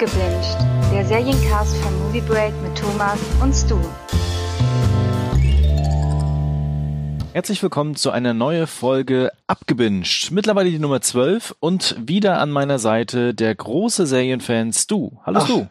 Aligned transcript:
Abgebinged, 0.00 0.56
der 0.92 1.04
Seriencast 1.04 1.76
von 1.78 1.98
Movie 1.98 2.20
Break 2.20 2.54
mit 2.62 2.78
Thomas 2.78 3.18
und 3.42 3.52
Stu. 3.52 3.80
Herzlich 7.32 7.60
willkommen 7.64 7.96
zu 7.96 8.12
einer 8.12 8.32
neuen 8.32 8.68
Folge 8.68 9.32
Abgebinged. 9.48 10.30
Mittlerweile 10.30 10.70
die 10.70 10.78
Nummer 10.78 11.00
12 11.00 11.56
und 11.58 11.96
wieder 11.98 12.38
an 12.38 12.52
meiner 12.52 12.78
Seite 12.78 13.34
der 13.34 13.52
große 13.56 14.06
Serienfan 14.06 14.72
Stu. 14.72 15.18
Hallo 15.26 15.40
Ach, 15.40 15.46
Stu. 15.46 15.66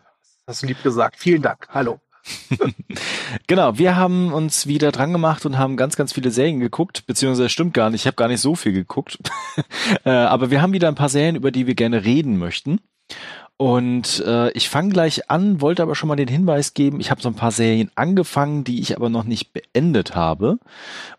Hast 0.46 0.62
du 0.62 0.68
lieb 0.68 0.84
gesagt. 0.84 1.16
Vielen 1.18 1.42
Dank. 1.42 1.70
Hallo. 1.70 2.02
genau, 3.48 3.78
wir 3.78 3.96
haben 3.96 4.34
uns 4.34 4.68
wieder 4.68 4.92
dran 4.92 5.14
gemacht 5.14 5.46
und 5.46 5.58
haben 5.58 5.78
ganz, 5.78 5.96
ganz 5.96 6.12
viele 6.12 6.32
Serien 6.32 6.60
geguckt, 6.60 7.06
beziehungsweise 7.08 7.48
stimmt 7.48 7.74
gar 7.74 7.90
nicht, 7.90 8.02
ich 8.02 8.08
habe 8.08 8.18
gar 8.18 8.28
nicht 8.28 8.42
so 8.42 8.56
viel 8.56 8.74
geguckt. 8.74 9.20
äh, 10.04 10.10
aber 10.10 10.52
wir 10.52 10.62
haben 10.62 10.74
wieder 10.74 10.90
ein 10.90 10.96
paar 10.96 11.08
Serien, 11.08 11.38
über 11.38 11.52
die 11.52 11.66
wir 11.66 11.76
gerne 11.76 12.04
reden 12.04 12.38
möchten. 12.38 12.82
Und 13.60 14.24
äh, 14.24 14.52
ich 14.52 14.70
fange 14.70 14.94
gleich 14.94 15.32
an, 15.32 15.62
wollte 15.62 15.82
aber 15.82 15.96
schon 15.96 16.08
mal 16.08 16.16
den 16.16 16.28
Hinweis 16.28 16.76
geben, 16.76 17.00
ich 17.00 17.10
habe 17.10 17.24
so 17.24 17.30
ein 17.30 17.34
paar 17.34 17.52
Serien 17.52 17.90
angefangen, 17.96 18.64
die 18.64 18.80
ich 18.80 18.96
aber 18.96 19.10
noch 19.10 19.24
nicht 19.24 19.52
beendet 19.52 20.14
habe. 20.14 20.60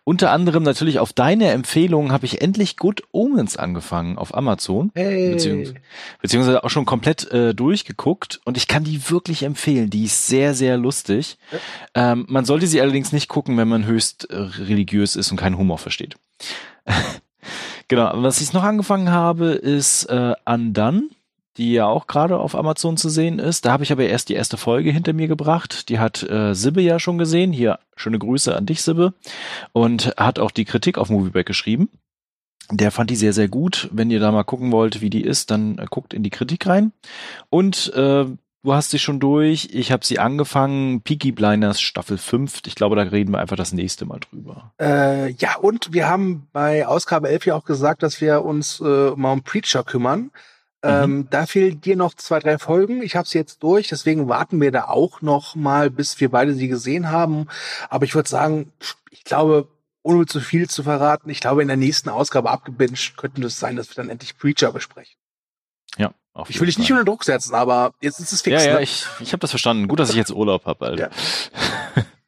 Unter 0.05 0.31
anderem 0.31 0.63
natürlich 0.63 0.99
auf 0.99 1.11
deine 1.11 1.51
Empfehlung 1.51 2.13
habe 2.13 2.25
ich 2.25 2.41
endlich 2.41 2.77
Good 2.77 3.03
Omens 3.11 3.57
angefangen 3.57 4.17
auf 4.17 4.33
Amazon. 4.33 4.89
Hey. 4.95 5.31
Beziehungsweise, 5.31 5.75
beziehungsweise 6.21 6.63
auch 6.63 6.69
schon 6.69 6.85
komplett 6.85 7.29
äh, 7.29 7.53
durchgeguckt. 7.53 8.39
Und 8.45 8.55
ich 8.55 8.69
kann 8.69 8.85
die 8.85 9.09
wirklich 9.09 9.43
empfehlen. 9.43 9.89
Die 9.89 10.05
ist 10.05 10.27
sehr, 10.27 10.53
sehr 10.53 10.77
lustig. 10.77 11.37
Ja. 11.51 12.13
Ähm, 12.13 12.25
man 12.29 12.45
sollte 12.45 12.67
sie 12.67 12.79
allerdings 12.79 13.11
nicht 13.11 13.27
gucken, 13.27 13.57
wenn 13.57 13.67
man 13.67 13.85
höchst 13.85 14.29
äh, 14.29 14.37
religiös 14.37 15.17
ist 15.17 15.29
und 15.31 15.37
keinen 15.37 15.57
Humor 15.57 15.77
versteht. 15.77 16.15
genau, 17.89 18.13
was 18.15 18.39
ich 18.39 18.53
noch 18.53 18.63
angefangen 18.63 19.11
habe, 19.11 19.47
ist 19.47 20.05
äh, 20.05 20.35
Undone 20.45 21.09
die 21.57 21.73
ja 21.73 21.87
auch 21.87 22.07
gerade 22.07 22.37
auf 22.39 22.55
Amazon 22.55 22.97
zu 22.97 23.09
sehen 23.09 23.39
ist. 23.39 23.65
Da 23.65 23.71
habe 23.71 23.83
ich 23.83 23.91
aber 23.91 24.05
erst 24.05 24.29
die 24.29 24.33
erste 24.33 24.57
Folge 24.57 24.91
hinter 24.91 25.13
mir 25.13 25.27
gebracht. 25.27 25.89
Die 25.89 25.99
hat 25.99 26.23
äh, 26.23 26.53
Sibbe 26.53 26.81
ja 26.81 26.99
schon 26.99 27.17
gesehen. 27.17 27.51
Hier 27.51 27.79
schöne 27.95 28.19
Grüße 28.19 28.55
an 28.55 28.65
dich, 28.65 28.81
Sibbe. 28.81 29.13
Und 29.73 30.13
hat 30.17 30.39
auch 30.39 30.51
die 30.51 30.65
Kritik 30.65 30.97
auf 30.97 31.09
Movieback 31.09 31.45
geschrieben. 31.45 31.89
Der 32.71 32.91
fand 32.91 33.09
die 33.09 33.15
sehr, 33.15 33.33
sehr 33.33 33.47
gut. 33.47 33.89
Wenn 33.91 34.11
ihr 34.11 34.19
da 34.19 34.31
mal 34.31 34.43
gucken 34.43 34.71
wollt, 34.71 35.01
wie 35.01 35.09
die 35.09 35.23
ist, 35.23 35.51
dann 35.51 35.79
äh, 35.79 35.85
guckt 35.89 36.13
in 36.13 36.23
die 36.23 36.29
Kritik 36.29 36.67
rein. 36.67 36.93
Und 37.49 37.91
äh, 37.95 38.25
du 38.63 38.73
hast 38.73 38.91
sie 38.91 38.99
schon 38.99 39.19
durch. 39.19 39.69
Ich 39.73 39.91
habe 39.91 40.05
sie 40.05 40.19
angefangen. 40.19 41.01
Peaky 41.01 41.31
Blinders 41.31 41.81
Staffel 41.81 42.17
5. 42.17 42.61
Ich 42.67 42.75
glaube, 42.75 42.95
da 42.95 43.01
reden 43.01 43.31
wir 43.31 43.39
einfach 43.39 43.57
das 43.57 43.73
nächste 43.73 44.05
Mal 44.05 44.19
drüber. 44.19 44.71
Äh, 44.79 45.31
ja, 45.31 45.55
und 45.57 45.93
wir 45.93 46.07
haben 46.07 46.47
bei 46.53 46.85
Ausgabe 46.85 47.29
11 47.29 47.47
ja 47.47 47.55
auch 47.55 47.65
gesagt, 47.65 48.03
dass 48.03 48.21
wir 48.21 48.45
uns 48.45 48.79
äh, 48.79 49.11
mal 49.15 49.33
um 49.33 49.41
Preacher 49.41 49.83
kümmern. 49.83 50.31
Ähm, 50.81 51.11
mhm. 51.11 51.29
da 51.29 51.45
fehlen 51.45 51.81
dir 51.81 51.95
noch 51.97 52.13
zwei, 52.13 52.39
drei 52.39 52.57
Folgen. 52.57 53.01
Ich 53.01 53.15
habe 53.15 53.27
sie 53.27 53.37
jetzt 53.37 53.61
durch, 53.63 53.89
deswegen 53.89 54.29
warten 54.29 54.61
wir 54.61 54.71
da 54.71 54.85
auch 54.85 55.21
noch 55.21 55.55
mal, 55.55 55.89
bis 55.89 56.19
wir 56.19 56.29
beide 56.29 56.53
sie 56.53 56.69
gesehen 56.69 57.11
haben. 57.11 57.47
Aber 57.89 58.05
ich 58.05 58.15
würde 58.15 58.29
sagen, 58.29 58.71
ich 59.11 59.23
glaube, 59.25 59.67
ohne 60.03 60.25
zu 60.25 60.39
viel 60.39 60.69
zu 60.69 60.83
verraten, 60.83 61.29
ich 61.29 61.41
glaube, 61.41 61.61
in 61.61 61.67
der 61.67 61.77
nächsten 61.77 62.09
Ausgabe 62.09 62.49
abgebinged 62.49 63.17
könnte 63.17 63.45
es 63.45 63.59
sein, 63.59 63.75
dass 63.75 63.89
wir 63.89 63.95
dann 63.95 64.09
endlich 64.09 64.37
Preacher 64.37 64.71
besprechen. 64.71 65.15
Ja. 65.97 66.13
Auf 66.33 66.49
ich 66.49 66.59
will 66.59 66.67
dich 66.67 66.77
nicht 66.77 66.91
unter 66.91 67.03
Druck 67.03 67.25
setzen, 67.25 67.53
aber 67.55 67.93
jetzt 68.01 68.19
ist 68.19 68.31
es 68.31 68.41
fix. 68.41 68.63
Ja, 68.63 68.69
ja, 68.69 68.75
ne? 68.75 68.83
ich, 68.83 69.05
ich 69.19 69.33
habe 69.33 69.41
das 69.41 69.49
verstanden. 69.49 69.87
Gut, 69.87 69.99
dass 69.99 70.11
ich 70.11 70.15
jetzt 70.15 70.31
Urlaub 70.31 70.65
habe, 70.65 70.85
Alter. 70.85 71.11
Ja. 71.11 72.03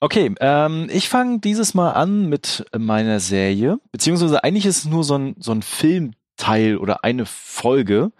Okay, 0.00 0.34
ähm, 0.40 0.88
ich 0.92 1.08
fange 1.08 1.38
dieses 1.38 1.74
Mal 1.74 1.92
an 1.92 2.28
mit 2.28 2.66
meiner 2.76 3.20
Serie, 3.20 3.78
beziehungsweise 3.92 4.42
eigentlich 4.42 4.66
ist 4.66 4.78
es 4.78 4.84
nur 4.86 5.04
so 5.04 5.16
ein, 5.16 5.36
so 5.38 5.52
ein 5.52 5.62
Film, 5.62 6.14
Teil 6.42 6.76
oder 6.76 7.04
eine 7.04 7.24
Folge. 7.24 8.10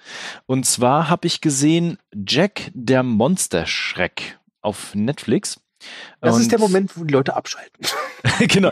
Und 0.46 0.64
zwar 0.64 1.08
habe 1.08 1.26
ich 1.26 1.40
gesehen 1.40 1.98
Jack 2.14 2.70
der 2.72 3.02
Monsterschreck 3.02 4.38
auf 4.60 4.94
Netflix. 4.94 5.60
Das 6.20 6.36
und 6.36 6.42
ist 6.42 6.52
der 6.52 6.60
Moment, 6.60 6.96
wo 6.96 7.02
die 7.02 7.12
Leute 7.12 7.34
abschalten. 7.34 7.84
genau. 8.46 8.70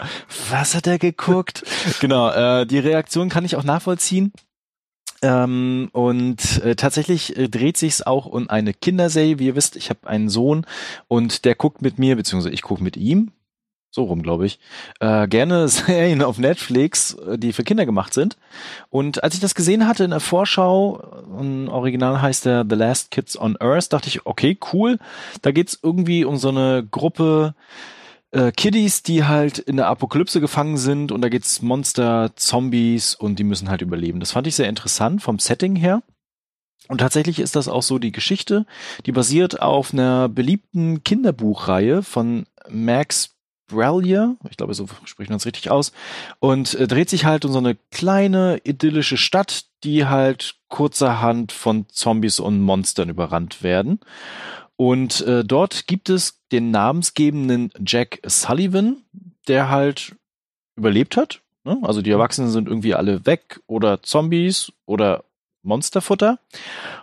Was 0.50 0.76
hat 0.76 0.86
er 0.86 1.00
geguckt? 1.00 1.64
genau. 1.98 2.30
Äh, 2.30 2.64
die 2.64 2.78
Reaktion 2.78 3.28
kann 3.28 3.44
ich 3.44 3.56
auch 3.56 3.64
nachvollziehen. 3.64 4.32
Ähm, 5.20 5.88
und 5.92 6.62
äh, 6.62 6.76
tatsächlich 6.76 7.36
äh, 7.36 7.48
dreht 7.48 7.76
sich's 7.76 8.02
auch 8.02 8.26
um 8.26 8.48
eine 8.48 8.72
Kinderserie. 8.72 9.40
Wie 9.40 9.46
ihr 9.46 9.56
wisst, 9.56 9.74
ich 9.74 9.90
habe 9.90 10.06
einen 10.06 10.28
Sohn 10.28 10.64
und 11.08 11.44
der 11.44 11.56
guckt 11.56 11.82
mit 11.82 11.98
mir, 11.98 12.14
beziehungsweise 12.14 12.54
ich 12.54 12.62
gucke 12.62 12.84
mit 12.84 12.96
ihm 12.96 13.32
so 13.90 14.04
rum, 14.04 14.22
glaube 14.22 14.46
ich, 14.46 14.58
äh, 15.00 15.26
gerne 15.26 15.68
Serien 15.68 16.22
auf 16.22 16.38
Netflix, 16.38 17.14
äh, 17.14 17.38
die 17.38 17.52
für 17.52 17.64
Kinder 17.64 17.86
gemacht 17.86 18.14
sind. 18.14 18.36
Und 18.88 19.22
als 19.22 19.34
ich 19.34 19.40
das 19.40 19.54
gesehen 19.54 19.86
hatte 19.86 20.04
in 20.04 20.10
der 20.10 20.20
Vorschau, 20.20 21.22
im 21.38 21.68
Original 21.68 22.22
heißt 22.22 22.44
der 22.46 22.64
The 22.68 22.76
Last 22.76 23.10
Kids 23.10 23.38
on 23.38 23.56
Earth, 23.58 23.92
dachte 23.92 24.08
ich, 24.08 24.26
okay, 24.26 24.58
cool. 24.72 24.98
Da 25.42 25.50
geht's 25.50 25.78
irgendwie 25.82 26.24
um 26.24 26.36
so 26.36 26.48
eine 26.48 26.86
Gruppe 26.88 27.54
äh, 28.30 28.52
Kiddies, 28.52 29.02
die 29.02 29.24
halt 29.24 29.58
in 29.58 29.76
der 29.76 29.88
Apokalypse 29.88 30.40
gefangen 30.40 30.76
sind 30.76 31.10
und 31.10 31.20
da 31.22 31.28
geht's 31.28 31.62
Monster, 31.62 32.30
Zombies 32.36 33.14
und 33.14 33.38
die 33.38 33.44
müssen 33.44 33.68
halt 33.68 33.82
überleben. 33.82 34.20
Das 34.20 34.32
fand 34.32 34.46
ich 34.46 34.54
sehr 34.54 34.68
interessant 34.68 35.22
vom 35.22 35.38
Setting 35.38 35.76
her. 35.76 36.02
Und 36.88 36.98
tatsächlich 36.98 37.38
ist 37.38 37.54
das 37.54 37.68
auch 37.68 37.82
so 37.84 38.00
die 38.00 38.10
Geschichte, 38.10 38.66
die 39.06 39.12
basiert 39.12 39.62
auf 39.62 39.92
einer 39.92 40.28
beliebten 40.28 41.04
Kinderbuchreihe 41.04 42.02
von 42.02 42.46
Max 42.68 43.29
Bralia, 43.70 44.36
ich 44.48 44.56
glaube, 44.56 44.74
so 44.74 44.86
spricht 45.04 45.30
man 45.30 45.38
es 45.38 45.46
richtig 45.46 45.70
aus, 45.70 45.92
und 46.38 46.74
äh, 46.74 46.86
dreht 46.86 47.10
sich 47.10 47.24
halt 47.24 47.44
um 47.44 47.52
so 47.52 47.58
eine 47.58 47.76
kleine 47.90 48.60
idyllische 48.64 49.16
Stadt, 49.16 49.64
die 49.84 50.06
halt 50.06 50.56
kurzerhand 50.68 51.52
von 51.52 51.86
Zombies 51.88 52.40
und 52.40 52.60
Monstern 52.60 53.08
überrannt 53.08 53.62
werden. 53.62 54.00
Und 54.76 55.20
äh, 55.22 55.44
dort 55.44 55.86
gibt 55.86 56.08
es 56.08 56.40
den 56.52 56.70
namensgebenden 56.70 57.70
Jack 57.84 58.20
Sullivan, 58.24 58.98
der 59.46 59.68
halt 59.68 60.16
überlebt 60.76 61.16
hat. 61.16 61.40
Ne? 61.64 61.78
Also 61.82 62.02
die 62.02 62.10
Erwachsenen 62.10 62.50
sind 62.50 62.68
irgendwie 62.68 62.94
alle 62.94 63.26
weg 63.26 63.60
oder 63.66 64.02
Zombies 64.02 64.72
oder 64.86 65.24
Monsterfutter. 65.62 66.38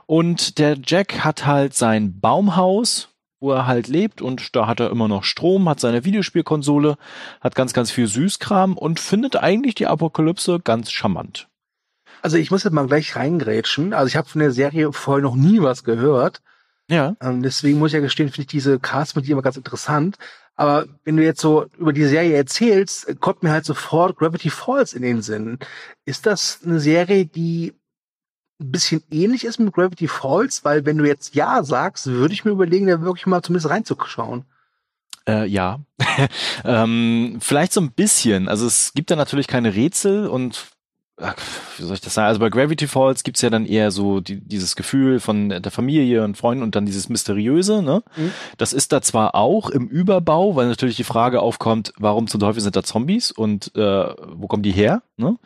Und 0.06 0.58
der 0.58 0.78
Jack 0.84 1.24
hat 1.24 1.46
halt 1.46 1.74
sein 1.74 2.20
Baumhaus, 2.20 3.10
wo 3.40 3.52
er 3.52 3.68
halt 3.68 3.88
lebt 3.88 4.22
und 4.22 4.56
da 4.56 4.68
hat 4.68 4.80
er 4.80 4.90
immer 4.90 5.08
noch 5.08 5.24
Strom, 5.24 5.70
hat 5.70 5.80
seine 5.80 6.06
Videospielkonsole, 6.06 6.98
hat 7.42 7.56
ganz, 7.56 7.74
ganz 7.74 7.92
viel 7.92 8.08
Süßkram 8.08 8.78
und 8.78 9.00
findet 9.00 9.36
eigentlich 9.36 9.76
die 9.76 9.88
Apokalypse 9.88 10.60
ganz 10.64 10.92
charmant. 10.92 11.48
Also 12.22 12.38
ich 12.38 12.50
muss 12.50 12.64
jetzt 12.64 12.74
mal 12.74 12.88
gleich 12.88 13.16
reingrätschen. 13.16 13.94
Also 13.94 14.08
ich 14.08 14.16
habe 14.16 14.28
von 14.28 14.40
der 14.40 14.52
Serie 14.52 14.92
vorher 14.92 15.24
noch 15.24 15.36
nie 15.36 15.62
was 15.62 15.84
gehört. 15.84 16.42
Ja. 16.90 17.16
Ähm, 17.22 17.44
deswegen 17.44 17.80
muss 17.80 17.90
ich 17.90 17.96
ja 17.96 18.00
gestehen, 18.00 18.30
finde 18.30 18.42
ich 18.42 18.48
diese 18.48 18.80
Cast 18.80 19.16
mit 19.16 19.28
dir 19.28 19.34
immer 19.34 19.42
ganz 19.42 19.58
interessant. 19.58 20.18
Aber 20.56 20.86
wenn 21.04 21.18
du 21.18 21.24
jetzt 21.24 21.42
so 21.42 21.68
über 21.78 21.94
die 21.94 22.06
Serie 22.06 22.36
erzählst, 22.36 23.20
kommt 23.20 23.44
mir 23.44 23.52
halt 23.52 23.66
sofort 23.66 24.18
Gravity 24.18 24.50
Falls 24.50 24.94
in 24.94 25.04
den 25.04 25.22
Sinn. 25.22 25.60
Ist 26.06 26.26
das 26.26 26.62
eine 26.66 26.80
Serie, 26.80 27.26
die 27.26 27.76
ein 28.60 28.72
bisschen 28.72 29.04
ähnlich 29.12 29.44
ist 29.46 29.60
mit 29.60 29.74
Gravity 29.74 30.08
Falls, 30.08 30.66
weil 30.66 30.86
wenn 30.86 30.98
du 30.98 31.06
jetzt 31.06 31.36
ja 31.36 31.64
sagst, 31.64 32.08
würde 32.08 32.34
ich 32.34 32.46
mir 32.46 32.52
überlegen, 32.52 32.88
da 32.88 33.02
wirklich 33.02 33.28
mal 33.28 33.44
zumindest 33.44 33.70
reinzuschauen. 33.70 34.46
Äh, 35.28 35.46
ja, 35.46 35.80
ähm, 36.64 37.38
vielleicht 37.40 37.74
so 37.74 37.82
ein 37.82 37.92
bisschen. 37.92 38.48
Also 38.48 38.66
es 38.66 38.94
gibt 38.94 39.12
da 39.12 39.16
natürlich 39.16 39.48
keine 39.48 39.76
Rätsel 39.76 40.28
und 40.28 40.72
wie 41.78 41.84
soll 41.84 41.96
ich 41.96 42.02
das 42.02 42.14
sagen? 42.14 42.28
Also 42.28 42.40
bei 42.40 42.50
Gravity 42.50 42.88
Falls 42.88 43.24
gibt's 43.24 43.42
ja 43.42 43.50
dann 43.50 43.66
eher 43.66 43.90
so 43.90 44.20
die, 44.20 44.40
dieses 44.40 44.76
Gefühl 44.76 45.20
von 45.20 45.50
der 45.50 45.72
Familie 45.72 46.24
und 46.24 46.38
Freunden 46.38 46.64
und 46.64 46.76
dann 46.76 46.86
dieses 46.86 47.10
Mysteriöse. 47.10 47.82
Ne? 47.82 48.04
Mhm. 48.16 48.32
Das 48.58 48.72
ist 48.72 48.92
da 48.92 49.02
zwar 49.02 49.34
auch 49.34 49.72
im 49.72 49.88
Überbau, 49.88 50.56
weil 50.56 50.68
natürlich 50.68 50.96
die 50.96 51.04
Frage 51.04 51.42
aufkommt, 51.42 51.92
warum 51.98 52.28
zum 52.28 52.40
Teufel 52.40 52.62
sind 52.62 52.76
da 52.76 52.84
Zombies 52.84 53.32
und 53.32 53.76
äh, 53.76 54.14
wo 54.34 54.48
kommen 54.48 54.62
die 54.62 54.72
her? 54.72 55.02
Ne? 55.18 55.38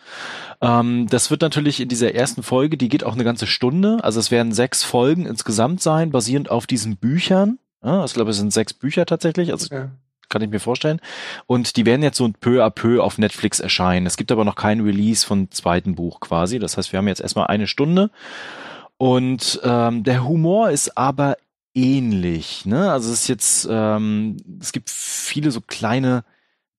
Ähm, 0.59 1.08
das 1.09 1.32
wird 1.32 1.42
natürlich 1.42 1.80
in 1.80 1.88
dieser 1.88 2.14
ersten 2.16 2.44
Folge, 2.44 2.76
die 2.76 2.90
geht 2.90 3.06
auch 3.06 3.14
eine 3.14 3.24
ganze 3.24 3.47
Stunde. 3.47 4.00
Also 4.03 4.20
es 4.20 4.29
werden 4.29 4.52
sechs 4.52 4.84
Folgen 4.84 5.26
insgesamt 5.26 5.82
sein, 5.82 6.12
basierend 6.12 6.52
auf 6.52 6.67
diesen 6.67 6.97
Büchern. 6.97 7.59
Ja, 7.82 8.03
ich 8.03 8.14
glaube, 8.14 8.32
es 8.32 8.38
sind 8.38 8.52
sechs 8.52 8.74
Bücher 8.74 9.06
tatsächlich. 9.06 9.52
Also 9.52 9.74
ja 9.74 9.90
kann 10.31 10.41
ich 10.41 10.49
mir 10.49 10.59
vorstellen. 10.59 10.99
Und 11.45 11.78
die 11.78 11.85
werden 11.85 12.01
jetzt 12.01 12.17
so 12.17 12.28
peu 12.39 12.63
à 12.66 12.72
peu 12.72 13.03
auf 13.03 13.19
Netflix 13.19 13.59
erscheinen. 13.59 14.07
Es 14.07 14.17
gibt 14.17 14.31
aber 14.31 14.45
noch 14.45 14.55
kein 14.55 14.81
Release 14.81 15.25
von 15.25 15.51
zweiten 15.51 15.93
Buch 15.93 16.19
quasi. 16.19 16.57
Das 16.57 16.78
heißt, 16.78 16.91
wir 16.91 16.97
haben 16.97 17.07
jetzt 17.07 17.22
erstmal 17.22 17.47
eine 17.47 17.67
Stunde. 17.67 18.09
Und 18.97 19.59
ähm, 19.63 20.03
der 20.03 20.23
Humor 20.28 20.69
ist 20.72 20.97
aber 20.97 21.37
ähnlich. 21.73 22.66
Ne? 22.66 22.91
Also 22.91 23.11
es 23.11 23.22
ist 23.22 23.28
jetzt, 23.28 23.67
ähm, 23.69 24.37
es 24.59 24.72
gibt 24.72 24.89
viele 24.89 25.51
so 25.51 25.61
kleine 25.61 26.23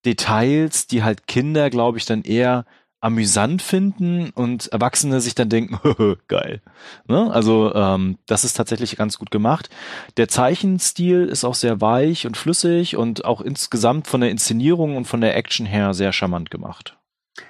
Details, 0.04 0.86
die 0.86 1.02
halt 1.02 1.26
Kinder, 1.26 1.70
glaube 1.70 1.98
ich, 1.98 2.04
dann 2.04 2.22
eher 2.22 2.64
amüsant 3.02 3.62
finden 3.62 4.30
und 4.30 4.68
Erwachsene 4.68 5.20
sich 5.20 5.34
dann 5.34 5.48
denken, 5.48 5.78
geil. 6.28 6.62
Ne? 7.08 7.30
Also 7.32 7.74
ähm, 7.74 8.16
das 8.26 8.44
ist 8.44 8.54
tatsächlich 8.54 8.96
ganz 8.96 9.18
gut 9.18 9.32
gemacht. 9.32 9.70
Der 10.16 10.28
Zeichenstil 10.28 11.26
ist 11.26 11.44
auch 11.44 11.56
sehr 11.56 11.80
weich 11.80 12.26
und 12.26 12.36
flüssig 12.36 12.96
und 12.96 13.24
auch 13.24 13.40
insgesamt 13.40 14.06
von 14.06 14.20
der 14.20 14.30
Inszenierung 14.30 14.96
und 14.96 15.06
von 15.06 15.20
der 15.20 15.36
Action 15.36 15.66
her 15.66 15.94
sehr 15.94 16.12
charmant 16.12 16.50
gemacht. 16.52 16.96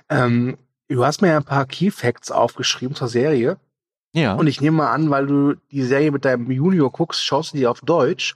Ähm, 0.09 0.57
du 0.89 1.05
hast 1.05 1.21
mir 1.21 1.37
ein 1.37 1.45
paar 1.45 1.67
Key 1.67 1.91
Facts 1.91 2.31
aufgeschrieben 2.31 2.97
zur 2.97 3.09
Serie. 3.09 3.59
Ja. 4.15 4.35
Und 4.35 4.47
ich 4.47 4.63
nehme 4.63 4.79
mal 4.79 4.93
an, 4.93 5.11
weil 5.11 5.27
du 5.27 5.55
die 5.71 5.83
Serie 5.83 6.13
mit 6.13 6.25
deinem 6.25 6.51
Junior 6.51 6.91
guckst, 6.91 7.23
schaust 7.23 7.53
du 7.53 7.59
die 7.59 7.67
auf 7.67 7.81
Deutsch. 7.83 8.35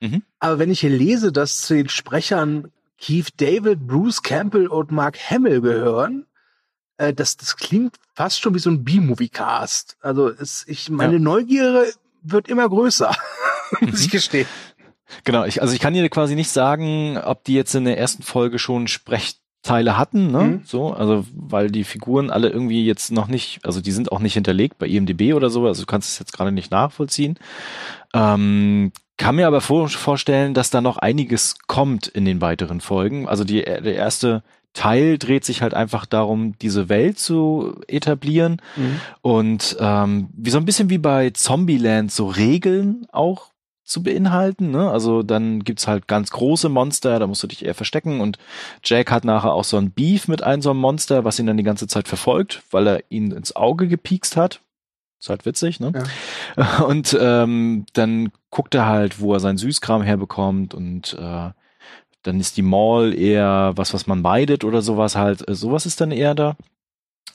Mhm. 0.00 0.22
Aber 0.38 0.58
wenn 0.58 0.70
ich 0.70 0.80
hier 0.80 0.90
lese, 0.90 1.32
dass 1.32 1.60
zu 1.60 1.74
den 1.74 1.90
Sprechern 1.90 2.72
Keith 2.98 3.28
David, 3.36 3.86
Bruce 3.86 4.22
Campbell 4.22 4.68
und 4.68 4.90
Mark 4.90 5.18
Hamill 5.30 5.60
gehören, 5.60 6.24
äh, 6.98 7.12
das, 7.12 7.36
das 7.36 7.56
klingt 7.56 7.96
fast 8.14 8.40
schon 8.40 8.54
wie 8.54 8.58
so 8.58 8.70
ein 8.70 8.84
B-Movie-Cast. 8.84 9.96
Also 10.00 10.28
es, 10.28 10.64
ich, 10.66 10.90
meine 10.90 11.14
Ja. 11.14 11.18
Neugier 11.18 11.86
wird 12.22 12.48
immer 12.48 12.68
größer, 12.68 13.14
muss 13.80 14.00
ich 14.00 14.10
gestehen. 14.10 14.46
Genau, 15.24 15.44
ich, 15.44 15.62
also 15.62 15.72
ich 15.72 15.80
kann 15.80 15.94
dir 15.94 16.08
quasi 16.08 16.34
nicht 16.34 16.50
sagen, 16.50 17.18
ob 17.18 17.44
die 17.44 17.54
jetzt 17.54 17.74
in 17.74 17.84
der 17.84 17.98
ersten 17.98 18.24
Folge 18.24 18.58
schon 18.58 18.88
Sprechteile 18.88 19.96
hatten, 19.96 20.32
ne? 20.32 20.42
Mhm. 20.42 20.60
So, 20.64 20.92
also 20.92 21.24
weil 21.32 21.70
die 21.70 21.84
Figuren 21.84 22.30
alle 22.30 22.48
irgendwie 22.48 22.84
jetzt 22.84 23.12
noch 23.12 23.28
nicht, 23.28 23.64
also 23.64 23.80
die 23.80 23.92
sind 23.92 24.10
auch 24.10 24.18
nicht 24.18 24.34
hinterlegt 24.34 24.78
bei 24.78 24.88
IMDB 24.88 25.34
oder 25.34 25.48
so, 25.48 25.64
also 25.66 25.82
du 25.82 25.86
kannst 25.86 26.10
es 26.10 26.18
jetzt 26.18 26.32
gerade 26.32 26.50
nicht 26.50 26.72
nachvollziehen. 26.72 27.38
Ähm, 28.14 28.90
kann 29.16 29.36
mir 29.36 29.46
aber 29.46 29.60
vor, 29.60 29.88
vorstellen, 29.88 30.54
dass 30.54 30.70
da 30.70 30.80
noch 30.80 30.96
einiges 30.96 31.54
kommt 31.68 32.06
in 32.08 32.24
den 32.24 32.40
weiteren 32.40 32.80
Folgen. 32.80 33.28
Also 33.28 33.44
die, 33.44 33.62
der 33.62 33.94
erste 33.94 34.42
Teil 34.76 35.16
dreht 35.16 35.44
sich 35.44 35.62
halt 35.62 35.72
einfach 35.72 36.04
darum, 36.04 36.56
diese 36.60 36.90
Welt 36.90 37.18
zu 37.18 37.80
etablieren 37.88 38.60
und 39.22 39.76
ähm, 39.80 40.28
wie 40.36 40.50
so 40.50 40.58
ein 40.58 40.66
bisschen 40.66 40.90
wie 40.90 40.98
bei 40.98 41.30
Zombieland 41.30 42.12
so 42.12 42.26
Regeln 42.26 43.06
auch 43.10 43.52
zu 43.84 44.02
beinhalten. 44.02 44.70
Ne? 44.70 44.90
Also 44.90 45.22
dann 45.22 45.64
gibt's 45.64 45.88
halt 45.88 46.08
ganz 46.08 46.30
große 46.30 46.68
Monster, 46.68 47.18
da 47.18 47.26
musst 47.26 47.42
du 47.42 47.46
dich 47.46 47.64
eher 47.64 47.74
verstecken 47.74 48.20
und 48.20 48.38
Jack 48.84 49.10
hat 49.10 49.24
nachher 49.24 49.54
auch 49.54 49.64
so 49.64 49.78
ein 49.78 49.92
Beef 49.92 50.28
mit 50.28 50.42
einem 50.42 50.60
so 50.60 50.70
einem 50.70 50.80
Monster, 50.80 51.24
was 51.24 51.38
ihn 51.38 51.46
dann 51.46 51.56
die 51.56 51.62
ganze 51.62 51.86
Zeit 51.86 52.06
verfolgt, 52.06 52.62
weil 52.70 52.86
er 52.86 53.02
ihn 53.08 53.30
ins 53.30 53.56
Auge 53.56 53.88
gepiekst 53.88 54.36
hat. 54.36 54.60
Ist 55.18 55.30
halt 55.30 55.46
witzig, 55.46 55.80
ne? 55.80 55.92
Und 56.86 57.16
ähm, 57.18 57.86
dann 57.94 58.30
guckt 58.50 58.74
er 58.74 58.84
halt, 58.84 59.20
wo 59.20 59.32
er 59.32 59.40
seinen 59.40 59.56
Süßkram 59.56 60.02
herbekommt 60.02 60.74
und 60.74 61.16
äh, 61.18 61.50
dann 62.26 62.40
ist 62.40 62.56
die 62.56 62.62
Mall 62.62 63.14
eher 63.14 63.72
was, 63.76 63.94
was 63.94 64.06
man 64.06 64.20
meidet 64.20 64.64
oder 64.64 64.82
sowas 64.82 65.16
halt. 65.16 65.48
Äh, 65.48 65.54
sowas 65.54 65.86
ist 65.86 66.00
dann 66.00 66.10
eher 66.10 66.34
da. 66.34 66.56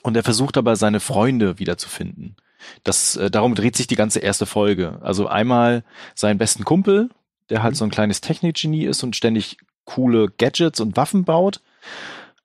Und 0.03 0.17
er 0.17 0.23
versucht 0.23 0.57
aber 0.57 0.75
seine 0.75 0.99
Freunde 0.99 1.59
wiederzufinden. 1.59 2.35
Das, 2.83 3.15
äh, 3.15 3.31
darum 3.31 3.55
dreht 3.55 3.75
sich 3.75 3.87
die 3.87 3.95
ganze 3.95 4.19
erste 4.19 4.45
Folge. 4.45 4.99
Also 5.01 5.27
einmal 5.27 5.83
seinen 6.15 6.37
besten 6.37 6.65
Kumpel, 6.65 7.09
der 7.49 7.63
halt 7.63 7.75
so 7.75 7.85
ein 7.85 7.91
kleines 7.91 8.21
Technikgenie 8.21 8.85
ist 8.85 9.03
und 9.03 9.15
ständig 9.15 9.57
coole 9.85 10.29
Gadgets 10.37 10.79
und 10.79 10.97
Waffen 10.97 11.23
baut. 11.23 11.61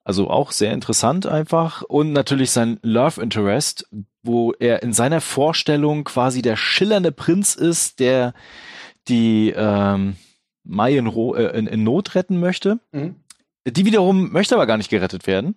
Also 0.03 0.29
auch 0.29 0.51
sehr 0.51 0.71
interessant 0.71 1.25
einfach. 1.25 1.81
Und 1.81 2.13
natürlich 2.13 2.51
sein 2.51 2.79
Love 2.81 3.21
Interest, 3.21 3.87
wo 4.23 4.53
er 4.53 4.83
in 4.83 4.93
seiner 4.93 5.19
Vorstellung 5.19 6.05
quasi 6.05 6.41
der 6.41 6.55
schillernde 6.55 7.11
Prinz 7.11 7.55
ist, 7.55 7.99
der 7.99 8.33
die 9.07 9.53
ähm, 9.55 10.15
Mai 10.67 10.97
in, 10.97 11.07
Ro 11.07 11.35
äh, 11.35 11.57
in, 11.57 11.67
in 11.67 11.83
Not 11.83 12.15
retten 12.15 12.39
möchte. 12.39 12.79
Mhm. 12.91 13.15
Die 13.67 13.85
wiederum 13.85 14.31
möchte 14.31 14.55
aber 14.55 14.65
gar 14.65 14.77
nicht 14.77 14.89
gerettet 14.89 15.27
werden 15.27 15.55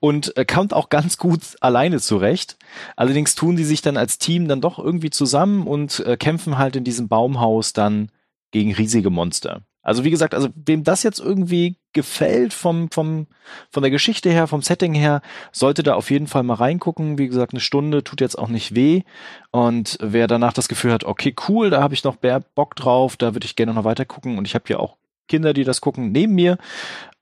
und 0.00 0.36
äh, 0.36 0.44
kommt 0.44 0.72
auch 0.74 0.88
ganz 0.88 1.18
gut 1.18 1.40
alleine 1.60 2.00
zurecht. 2.00 2.56
Allerdings 2.96 3.34
tun 3.34 3.56
die 3.56 3.64
sich 3.64 3.82
dann 3.82 3.96
als 3.96 4.18
Team 4.18 4.48
dann 4.48 4.60
doch 4.60 4.78
irgendwie 4.78 5.10
zusammen 5.10 5.66
und 5.66 6.00
äh, 6.00 6.16
kämpfen 6.16 6.58
halt 6.58 6.76
in 6.76 6.84
diesem 6.84 7.08
Baumhaus 7.08 7.72
dann 7.72 8.10
gegen 8.50 8.72
riesige 8.72 9.10
Monster. 9.10 9.62
Also 9.86 10.02
wie 10.02 10.10
gesagt, 10.10 10.34
also 10.34 10.48
wem 10.56 10.82
das 10.82 11.04
jetzt 11.04 11.20
irgendwie 11.20 11.76
gefällt 11.92 12.52
vom, 12.52 12.90
vom, 12.90 13.28
von 13.70 13.84
der 13.84 13.92
Geschichte 13.92 14.28
her, 14.30 14.48
vom 14.48 14.60
Setting 14.60 14.94
her, 14.94 15.22
sollte 15.52 15.84
da 15.84 15.94
auf 15.94 16.10
jeden 16.10 16.26
Fall 16.26 16.42
mal 16.42 16.54
reingucken. 16.54 17.18
Wie 17.18 17.28
gesagt, 17.28 17.52
eine 17.52 17.60
Stunde 17.60 18.02
tut 18.02 18.20
jetzt 18.20 18.36
auch 18.36 18.48
nicht 18.48 18.74
weh. 18.74 19.04
Und 19.52 19.96
wer 20.02 20.26
danach 20.26 20.52
das 20.52 20.66
Gefühl 20.66 20.92
hat, 20.92 21.04
okay, 21.04 21.36
cool, 21.46 21.70
da 21.70 21.84
habe 21.84 21.94
ich 21.94 22.02
noch 22.02 22.20
mehr 22.20 22.40
Bock 22.40 22.74
drauf, 22.74 23.16
da 23.16 23.36
würde 23.36 23.44
ich 23.44 23.54
gerne 23.54 23.74
noch 23.74 23.84
weiter 23.84 24.04
gucken. 24.04 24.38
Und 24.38 24.44
ich 24.44 24.56
habe 24.56 24.64
ja 24.66 24.80
auch 24.80 24.96
Kinder, 25.28 25.52
die 25.52 25.62
das 25.62 25.80
gucken, 25.80 26.10
neben 26.10 26.34
mir. 26.34 26.58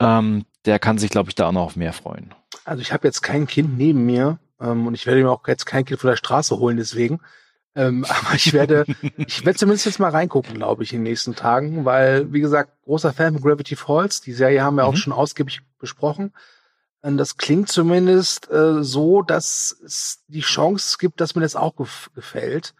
Ähm, 0.00 0.46
der 0.64 0.78
kann 0.78 0.96
sich, 0.96 1.11
glaube 1.11 1.28
ich, 1.28 1.34
da 1.34 1.49
auch 1.49 1.52
noch 1.52 1.66
auf 1.66 1.76
mehr 1.76 1.93
freuen. 1.93 2.32
Also 2.64 2.81
ich 2.81 2.94
habe 2.94 3.06
jetzt 3.06 3.20
kein 3.20 3.46
Kind 3.46 3.76
neben 3.76 4.06
mir 4.06 4.38
ähm, 4.58 4.87
und 4.87 4.94
ich 4.94 5.05
werde 5.05 5.22
mir 5.22 5.31
auch 5.31 5.46
jetzt 5.46 5.66
kein 5.66 5.84
Kind 5.84 6.00
von 6.00 6.08
der 6.08 6.16
Straße 6.16 6.58
holen, 6.58 6.78
deswegen. 6.78 7.20
Ähm, 7.76 8.05
aber 8.09 8.35
ich 8.35 8.53
werde, 8.53 8.85
ich 9.17 9.44
werde 9.44 9.59
zumindest 9.59 9.87
jetzt 9.87 9.99
mal 9.99 10.11
reingucken, 10.11 10.55
glaube 10.55 10.82
ich, 10.85 10.93
in 10.93 11.00
den 11.00 11.05
nächsten 11.11 11.35
Tagen, 11.35 11.85
weil, 11.85 12.32
wie 12.32 12.41
gesagt, 12.41 12.73
großer 12.85 13.12
Fan 13.12 13.35
von 13.35 13.43
Gravity 13.43 13.76
Falls. 13.76 14.21
Die 14.21 14.32
Serie 14.32 14.62
haben 14.62 14.76
wir 14.76 14.85
auch 14.87 14.93
Mhm. 14.93 14.97
schon 14.99 15.12
ausgiebig 15.12 15.61
besprochen. 15.79 16.32
Und 17.03 17.19
das 17.19 17.37
klingt 17.37 17.69
zumindest 17.69 18.50
äh, 18.50 18.82
so, 18.82 19.21
dass 19.23 19.76
es 19.85 20.23
die 20.29 20.41
Chance 20.41 20.97
gibt, 20.99 21.21
dass 21.21 21.35
mir 21.35 21.43
das 21.43 21.55
auch 21.56 21.76
gef 21.76 22.11
gefällt. 22.15 22.75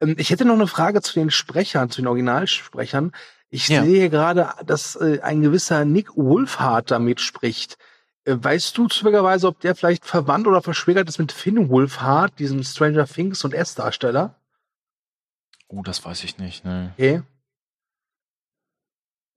Ähm, 0.00 0.14
ich 0.18 0.30
hätte 0.30 0.44
noch 0.44 0.54
eine 0.54 0.68
Frage 0.68 1.02
zu 1.02 1.14
den 1.14 1.30
Sprechern, 1.30 1.90
zu 1.90 2.00
den 2.02 2.06
Originalsprechern. 2.06 3.10
Ich 3.50 3.68
Ja. 3.68 3.82
sehe 3.84 4.10
gerade, 4.10 4.50
dass 4.64 4.94
äh, 4.96 5.20
ein 5.22 5.40
gewisser 5.42 5.84
Nick 5.84 6.16
Wolfhard 6.16 6.90
da 6.90 6.98
mitspricht. 7.00 7.76
Äh, 8.24 8.36
Weißt 8.38 8.76
du 8.76 8.88
zufälligerweise, 8.88 9.46
ob 9.48 9.60
der 9.60 9.74
vielleicht 9.74 10.04
verwandt 10.04 10.46
oder 10.46 10.62
verschwägert 10.62 11.08
ist 11.08 11.18
mit 11.18 11.32
Finn 11.32 11.68
Wolfhard, 11.68 12.38
diesem 12.38 12.62
Stranger 12.62 13.06
Things 13.06 13.44
und 13.44 13.54
S-Darsteller? 13.54 14.34
Oh, 15.68 15.82
das 15.82 16.04
weiß 16.04 16.24
ich 16.24 16.38
nicht. 16.38 16.64
Ne. 16.64 16.92
Okay. 16.94 17.22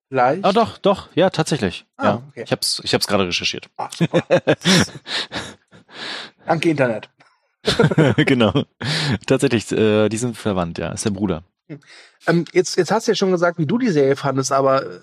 Vielleicht. 0.09 0.45
Ah, 0.45 0.53
doch, 0.53 0.77
doch, 0.77 1.09
ja, 1.15 1.29
tatsächlich. 1.29 1.85
Ah, 1.97 2.03
ja, 2.05 2.23
okay. 2.29 2.43
ich 2.45 2.51
hab's, 2.51 2.81
ich 2.83 2.93
hab's 2.93 3.07
gerade 3.07 3.27
recherchiert. 3.27 3.69
Ah, 3.75 3.89
super. 3.93 4.23
Danke, 6.45 6.69
Internet. 6.69 7.09
genau. 8.15 8.63
Tatsächlich, 9.25 9.69
äh, 9.73 10.07
die 10.07 10.17
sind 10.17 10.37
verwandt, 10.37 10.77
ja. 10.77 10.91
Ist 10.91 11.03
der 11.03 11.09
Bruder. 11.09 11.43
Ähm, 12.25 12.45
jetzt, 12.53 12.77
jetzt 12.77 12.91
hast 12.91 13.07
du 13.07 13.11
ja 13.11 13.15
schon 13.15 13.31
gesagt, 13.31 13.57
wie 13.57 13.65
du 13.65 13.77
die 13.77 13.89
Serie 13.89 14.15
fandest, 14.15 14.53
aber 14.53 14.85
äh, 14.85 14.99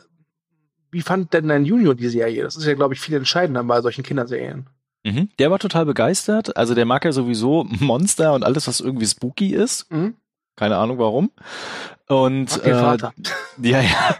wie 0.94 1.02
fand 1.02 1.34
denn 1.34 1.48
dein 1.48 1.66
Junior 1.66 1.94
die 1.94 2.08
Serie? 2.08 2.42
Das 2.42 2.56
ist 2.56 2.64
ja, 2.64 2.74
glaube 2.74 2.94
ich, 2.94 3.00
viel 3.00 3.14
entscheidender 3.14 3.62
bei 3.64 3.82
solchen 3.82 4.02
Kinderserien. 4.02 4.66
Mhm. 5.04 5.28
Der 5.38 5.50
war 5.50 5.58
total 5.58 5.84
begeistert. 5.84 6.56
Also 6.56 6.74
der 6.74 6.86
mag 6.86 7.04
ja 7.04 7.12
sowieso 7.12 7.64
Monster 7.80 8.32
und 8.32 8.44
alles, 8.44 8.66
was 8.66 8.80
irgendwie 8.80 9.06
spooky 9.06 9.52
ist. 9.52 9.90
Mhm. 9.92 10.14
Keine 10.56 10.76
Ahnung 10.76 10.98
warum. 10.98 11.30
Und 12.08 12.64
den 12.64 12.72
äh, 12.72 12.80
Vater. 12.80 13.12
ja, 13.62 13.80
ja. 13.80 14.16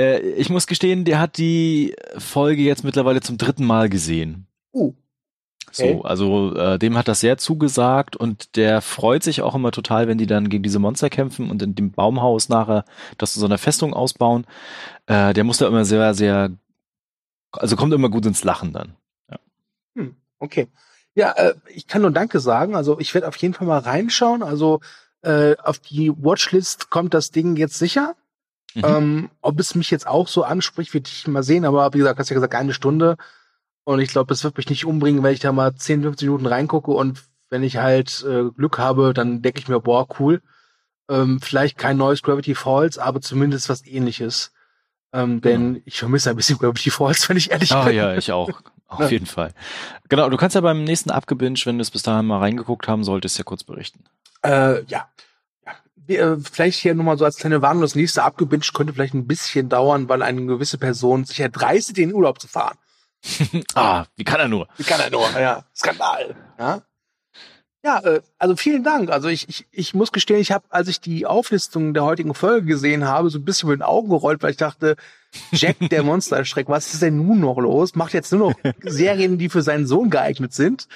äh, 0.00 0.20
ich 0.20 0.48
muss 0.48 0.66
gestehen, 0.66 1.04
der 1.04 1.20
hat 1.20 1.36
die 1.36 1.94
Folge 2.16 2.62
jetzt 2.62 2.82
mittlerweile 2.82 3.20
zum 3.20 3.36
dritten 3.36 3.66
Mal 3.66 3.88
gesehen. 3.88 4.46
Uh. 4.72 4.94
So, 5.72 5.84
Okay. 5.84 6.00
also 6.04 6.54
äh, 6.56 6.78
dem 6.78 6.96
hat 6.96 7.08
das 7.08 7.20
sehr 7.20 7.38
zugesagt 7.38 8.16
und 8.16 8.56
der 8.56 8.80
freut 8.80 9.22
sich 9.22 9.42
auch 9.42 9.54
immer 9.54 9.70
total, 9.70 10.08
wenn 10.08 10.18
die 10.18 10.26
dann 10.26 10.48
gegen 10.48 10.62
diese 10.62 10.78
Monster 10.78 11.10
kämpfen 11.10 11.50
und 11.50 11.62
in 11.62 11.74
dem 11.74 11.92
Baumhaus 11.92 12.48
nachher 12.48 12.84
das 13.18 13.34
zu 13.34 13.40
so 13.40 13.46
einer 13.46 13.58
Festung 13.58 13.94
ausbauen. 13.94 14.46
Äh, 15.06 15.32
der 15.32 15.44
muss 15.44 15.58
da 15.58 15.66
immer 15.66 15.84
sehr, 15.84 16.14
sehr, 16.14 16.50
also 17.52 17.76
kommt 17.76 17.92
immer 17.92 18.08
gut 18.08 18.26
ins 18.26 18.44
Lachen 18.44 18.72
dann. 18.72 18.96
Hm, 19.94 20.16
okay. 20.38 20.68
Ja, 21.14 21.32
äh, 21.32 21.54
ich 21.74 21.86
kann 21.86 22.02
nur 22.02 22.10
Danke 22.10 22.40
sagen. 22.40 22.74
Also 22.74 22.98
ich 22.98 23.14
werde 23.14 23.28
auf 23.28 23.36
jeden 23.36 23.54
Fall 23.54 23.66
mal 23.66 23.78
reinschauen. 23.78 24.42
Also 24.42 24.80
äh, 25.22 25.56
auf 25.62 25.78
die 25.78 26.12
Watchlist 26.16 26.90
kommt 26.90 27.14
das 27.14 27.30
Ding 27.30 27.56
jetzt 27.56 27.78
sicher. 27.78 28.14
Mhm. 28.74 28.84
Ähm, 28.84 29.30
ob 29.40 29.58
es 29.58 29.74
mich 29.74 29.90
jetzt 29.90 30.06
auch 30.06 30.28
so 30.28 30.44
anspricht, 30.44 30.94
wird 30.94 31.08
ich 31.08 31.26
mal 31.26 31.42
sehen. 31.42 31.64
Aber 31.64 31.92
wie 31.92 31.98
gesagt, 31.98 32.18
hast 32.18 32.30
ja 32.30 32.34
gesagt, 32.34 32.54
eine 32.54 32.72
Stunde. 32.72 33.16
Und 33.90 33.98
ich 33.98 34.10
glaube, 34.10 34.32
es 34.32 34.44
wird 34.44 34.56
mich 34.56 34.68
nicht 34.68 34.84
umbringen, 34.84 35.24
wenn 35.24 35.32
ich 35.34 35.40
da 35.40 35.50
mal 35.50 35.74
10, 35.74 36.02
15 36.02 36.28
Minuten 36.28 36.46
reingucke. 36.46 36.92
Und 36.92 37.24
wenn 37.48 37.64
ich 37.64 37.78
halt 37.78 38.24
äh, 38.28 38.44
Glück 38.56 38.78
habe, 38.78 39.12
dann 39.14 39.42
denke 39.42 39.58
ich 39.58 39.66
mir, 39.66 39.80
boah, 39.80 40.06
cool. 40.20 40.42
Ähm, 41.10 41.40
vielleicht 41.40 41.76
kein 41.76 41.96
neues 41.96 42.22
Gravity 42.22 42.54
Falls, 42.54 42.98
aber 42.98 43.20
zumindest 43.20 43.68
was 43.68 43.84
ähnliches. 43.84 44.52
Ähm, 45.12 45.40
denn 45.40 45.82
ich 45.86 45.98
vermisse 45.98 46.30
ein 46.30 46.36
bisschen 46.36 46.56
Gravity 46.58 46.90
Falls, 46.90 47.28
wenn 47.28 47.36
ich 47.36 47.50
ehrlich 47.50 47.72
Ah 47.72 47.86
bin. 47.86 47.96
ja, 47.96 48.14
ich 48.14 48.30
auch. 48.30 48.48
Auf 48.86 49.00
Ja. 49.00 49.08
jeden 49.08 49.26
Fall. 49.26 49.52
Genau, 50.08 50.30
du 50.30 50.36
kannst 50.36 50.54
ja 50.54 50.60
beim 50.60 50.84
nächsten 50.84 51.10
Abgebinge, 51.10 51.58
wenn 51.64 51.78
du 51.78 51.82
es 51.82 51.90
bis 51.90 52.02
dahin 52.02 52.26
mal 52.26 52.38
reingeguckt 52.38 52.86
haben 52.86 53.02
solltest, 53.02 53.38
ja 53.38 53.44
kurz 53.44 53.64
berichten. 53.64 54.04
Äh, 54.44 54.84
ja. 54.84 55.08
ja. 55.66 55.72
Wir, 55.96 56.20
äh, 56.20 56.36
vielleicht 56.38 56.78
hier 56.78 56.94
nochmal 56.94 57.18
so 57.18 57.24
als 57.24 57.38
kleine 57.38 57.60
Warnung, 57.60 57.82
das 57.82 57.96
nächste 57.96 58.22
abgebinged 58.22 58.72
könnte 58.72 58.92
vielleicht 58.92 59.14
ein 59.14 59.26
bisschen 59.26 59.68
dauern, 59.68 60.08
weil 60.08 60.22
eine 60.22 60.46
gewisse 60.46 60.78
Person 60.78 61.24
sich 61.24 61.40
erdreistet, 61.40 61.98
in 61.98 62.10
den 62.10 62.14
Urlaub 62.14 62.40
zu 62.40 62.46
fahren. 62.46 62.78
Ah, 63.74 64.06
wie 64.16 64.24
kann 64.24 64.40
er 64.40 64.48
nur? 64.48 64.68
Wie 64.76 64.84
kann 64.84 65.00
er 65.00 65.10
nur? 65.10 65.28
Ja, 65.38 65.64
Skandal. 65.74 66.34
Ja, 66.58 66.82
ja 67.84 67.98
äh, 68.00 68.20
also 68.38 68.56
vielen 68.56 68.82
Dank. 68.84 69.10
Also 69.10 69.28
ich, 69.28 69.48
ich, 69.48 69.66
ich 69.70 69.94
muss 69.94 70.12
gestehen, 70.12 70.40
ich 70.40 70.52
habe, 70.52 70.64
als 70.70 70.88
ich 70.88 71.00
die 71.00 71.26
Auflistung 71.26 71.94
der 71.94 72.04
heutigen 72.04 72.34
Folge 72.34 72.66
gesehen 72.66 73.04
habe, 73.06 73.30
so 73.30 73.38
ein 73.38 73.44
bisschen 73.44 73.68
mit 73.68 73.78
den 73.80 73.82
Augen 73.82 74.08
gerollt, 74.10 74.42
weil 74.42 74.52
ich 74.52 74.56
dachte, 74.56 74.96
Jack 75.52 75.76
der 75.90 76.02
Monsterschreck, 76.02 76.68
was 76.68 76.92
ist 76.92 77.02
denn 77.02 77.16
nun 77.16 77.40
noch 77.40 77.58
los? 77.58 77.94
Macht 77.94 78.14
jetzt 78.14 78.32
nur 78.32 78.50
noch 78.50 78.54
Serien, 78.82 79.38
die 79.38 79.48
für 79.48 79.62
seinen 79.62 79.86
Sohn 79.86 80.10
geeignet 80.10 80.52
sind. 80.54 80.88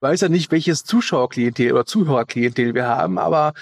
Weiß 0.00 0.20
ja 0.20 0.28
nicht, 0.28 0.50
welches 0.50 0.82
Zuschauerklientel 0.82 1.72
oder 1.72 1.86
Zuhörerklientel 1.86 2.74
wir 2.74 2.86
haben, 2.88 3.18
aber 3.18 3.54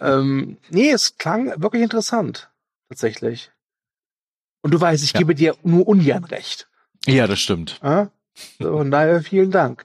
ähm, 0.00 0.56
nee, 0.70 0.90
es 0.90 1.16
klang 1.16 1.52
wirklich 1.60 1.82
interessant. 1.82 2.48
Tatsächlich. 2.88 3.50
Und 4.62 4.72
du 4.72 4.80
weißt, 4.80 5.02
ich 5.02 5.14
Ja. 5.14 5.18
gebe 5.18 5.34
dir 5.34 5.56
nur 5.64 5.88
ungern 5.88 6.22
recht. 6.24 6.68
Ja, 7.06 7.26
das 7.26 7.40
stimmt. 7.40 7.80
Ja? 7.82 8.10
So, 8.58 8.76
Von 8.78 8.90
daher 8.90 9.22
vielen 9.22 9.50
Dank. 9.50 9.84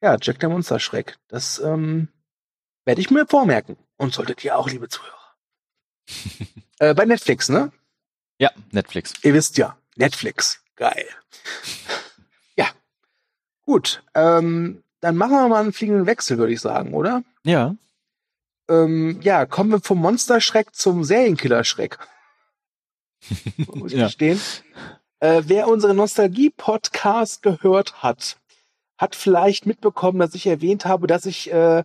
Ja, 0.00 0.16
Jack 0.20 0.40
der 0.40 0.48
Monsterschreck. 0.48 1.18
Das, 1.28 1.58
ähm, 1.60 2.08
Werde 2.84 3.00
ich 3.00 3.10
mir 3.10 3.26
vormerken. 3.26 3.76
Und 3.96 4.12
solltet 4.12 4.42
ihr 4.44 4.56
auch, 4.58 4.68
liebe 4.68 4.88
Zuhörer. 4.88 5.36
äh, 6.80 6.94
bei 6.94 7.04
Netflix, 7.04 7.48
ne? 7.48 7.70
Ja, 8.38 8.50
Netflix. 8.72 9.12
Ihr 9.22 9.34
wisst 9.34 9.56
ja, 9.58 9.76
Netflix. 9.96 10.60
Geil. 10.74 11.06
ja. 12.56 12.66
Gut. 13.64 14.02
Ähm, 14.14 14.82
dann 15.00 15.16
machen 15.16 15.32
wir 15.36 15.48
mal 15.48 15.62
einen 15.62 15.72
fliegenden 15.72 16.06
Wechsel, 16.06 16.38
würde 16.38 16.52
ich 16.52 16.60
sagen, 16.60 16.94
oder? 16.94 17.22
Ja. 17.44 17.76
Ähm, 18.68 19.20
ja, 19.22 19.46
kommen 19.46 19.70
wir 19.70 19.80
vom 19.80 19.98
Monsterschreck 19.98 20.74
zum 20.74 21.04
Serienkiller-Schreck. 21.04 21.98
Muss 23.74 23.92
ich 23.92 23.98
Ja. 23.98 24.06
gestehen. 24.06 24.40
Äh, 25.22 25.44
wer 25.46 25.68
unseren 25.68 25.98
Nostalgie-Podcast 25.98 27.42
gehört 27.42 28.02
hat, 28.02 28.38
hat 28.98 29.14
vielleicht 29.14 29.66
mitbekommen, 29.66 30.18
dass 30.18 30.34
ich 30.34 30.48
erwähnt 30.48 30.84
habe, 30.84 31.06
dass 31.06 31.26
ich 31.26 31.52
äh, 31.52 31.84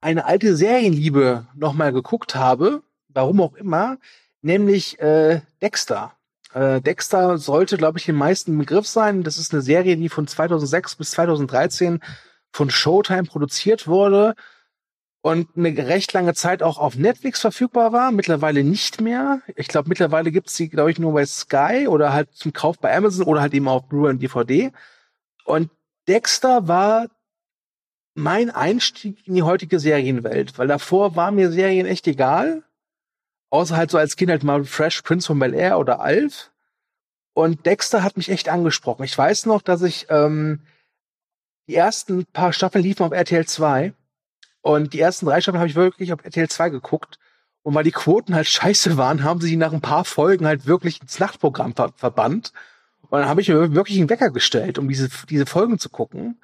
eine 0.00 0.24
alte 0.24 0.56
Serienliebe 0.56 1.46
nochmal 1.54 1.92
geguckt 1.92 2.36
habe. 2.36 2.82
Warum 3.08 3.42
auch 3.42 3.54
immer. 3.56 3.98
Nämlich 4.40 4.98
äh, 4.98 5.42
Dexter. 5.60 6.14
Äh, 6.54 6.80
Dexter 6.80 7.36
sollte, 7.36 7.76
glaube 7.76 7.98
ich, 7.98 8.06
den 8.06 8.16
meisten 8.16 8.56
Begriff 8.56 8.86
sein. 8.86 9.24
Das 9.24 9.36
ist 9.36 9.52
eine 9.52 9.60
Serie, 9.60 9.98
die 9.98 10.08
von 10.08 10.26
2006 10.26 10.96
bis 10.96 11.10
2013 11.10 12.00
von 12.50 12.70
Showtime 12.70 13.24
produziert 13.24 13.88
wurde 13.88 14.34
und 15.22 15.48
eine 15.56 15.76
recht 15.86 16.12
lange 16.12 16.34
Zeit 16.34 16.62
auch 16.62 16.78
auf 16.78 16.96
Netflix 16.96 17.40
verfügbar 17.40 17.92
war, 17.92 18.10
mittlerweile 18.10 18.64
nicht 18.64 19.00
mehr. 19.00 19.42
Ich 19.54 19.68
glaube, 19.68 19.88
mittlerweile 19.88 20.32
gibt's 20.32 20.56
sie, 20.56 20.68
glaube 20.68 20.90
ich, 20.90 20.98
nur 20.98 21.12
bei 21.12 21.26
Sky 21.26 21.86
oder 21.88 22.12
halt 22.12 22.32
zum 22.34 22.52
Kauf 22.52 22.78
bei 22.78 22.96
Amazon 22.96 23.26
oder 23.26 23.42
halt 23.42 23.52
eben 23.52 23.68
auf 23.68 23.86
Blu-ray 23.86 24.12
und 24.12 24.22
DVD. 24.22 24.72
Und 25.44 25.70
Dexter 26.08 26.68
war 26.68 27.08
mein 28.14 28.50
Einstieg 28.50 29.26
in 29.26 29.34
die 29.34 29.42
heutige 29.42 29.78
Serienwelt, 29.78 30.58
weil 30.58 30.68
davor 30.68 31.16
war 31.16 31.30
mir 31.30 31.52
Serien 31.52 31.86
echt 31.86 32.06
egal. 32.06 32.64
Außer 33.50 33.76
halt 33.76 33.90
so 33.90 33.98
als 33.98 34.16
Kind 34.16 34.30
halt 34.30 34.44
mal 34.44 34.64
Fresh 34.64 35.02
Prince 35.02 35.26
von 35.26 35.38
Bel 35.38 35.54
Air 35.54 35.78
oder 35.78 36.00
Alf. 36.00 36.50
Und 37.34 37.66
Dexter 37.66 38.02
hat 38.02 38.16
mich 38.16 38.30
echt 38.30 38.48
angesprochen. 38.48 39.04
Ich 39.04 39.16
weiß 39.16 39.46
noch, 39.46 39.60
dass 39.60 39.82
ich 39.82 40.06
ähm, 40.08 40.62
die 41.68 41.74
ersten 41.74 42.26
paar 42.26 42.52
Staffeln 42.52 42.84
liefen 42.84 43.04
auf 43.04 43.12
RTL 43.12 43.46
2 43.46 43.92
und 44.62 44.92
die 44.92 45.00
ersten 45.00 45.26
drei 45.26 45.40
Staffeln 45.40 45.60
habe 45.60 45.70
ich 45.70 45.76
wirklich 45.76 46.12
auf 46.12 46.24
RTL 46.24 46.48
2 46.48 46.70
geguckt. 46.70 47.18
Und 47.62 47.74
weil 47.74 47.84
die 47.84 47.92
Quoten 47.92 48.34
halt 48.34 48.46
scheiße 48.48 48.96
waren, 48.96 49.24
haben 49.24 49.40
sie 49.40 49.56
nach 49.56 49.72
ein 49.72 49.80
paar 49.80 50.04
Folgen 50.04 50.46
halt 50.46 50.66
wirklich 50.66 51.00
ins 51.00 51.18
Nachtprogramm 51.18 51.74
ver 51.74 51.92
verbannt. 51.96 52.52
Und 53.02 53.18
dann 53.18 53.28
habe 53.28 53.40
ich 53.40 53.48
mir 53.48 53.74
wirklich 53.74 53.98
einen 53.98 54.10
Wecker 54.10 54.30
gestellt, 54.30 54.78
um 54.78 54.88
diese, 54.88 55.08
diese 55.28 55.46
Folgen 55.46 55.78
zu 55.78 55.88
gucken. 55.88 56.40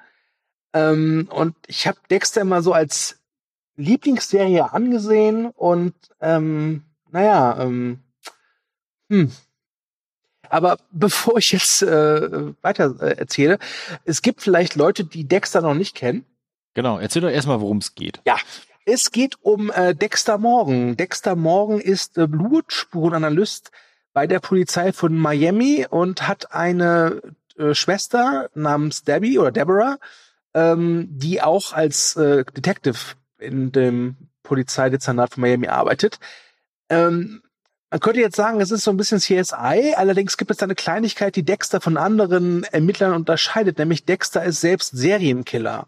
Ähm, 0.73 1.29
und 1.31 1.55
ich 1.67 1.87
habe 1.87 1.97
Dexter 2.09 2.41
immer 2.41 2.61
so 2.61 2.73
als 2.73 3.19
Lieblingsserie 3.77 4.73
angesehen 4.73 5.47
und 5.47 5.93
ähm, 6.19 6.83
naja, 7.11 7.61
ähm, 7.61 7.99
hm. 9.09 9.31
Aber 10.49 10.77
bevor 10.91 11.37
ich 11.37 11.51
jetzt 11.51 11.81
äh, 11.83 12.53
weiter 12.61 12.95
äh, 13.01 13.17
erzähle, 13.17 13.59
es 14.05 14.21
gibt 14.21 14.41
vielleicht 14.41 14.75
Leute, 14.75 15.05
die 15.05 15.27
Dexter 15.27 15.61
noch 15.61 15.75
nicht 15.75 15.95
kennen. 15.95 16.25
Genau. 16.77 16.99
Erzähl 16.99 17.23
doch 17.23 17.31
erstmal, 17.31 17.59
worum 17.59 17.79
es 17.79 17.95
geht. 17.95 18.21
Ja, 18.27 18.37
es 18.85 19.09
geht 19.09 19.37
um 19.41 19.71
äh, 19.71 19.95
Dexter 19.95 20.37
Morgan. 20.37 20.95
Dexter 20.95 21.35
Morgan 21.35 21.79
ist 21.79 22.19
äh, 22.19 22.27
Blutspurenanalyst 22.27 23.71
bei 24.13 24.27
der 24.27 24.39
Polizei 24.39 24.93
von 24.93 25.17
Miami 25.17 25.87
und 25.89 26.27
hat 26.27 26.53
eine 26.53 27.23
äh, 27.57 27.73
Schwester 27.73 28.51
namens 28.53 29.03
Debbie 29.03 29.39
oder 29.39 29.51
Deborah, 29.51 29.97
ähm, 30.53 31.07
die 31.09 31.41
auch 31.41 31.73
als 31.73 32.15
äh, 32.15 32.45
Detective 32.45 33.15
in 33.39 33.71
dem 33.71 34.15
Polizeidezernat 34.43 35.33
von 35.33 35.41
Miami 35.41 35.69
arbeitet. 35.69 36.19
Ähm, 36.89 37.41
man 37.89 37.99
könnte 38.01 38.19
jetzt 38.19 38.35
sagen, 38.35 38.61
es 38.61 38.69
ist 38.69 38.83
so 38.83 38.91
ein 38.91 38.97
bisschen 38.97 39.17
CSI, 39.17 39.95
allerdings 39.95 40.37
gibt 40.37 40.51
es 40.51 40.57
da 40.57 40.67
eine 40.67 40.75
Kleinigkeit, 40.75 41.35
die 41.35 41.43
Dexter 41.43 41.81
von 41.81 41.97
anderen 41.97 42.65
Ermittlern 42.65 43.13
unterscheidet, 43.13 43.79
nämlich 43.79 44.05
Dexter 44.05 44.43
ist 44.43 44.61
selbst 44.61 44.95
Serienkiller. 44.95 45.87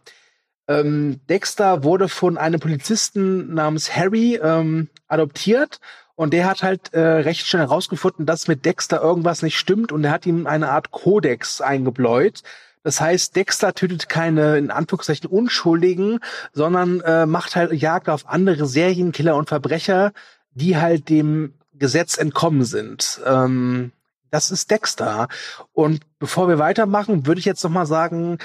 Ähm, 0.70 1.20
Dexter 1.28 1.84
wurde 1.84 2.08
von 2.08 2.38
einem 2.38 2.60
Polizisten 2.60 3.54
namens 3.54 3.96
Harry 3.96 4.40
ähm, 4.42 4.88
adoptiert 5.08 5.80
und 6.14 6.32
der 6.32 6.48
hat 6.48 6.62
halt 6.62 6.94
äh, 6.94 7.00
recht 7.00 7.48
schnell 7.48 7.64
herausgefunden, 7.64 8.28
dass 8.28 8.48
mit 8.48 8.66
Dexter 8.66 9.02
irgendwas 9.02 9.42
nicht 9.42 9.58
stimmt 9.58 9.92
und 9.92 10.04
er 10.04 10.12
hat 10.12 10.28
ihm 10.28 10.46
eine 10.46 10.70
Art 10.70 10.92
Kodex 10.92 11.60
eingebläut. 11.60 12.44
Das 12.84 13.02
heißt, 13.02 13.36
Dexter 13.36 13.74
tötet 13.74 14.10
keine 14.10 14.60
in 14.60 14.70
Anführungszeichen 14.70 15.28
Unschuldigen, 15.28 16.20
sondern 16.54 17.02
äh, 17.02 17.26
macht 17.26 17.56
halt 17.56 17.74
Jagd 17.74 18.08
auf 18.08 18.30
andere 18.30 18.68
Serienkiller 18.68 19.36
und 19.36 19.50
Verbrecher, 19.50 20.14
die 20.52 20.78
halt 20.78 21.10
dem 21.10 21.56
Gesetz 21.74 22.16
entkommen 22.18 22.64
sind. 22.64 23.22
Ähm, 23.26 23.92
das 24.30 24.52
ist 24.52 24.70
Dexter. 24.70 25.30
Und 25.74 26.02
bevor 26.20 26.48
wir 26.48 26.60
weitermachen, 26.60 27.26
würde 27.26 27.40
ich 27.40 27.46
jetzt 27.46 27.64
noch 27.64 27.72
mal 27.72 27.88
sagen, 27.88 28.38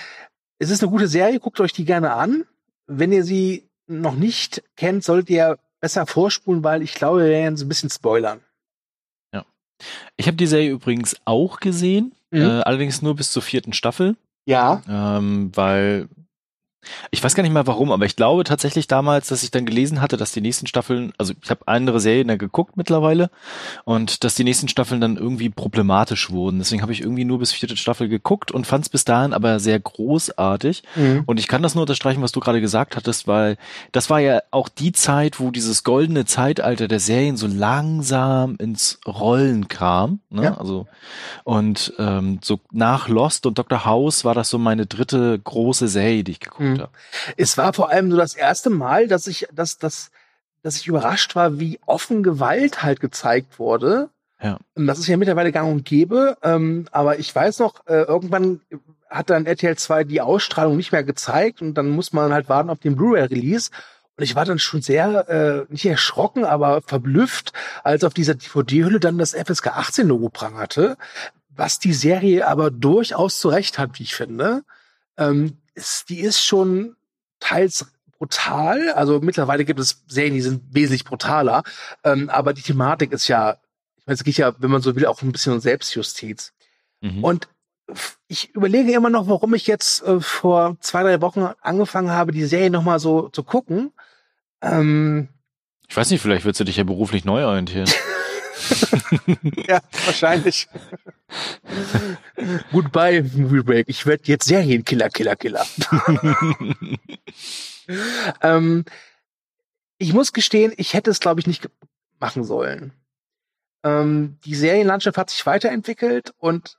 es 0.58 0.70
ist 0.70 0.82
eine 0.82 0.90
gute 0.90 1.08
Serie, 1.08 1.40
guckt 1.40 1.61
euch 1.61 1.73
die 1.73 1.84
gerne 1.84 2.12
an. 2.12 2.44
Wenn 2.87 3.12
ihr 3.12 3.25
sie 3.25 3.68
noch 3.87 4.14
nicht 4.14 4.62
kennt, 4.76 5.04
solltet 5.04 5.30
ihr 5.30 5.58
besser 5.80 6.06
vorspulen, 6.06 6.64
weil 6.64 6.82
ich 6.82 6.94
glaube, 6.94 7.20
wir 7.20 7.28
werden 7.30 7.56
so 7.56 7.64
ein 7.64 7.68
bisschen 7.68 7.90
spoilern. 7.90 8.40
Ich 10.16 10.26
habe 10.28 10.37
die 10.37 10.46
Serie 10.46 10.70
übrigens 10.70 11.16
auch 11.25 11.58
gesehen, 11.61 12.14
Mhm. 12.30 12.40
äh, 12.40 12.61
allerdings 12.62 13.02
nur 13.02 13.16
bis 13.16 13.32
zur 13.32 13.42
vierten 13.42 13.73
Staffel, 13.73 14.16
Ja. 14.46 14.82
ähm, 14.88 15.50
weil 15.54 16.08
ich 17.10 17.22
weiß 17.22 17.34
gar 17.34 17.42
nicht 17.42 17.52
mal 17.52 17.66
warum, 17.66 17.92
aber 17.92 18.06
ich 18.06 18.16
glaube 18.16 18.44
tatsächlich 18.44 18.88
damals, 18.88 19.28
dass 19.28 19.42
ich 19.42 19.50
dann 19.50 19.66
gelesen 19.66 20.00
hatte, 20.00 20.16
dass 20.16 20.32
die 20.32 20.40
nächsten 20.40 20.66
Staffeln, 20.66 21.12
also 21.18 21.32
ich 21.42 21.50
habe 21.50 21.66
andere 21.66 22.00
Serien 22.00 22.28
da 22.28 22.36
geguckt 22.36 22.76
mittlerweile 22.76 23.30
und 23.84 24.24
dass 24.24 24.34
die 24.34 24.44
nächsten 24.44 24.68
Staffeln 24.68 25.00
dann 25.00 25.16
irgendwie 25.16 25.50
problematisch 25.50 26.30
wurden. 26.30 26.58
Deswegen 26.58 26.82
habe 26.82 26.92
ich 26.92 27.00
irgendwie 27.00 27.24
nur 27.24 27.38
bis 27.38 27.52
vierte 27.52 27.76
Staffel 27.76 28.08
geguckt 28.08 28.50
und 28.50 28.66
fand 28.66 28.84
es 28.84 28.88
bis 28.88 29.04
dahin 29.04 29.32
aber 29.32 29.60
sehr 29.60 29.78
großartig. 29.78 30.82
Mhm. 30.96 31.22
Und 31.26 31.38
ich 31.38 31.48
kann 31.48 31.62
das 31.62 31.74
nur 31.74 31.82
unterstreichen, 31.82 32.22
was 32.22 32.32
du 32.32 32.40
gerade 32.40 32.60
gesagt 32.60 32.96
hattest, 32.96 33.26
weil 33.28 33.56
das 33.92 34.10
war 34.10 34.20
ja 34.20 34.40
auch 34.50 34.68
die 34.68 34.92
Zeit, 34.92 35.40
wo 35.40 35.50
dieses 35.50 35.84
goldene 35.84 36.24
Zeitalter 36.24 36.88
der 36.88 37.00
Serien 37.00 37.36
so 37.36 37.46
langsam 37.46 38.56
ins 38.58 38.98
Rollen 39.06 39.68
kam. 39.68 40.20
Ne? 40.30 40.44
Ja. 40.44 40.58
Also 40.58 40.86
und 41.44 41.92
ähm, 41.98 42.38
so 42.42 42.60
nach 42.72 43.08
Lost 43.08 43.46
und 43.46 43.58
Dr. 43.58 43.84
House 43.84 44.24
war 44.24 44.34
das 44.34 44.50
so 44.50 44.58
meine 44.58 44.86
dritte 44.86 45.38
große 45.38 45.88
Serie, 45.88 46.24
die 46.24 46.32
ich 46.32 46.40
geguckt 46.40 46.64
Mhm. 46.64 46.74
Habe. 46.81 46.93
Es 47.37 47.57
war 47.59 47.73
vor 47.73 47.90
allem 47.90 48.11
so 48.11 48.16
das 48.16 48.35
erste 48.35 48.71
Mal, 48.71 49.09
dass 49.09 49.26
ich, 49.26 49.47
dass, 49.52 49.78
dass, 49.78 50.11
dass 50.62 50.76
ich 50.76 50.87
überrascht 50.87 51.35
war, 51.37 51.59
wie 51.59 51.78
offen 51.87 52.23
Gewalt 52.23 52.83
halt 52.83 53.00
gezeigt 53.00 53.59
wurde. 53.59 54.11
Ja. 54.43 54.59
Und 54.75 54.87
Das 54.87 54.99
ist 54.99 55.07
ja 55.07 55.16
mittlerweile 55.16 55.52
gang 55.52 55.71
und 55.71 55.85
gäbe. 55.85 56.37
Ähm, 56.43 56.87
aber 56.90 57.19
ich 57.19 57.35
weiß 57.35 57.59
noch, 57.61 57.87
äh, 57.87 58.02
irgendwann 58.02 58.61
hat 59.09 59.31
dann 59.31 59.47
RTL 59.47 59.76
2 59.76 60.04
die 60.04 60.21
Ausstrahlung 60.21 60.76
nicht 60.76 60.93
mehr 60.93 61.04
gezeigt 61.04 61.62
und 61.62 61.75
dann 61.75 61.88
muss 61.90 62.12
man 62.12 62.33
halt 62.33 62.49
warten 62.49 62.71
auf 62.71 62.81
den 62.81 62.97
Blu-ray-Release. 62.97 63.71
Und 64.16 64.23
ich 64.23 64.37
war 64.37 64.45
dann 64.45 64.59
schon 64.59 64.83
sehr, 64.83 65.28
äh, 65.28 65.73
nicht 65.73 65.87
erschrocken, 65.87 66.45
aber 66.45 66.83
verblüfft, 66.83 67.52
als 67.83 68.04
auf 68.04 68.14
dieser 68.14 68.35
DVD-Hülle 68.35 69.00
dann 69.00 69.19
das 69.19 69.35
FSK 69.35 69.69
18-Logo 69.69 70.28
prangerte, 70.28 70.97
was 71.49 71.78
die 71.78 71.93
Serie 71.93 72.47
aber 72.47 72.71
durchaus 72.71 73.40
zurecht 73.40 73.78
hat, 73.78 73.99
wie 73.99 74.04
ich 74.04 74.14
finde. 74.14 74.62
Ähm, 75.16 75.59
ist, 75.75 76.09
die 76.09 76.21
ist 76.21 76.40
schon 76.40 76.97
teils 77.40 77.87
brutal. 78.19 78.90
Also 78.93 79.21
mittlerweile 79.21 79.64
gibt 79.64 79.81
es 79.81 80.02
Serien, 80.07 80.35
die 80.35 80.40
sind 80.40 80.62
wesentlich 80.75 81.04
brutaler. 81.04 81.62
Ähm, 82.04 82.31
aber 82.31 82.52
die 82.52 82.62
Thematik 82.62 83.12
ist 83.12 83.28
ja, 83.28 83.59
ich 83.97 84.07
meine, 84.07 84.14
es 84.14 84.25
geht 84.25 84.37
ja, 84.37 84.54
wenn 84.59 84.71
man 84.71 84.83
so 84.83 84.95
will, 84.97 85.07
auch 85.07 85.23
ein 85.23 85.33
bisschen 85.33 85.52
um 85.52 85.61
Selbstjustiz. 85.61 86.52
Mhm. 87.00 87.25
Und 87.25 87.49
ich 88.28 88.54
überlege 88.54 88.93
immer 88.93 89.11
noch, 89.11 89.28
warum 89.28 89.52
ich 89.54 89.66
jetzt 89.66 90.02
äh, 90.04 90.21
vor 90.21 90.76
zwei, 90.81 91.02
drei 91.02 91.21
Wochen 91.21 91.49
angefangen 91.61 92.11
habe, 92.11 92.33
die 92.33 92.45
Serie 92.45 92.71
nochmal 92.71 92.99
so 92.99 93.28
zu 93.28 93.43
gucken. 93.43 93.93
Ähm, 94.62 95.28
Ich 95.88 95.97
weiß 95.97 96.11
nicht, 96.11 96.23
vielleicht 96.23 96.45
willst 96.47 96.61
du 96.61 96.64
dich 96.64 96.76
ja 96.76 96.85
beruflich 96.85 97.25
neu 97.25 97.45
orientieren. 97.45 97.88
ja, 99.68 99.80
wahrscheinlich. 100.04 100.68
Goodbye, 102.73 103.23
Movie 103.34 103.62
Break. 103.62 103.88
Ich 103.88 104.06
werde 104.06 104.25
jetzt 104.26 104.46
Serienkiller, 104.46 105.11
Killer, 105.11 105.37
Killer. 105.37 105.66
ähm, 108.42 108.84
ich 109.99 110.12
muss 110.12 110.32
gestehen, 110.32 110.73
ich 110.76 110.94
hätte 110.94 111.11
es, 111.11 111.20
glaube 111.20 111.40
ich, 111.40 111.46
nicht 111.46 111.68
machen 112.20 112.44
sollen. 112.44 112.92
Ähm, 113.82 114.38
die 114.44 114.54
Serienlandschaft 114.54 115.18
hat 115.18 115.30
sich 115.30 115.44
weiterentwickelt 115.46 116.34
und 116.38 116.78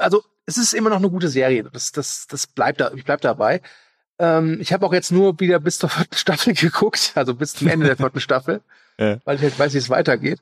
also 0.00 0.22
es 0.46 0.58
ist 0.58 0.74
immer 0.74 0.90
noch 0.90 0.98
eine 0.98 1.10
gute 1.10 1.28
Serie. 1.28 1.64
Das, 1.64 1.92
das, 1.92 2.26
das 2.26 2.46
bleibt 2.46 2.80
da, 2.80 2.92
ich 2.94 3.04
bleib 3.04 3.20
dabei. 3.20 3.60
Ähm, 4.18 4.58
ich 4.60 4.72
habe 4.72 4.86
auch 4.86 4.92
jetzt 4.92 5.12
nur 5.12 5.38
wieder 5.40 5.60
bis 5.60 5.78
zur 5.78 5.88
vierten 5.88 6.16
Staffel 6.16 6.54
geguckt, 6.54 7.12
also 7.14 7.34
bis 7.34 7.54
zum 7.54 7.68
Ende 7.68 7.86
der 7.86 7.96
vierten 7.96 8.20
Staffel, 8.20 8.62
Ja. 9.00 9.18
weil 9.24 9.36
ich 9.36 9.42
halt 9.42 9.58
weiß, 9.58 9.72
wie 9.72 9.78
es 9.78 9.88
weitergeht. 9.88 10.40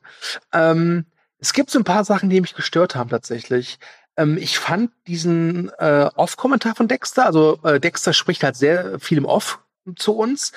Ähm, 0.51 1.05
es 1.37 1.53
gibt 1.53 1.69
so 1.69 1.79
ein 1.79 1.85
paar 1.85 2.03
Sachen, 2.03 2.29
die 2.29 2.41
mich 2.41 2.55
gestört 2.55 2.93
haben 2.93 3.09
tatsächlich. 3.09 3.79
Ähm, 4.17 4.37
ich 4.37 4.59
fand 4.59 4.91
diesen 5.07 5.71
äh, 5.79 6.09
Off-Kommentar 6.13 6.75
von 6.75 6.89
Dexter, 6.89 7.25
also 7.25 7.57
äh, 7.63 7.79
Dexter 7.79 8.11
spricht 8.11 8.43
halt 8.43 8.57
sehr 8.57 8.99
viel 8.99 9.17
im 9.17 9.25
Off 9.25 9.59
zu 9.95 10.13
uns. 10.13 10.51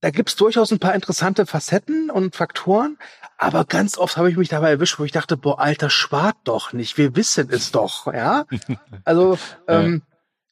da 0.00 0.10
gibt's 0.10 0.36
durchaus 0.36 0.70
ein 0.72 0.78
paar 0.78 0.94
interessante 0.94 1.44
Facetten 1.44 2.10
und 2.10 2.34
Faktoren, 2.34 2.96
aber 3.36 3.66
ganz 3.66 3.98
oft 3.98 4.16
habe 4.16 4.30
ich 4.30 4.38
mich 4.38 4.48
dabei 4.48 4.70
erwischt, 4.70 4.98
wo 4.98 5.04
ich 5.04 5.12
dachte, 5.12 5.36
boah, 5.36 5.60
Alter, 5.60 5.90
spart 5.90 6.36
doch 6.44 6.72
nicht, 6.72 6.96
wir 6.96 7.14
wissen 7.14 7.50
es 7.50 7.72
doch, 7.72 8.12
ja. 8.12 8.46
Also, 9.04 9.38
ähm, 9.68 10.02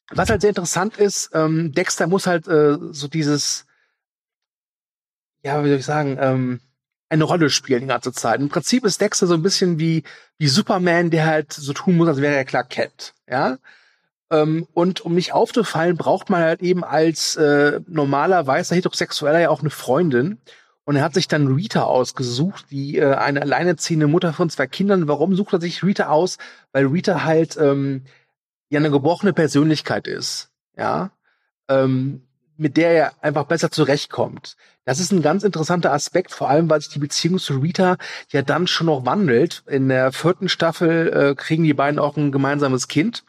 was 0.09 0.29
halt 0.29 0.41
sehr 0.41 0.49
interessant 0.49 0.97
ist, 0.97 1.31
ähm, 1.33 1.71
Dexter 1.71 2.05
muss 2.05 2.27
halt 2.27 2.47
äh, 2.47 2.77
so 2.91 3.07
dieses, 3.07 3.65
ja, 5.43 5.63
wie 5.63 5.69
soll 5.69 5.79
ich 5.79 5.85
sagen, 5.85 6.17
ähm, 6.19 6.61
eine 7.09 7.23
Rolle 7.23 7.49
spielen 7.49 7.81
die 7.81 7.87
ganze 7.87 8.11
Zeit. 8.11 8.39
Im 8.39 8.49
Prinzip 8.49 8.85
ist 8.85 9.01
Dexter 9.01 9.27
so 9.27 9.35
ein 9.35 9.43
bisschen 9.43 9.79
wie, 9.79 10.03
wie 10.37 10.47
Superman, 10.47 11.11
der 11.11 11.25
halt 11.25 11.53
so 11.53 11.73
tun 11.73 11.97
muss, 11.97 12.07
als 12.07 12.21
wäre 12.21 12.35
er 12.35 12.45
Clark 12.45 12.69
Kent, 12.69 13.13
ja. 13.29 13.57
Ähm, 14.31 14.67
und 14.73 15.01
um 15.01 15.13
nicht 15.13 15.33
aufzufallen, 15.33 15.95
braucht 15.95 16.29
man 16.29 16.41
halt 16.41 16.61
eben 16.61 16.83
als 16.83 17.35
äh, 17.35 17.81
normaler 17.87 18.47
weißer 18.47 18.75
Heterosexueller 18.75 19.39
ja 19.39 19.49
auch 19.49 19.61
eine 19.61 19.69
Freundin. 19.69 20.39
Und 20.85 20.95
er 20.97 21.03
hat 21.03 21.13
sich 21.13 21.27
dann 21.27 21.47
Rita 21.47 21.83
ausgesucht, 21.83 22.65
die 22.71 22.97
äh, 22.97 23.13
eine 23.13 23.41
alleinerziehende 23.41 24.07
Mutter 24.07 24.33
von 24.33 24.49
zwei 24.49 24.67
Kindern. 24.67 25.07
Warum 25.07 25.35
sucht 25.35 25.53
er 25.53 25.61
sich 25.61 25.83
Rita 25.83 26.07
aus? 26.07 26.39
Weil 26.71 26.87
Rita 26.87 27.23
halt 27.23 27.57
ähm, 27.57 28.03
ja 28.69 28.79
eine 28.79 28.91
gebrochene 28.91 29.33
Persönlichkeit 29.33 30.07
ist, 30.07 30.49
ja, 30.75 31.11
ähm, 31.69 32.23
mit 32.57 32.75
der 32.75 32.91
er 32.91 33.23
einfach 33.23 33.45
besser 33.45 33.71
zurechtkommt. 33.71 34.57
Das 34.85 34.99
ist 34.99 35.11
ein 35.11 35.21
ganz 35.21 35.43
interessanter 35.43 35.93
Aspekt, 35.93 36.31
vor 36.31 36.49
allem 36.49 36.69
weil 36.69 36.81
sich 36.81 36.91
die 36.91 36.99
Beziehung 36.99 37.39
zu 37.39 37.59
Rita 37.59 37.97
ja 38.29 38.41
dann 38.41 38.67
schon 38.67 38.87
noch 38.87 39.05
wandelt. 39.05 39.63
In 39.67 39.87
der 39.87 40.11
vierten 40.11 40.49
Staffel 40.49 41.07
äh, 41.13 41.35
kriegen 41.35 41.63
die 41.63 41.73
beiden 41.73 41.99
auch 41.99 42.17
ein 42.17 42.31
gemeinsames 42.31 42.87
Kind. 42.87 43.23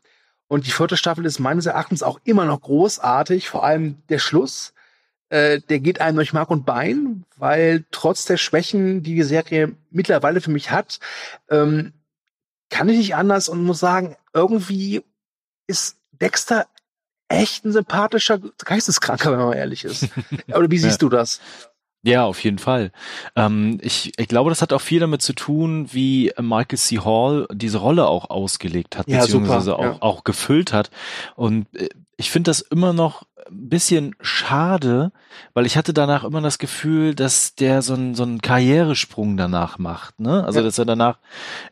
Und 0.48 0.66
die 0.66 0.72
vierte 0.72 0.96
Staffel 0.96 1.24
ist 1.24 1.38
meines 1.38 1.66
Erachtens 1.66 2.02
auch 2.02 2.20
immer 2.24 2.44
noch 2.44 2.60
großartig, 2.60 3.48
vor 3.48 3.64
allem 3.64 4.02
der 4.08 4.18
Schluss. 4.18 4.74
Äh, 5.28 5.60
der 5.60 5.80
geht 5.80 6.00
einem 6.00 6.16
durch 6.16 6.32
Mark 6.32 6.50
und 6.50 6.66
Bein, 6.66 7.24
weil 7.36 7.84
trotz 7.90 8.24
der 8.24 8.36
Schwächen, 8.36 9.02
die 9.02 9.14
die 9.14 9.22
Serie 9.22 9.74
mittlerweile 9.90 10.40
für 10.40 10.50
mich 10.50 10.70
hat, 10.70 10.98
ähm, 11.48 11.92
kann 12.68 12.88
ich 12.88 12.98
nicht 12.98 13.14
anders 13.14 13.48
und 13.48 13.62
muss 13.62 13.78
sagen, 13.78 14.16
irgendwie 14.32 15.02
ist 15.66 15.96
Dexter 16.12 16.66
echt 17.34 17.64
ein 17.64 17.72
sympathischer 17.72 18.38
Geisteskranker, 18.64 19.32
wenn 19.32 19.38
man 19.38 19.52
ehrlich 19.52 19.84
ist. 19.84 20.08
Oder 20.48 20.70
wie 20.70 20.78
siehst 20.78 21.02
ja. 21.02 21.08
du 21.08 21.08
das? 21.08 21.40
Ja, 22.06 22.26
auf 22.26 22.44
jeden 22.44 22.58
Fall. 22.58 22.92
Ähm, 23.34 23.78
ich, 23.80 24.12
ich 24.18 24.28
glaube, 24.28 24.50
das 24.50 24.60
hat 24.60 24.74
auch 24.74 24.80
viel 24.80 25.00
damit 25.00 25.22
zu 25.22 25.32
tun, 25.32 25.88
wie 25.90 26.32
Michael 26.38 26.78
C. 26.78 26.98
Hall 26.98 27.46
diese 27.50 27.78
Rolle 27.78 28.06
auch 28.06 28.28
ausgelegt 28.28 28.98
hat, 28.98 29.08
ja, 29.08 29.20
beziehungsweise 29.20 29.70
super, 29.70 29.78
auch, 29.78 29.84
ja. 29.84 29.96
auch 30.00 30.24
gefüllt 30.24 30.74
hat. 30.74 30.90
Und 31.34 31.66
äh, 31.74 31.88
ich 32.16 32.30
finde 32.30 32.50
das 32.50 32.60
immer 32.60 32.92
noch 32.92 33.22
ein 33.48 33.68
bisschen 33.68 34.14
schade, 34.20 35.12
weil 35.52 35.66
ich 35.66 35.76
hatte 35.76 35.92
danach 35.92 36.24
immer 36.24 36.40
das 36.40 36.58
Gefühl, 36.58 37.14
dass 37.14 37.54
der 37.54 37.82
so 37.82 37.94
einen 37.94 38.14
so 38.14 38.22
einen 38.22 38.40
Karrieresprung 38.40 39.36
danach 39.36 39.78
macht, 39.78 40.20
ne? 40.20 40.44
Also 40.44 40.60
ja. 40.60 40.64
dass 40.64 40.78
er 40.78 40.84
danach 40.84 41.18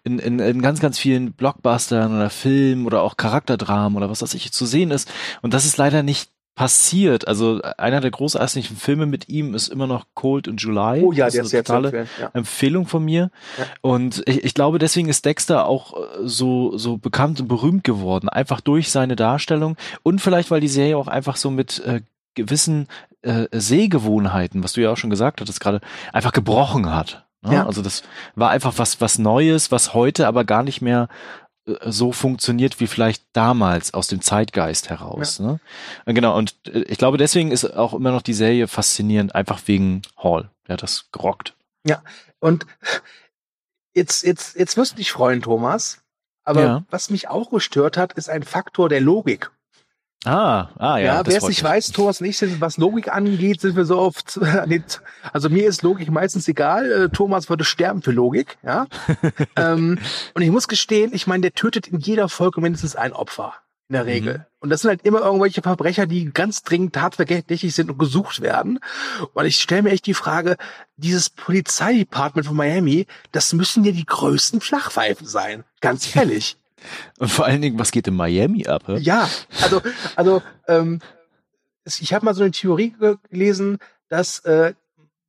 in, 0.05 0.19
in, 0.19 0.39
in 0.39 0.63
ganz 0.63 0.81
ganz 0.81 0.99
vielen 0.99 1.33
Blockbustern 1.33 2.15
oder 2.15 2.31
Filmen 2.31 2.87
oder 2.87 3.03
auch 3.03 3.17
Charakterdramen 3.17 3.97
oder 3.97 4.11
was 4.11 4.23
weiß 4.23 4.35
ich 4.35 4.53
zu 4.53 4.67
sehen 4.67 4.91
ist 4.91 5.11
und 5.43 5.55
das 5.55 5.65
ist 5.65 5.77
leider 5.77 6.03
nicht 6.03 6.31
passiert. 6.55 7.29
Also 7.29 7.61
einer 7.79 8.01
der 8.01 8.11
großartigen 8.11 8.77
Filme 8.77 9.07
mit 9.07 9.29
ihm 9.29 9.55
ist 9.55 9.69
immer 9.69 9.87
noch 9.87 10.07
Cold 10.15 10.47
in 10.47 10.57
July. 10.57 11.01
Oh 11.03 11.13
ja, 11.13 11.27
das 11.27 11.35
der 11.35 11.45
ist 11.45 11.55
eine 11.55 11.65
totale 11.65 12.07
ja. 12.21 12.31
Empfehlung 12.35 12.87
von 12.87 13.05
mir. 13.05 13.31
Ja. 13.59 13.65
Und 13.81 14.23
ich, 14.27 14.45
ich, 14.45 14.55
glaube, 14.55 14.79
deswegen 14.79 15.09
ist 15.09 15.25
Dexter 15.25 15.67
auch 15.67 15.95
äh, 15.95 16.07
so, 16.23 16.77
so 16.77 16.99
bekannt 16.99 17.41
und 17.41 17.49
berühmt 17.49 17.85
geworden. 17.85 18.29
Einfach 18.29 18.61
durch 18.61 18.91
seine 18.91 19.17
Darstellung 19.17 19.77
und 20.03 20.21
vielleicht, 20.21 20.51
weil 20.51 20.61
die 20.61 20.69
Serie 20.69 20.97
auch 20.97 21.09
einfach 21.09 21.37
so 21.37 21.51
mit 21.51 21.83
äh, 21.87 22.03
gewissen 22.35 22.87
äh, 23.23 23.47
Sehgewohnheiten, 23.53 24.63
was 24.63 24.75
du 24.75 24.83
ja 24.83 24.93
auch 24.93 24.97
schon 24.97 25.11
gesagt 25.11 25.41
hattest 25.41 25.61
gerade, 25.61 25.81
einfach 26.13 26.33
gebrochen 26.33 26.93
hat. 26.95 27.25
Ne? 27.43 27.55
Ja. 27.55 27.67
Also 27.67 27.83
das 27.83 28.03
war 28.35 28.51
einfach 28.51 28.75
was, 28.77 29.01
was 29.01 29.19
Neues, 29.19 29.73
was 29.73 29.95
heute 29.95 30.27
aber 30.29 30.45
gar 30.45 30.63
nicht 30.63 30.81
mehr 30.81 31.09
so 31.85 32.13
funktioniert 32.13 32.81
wie 32.81 32.87
vielleicht 32.87 33.25
damals 33.33 33.95
aus 33.95 34.09
dem 34.09 34.21
Zeitgeist 34.21 34.91
heraus. 34.91 35.39
Ja. 35.39 35.59
Ne? 36.07 36.15
Genau, 36.15 36.37
und 36.37 36.57
äh, 36.67 36.81
ich 36.83 36.99
glaube, 36.99 37.19
deswegen 37.19 37.51
ist 37.51 37.65
auch 37.65 37.95
immer 37.95 38.13
noch 38.13 38.23
die 38.23 38.35
Serie 38.35 38.69
faszinierend, 38.69 39.35
einfach 39.35 39.61
wegen 39.67 40.03
Hall. 40.17 40.51
Der 40.67 40.75
hat 40.75 40.83
das 40.83 41.09
gerockt. 41.13 41.55
Ja, 41.85 42.03
und 42.39 42.67
jetzt, 43.95 44.23
jetzt, 44.25 44.57
jetzt 44.57 44.77
wirst 44.77 44.93
du 44.93 44.97
dich 44.97 45.13
freuen, 45.13 45.43
Thomas. 45.43 46.03
Aber 46.45 46.63
ja. 46.63 46.85
was 46.91 47.11
mich 47.11 47.29
auch 47.29 47.51
gestört 47.51 47.97
hat, 47.97 48.15
ist 48.15 48.29
ein 48.29 48.43
Faktor 48.43 48.89
der 48.89 49.01
Logik. 49.01 49.51
Ah, 50.25 50.69
ah 50.79 50.99
ja. 50.99 51.17
Ja, 51.17 51.27
wer 51.27 51.37
es 51.37 51.49
nicht 51.49 51.63
weiß, 51.63 51.89
Thomas 51.89 52.21
und 52.21 52.29
ich 52.29 52.39
sind, 52.39 52.61
was 52.61 52.77
Logik 52.77 53.13
angeht, 53.13 53.61
sind 53.61 53.75
wir 53.75 53.85
so 53.85 53.99
oft, 53.99 54.39
also 55.33 55.51
mir 55.51 55.67
ist 55.67 55.83
Logik 55.83 56.11
meistens 56.11 56.47
egal. 56.47 56.91
Äh, 56.91 57.09
Thomas 57.09 57.49
würde 57.49 57.65
sterben 57.65 58.03
für 58.03 58.13
Logik, 58.13 58.57
ja. 58.63 58.87
ähm, 59.57 59.99
und 60.35 60.43
ich 60.43 60.51
muss 60.51 60.69
gestehen, 60.69 61.13
ich 61.13 61.27
meine, 61.27 61.43
der 61.43 61.55
tötet 61.55 61.89
in 61.89 61.99
jeder 61.99 62.29
Folge 62.29 62.61
mindestens 62.61 62.95
ein 62.95 63.13
Opfer. 63.13 63.55
In 63.89 63.95
der 63.95 64.07
Regel. 64.07 64.39
Mhm. 64.39 64.45
Und 64.61 64.71
das 64.71 64.81
sind 64.81 64.91
halt 64.91 65.03
immer 65.05 65.21
irgendwelche 65.21 65.61
Verbrecher, 65.61 66.07
die 66.07 66.33
ganz 66.33 66.63
dringend 66.63 66.95
tatverdächtig 66.95 67.75
sind 67.75 67.91
und 67.91 67.99
gesucht 67.99 68.41
werden. 68.41 68.79
Und 69.35 69.45
ich 69.45 69.59
stelle 69.59 69.83
mir 69.83 69.91
echt 69.91 70.07
die 70.07 70.15
Frage, 70.15 70.57
dieses 70.97 71.29
Polizeidepartment 71.29 72.47
von 72.47 72.57
Miami, 72.57 73.07
das 73.33 73.53
müssen 73.53 73.85
ja 73.85 73.93
die 73.93 74.07
größten 74.07 74.61
Flachpfeifen 74.61 75.27
sein. 75.27 75.65
Ganz 75.81 76.15
ehrlich. 76.15 76.57
Und 77.19 77.29
vor 77.31 77.45
allen 77.45 77.63
Dingen, 77.63 77.79
was 77.79 77.91
geht 77.91 78.09
in 78.09 78.15
Miami 78.15 78.67
ab? 78.67 78.85
He? 78.87 78.99
Ja, 78.99 79.29
also, 79.63 79.83
also 80.17 80.43
ähm, 80.69 81.01
ich 81.85 82.13
habe 82.13 82.25
mal 82.25 82.35
so 82.35 82.43
eine 82.43 82.53
Theorie 82.53 82.95
gelesen, 83.31 83.79
dass 84.09 84.41
äh, 84.41 84.75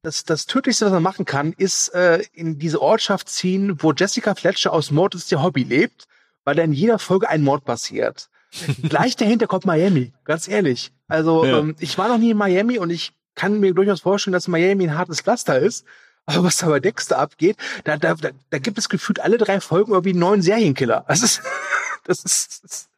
das, 0.04 0.26
das 0.26 0.46
Tödlichste, 0.46 0.86
was 0.86 0.92
man 0.92 1.04
machen 1.04 1.26
kann, 1.26 1.54
ist 1.54 1.90
äh, 1.96 2.24
in 2.34 2.60
diese 2.60 2.82
Ortschaft 2.82 3.30
ziehen, 3.30 3.82
wo 3.82 3.94
Jessica 3.94 4.36
Fletcher 4.36 4.74
aus 4.74 4.92
Mord 4.92 5.16
ist 5.16 5.32
ihr 5.32 5.42
Hobby 5.42 5.64
lebt, 5.64 6.06
weil 6.44 6.56
da 6.56 6.64
in 6.64 6.74
jeder 6.74 7.00
Folge 7.00 7.30
ein 7.30 7.42
Mord 7.42 7.64
passiert. 7.64 8.30
Gleich 8.84 9.16
dahinter 9.16 9.48
kommt 9.48 9.66
Miami, 9.66 10.14
ganz 10.26 10.48
ehrlich. 10.48 10.92
Also 11.08 11.46
ja. 11.46 11.60
ähm, 11.60 11.76
ich 11.80 11.98
war 11.98 12.10
noch 12.10 12.18
nie 12.18 12.32
in 12.32 12.38
Miami 12.38 12.78
und 12.78 12.90
ich 12.90 13.14
kann 13.36 13.60
mir 13.60 13.74
durchaus 13.74 14.02
vorstellen, 14.02 14.34
dass 14.34 14.48
Miami 14.48 14.84
ein 14.84 14.98
hartes 14.98 15.22
Pflaster 15.22 15.58
ist. 15.58 15.86
Aber 16.26 16.46
was 16.46 16.58
da 16.58 16.68
bei 16.68 16.80
Dexter 16.80 17.18
abgeht, 17.20 17.58
da, 17.84 17.98
da, 17.98 18.14
da, 18.14 18.30
da 18.50 18.60
gibt 18.60 18.78
es 18.78 18.90
gefühlt 18.90 19.20
alle 19.20 19.38
drei 19.38 19.60
Folgen 19.60 19.92
irgendwie 19.92 20.12
einen 20.12 20.20
neuen 20.20 20.42
Serienkiller. 20.42 21.06
Das 21.08 21.22
ist, 21.22 21.42
das 22.06 22.24
ist, 22.24 22.64
das, 22.64 22.90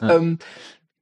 ja. 0.00 0.16
ähm, 0.16 0.38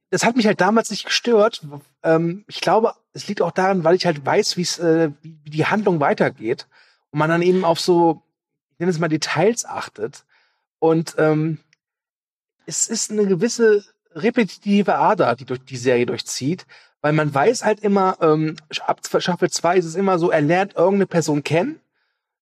das 0.09 0.25
hat 0.25 0.35
mich 0.35 0.45
halt 0.45 0.59
damals 0.59 0.91
nicht 0.91 1.05
gestört. 1.05 1.65
Ähm, 2.03 2.43
ich 2.47 2.59
glaube, 2.59 2.93
es 3.13 3.27
liegt 3.27 3.41
auch 3.41 3.51
daran, 3.51 3.83
weil 3.83 3.95
ich 3.95 4.05
halt 4.05 4.25
weiß, 4.25 4.57
wie's, 4.57 4.79
äh, 4.79 5.11
wie 5.21 5.49
die 5.49 5.65
Handlung 5.65 5.99
weitergeht 5.99 6.67
und 7.11 7.19
man 7.19 7.29
dann 7.29 7.41
eben 7.41 7.63
auf 7.63 7.79
so, 7.79 8.21
ich 8.73 8.79
nenne 8.79 8.91
es 8.91 8.99
mal 8.99 9.07
Details 9.07 9.65
achtet. 9.65 10.25
Und 10.79 11.15
ähm, 11.17 11.59
es 12.65 12.87
ist 12.87 13.11
eine 13.11 13.25
gewisse 13.25 13.85
repetitive 14.15 14.95
Ader, 14.95 15.35
die 15.35 15.45
durch 15.45 15.63
die 15.63 15.77
Serie 15.77 16.05
durchzieht, 16.05 16.65
weil 17.01 17.13
man 17.13 17.33
weiß 17.33 17.65
halt 17.65 17.79
immer, 17.81 18.17
ähm, 18.21 18.55
ab 18.85 18.99
Staffel 19.17 19.49
2 19.49 19.77
ist 19.77 19.85
es 19.85 19.95
immer 19.95 20.19
so, 20.19 20.29
er 20.31 20.41
lernt 20.41 20.75
irgendeine 20.75 21.07
Person 21.07 21.43
kennen, 21.43 21.79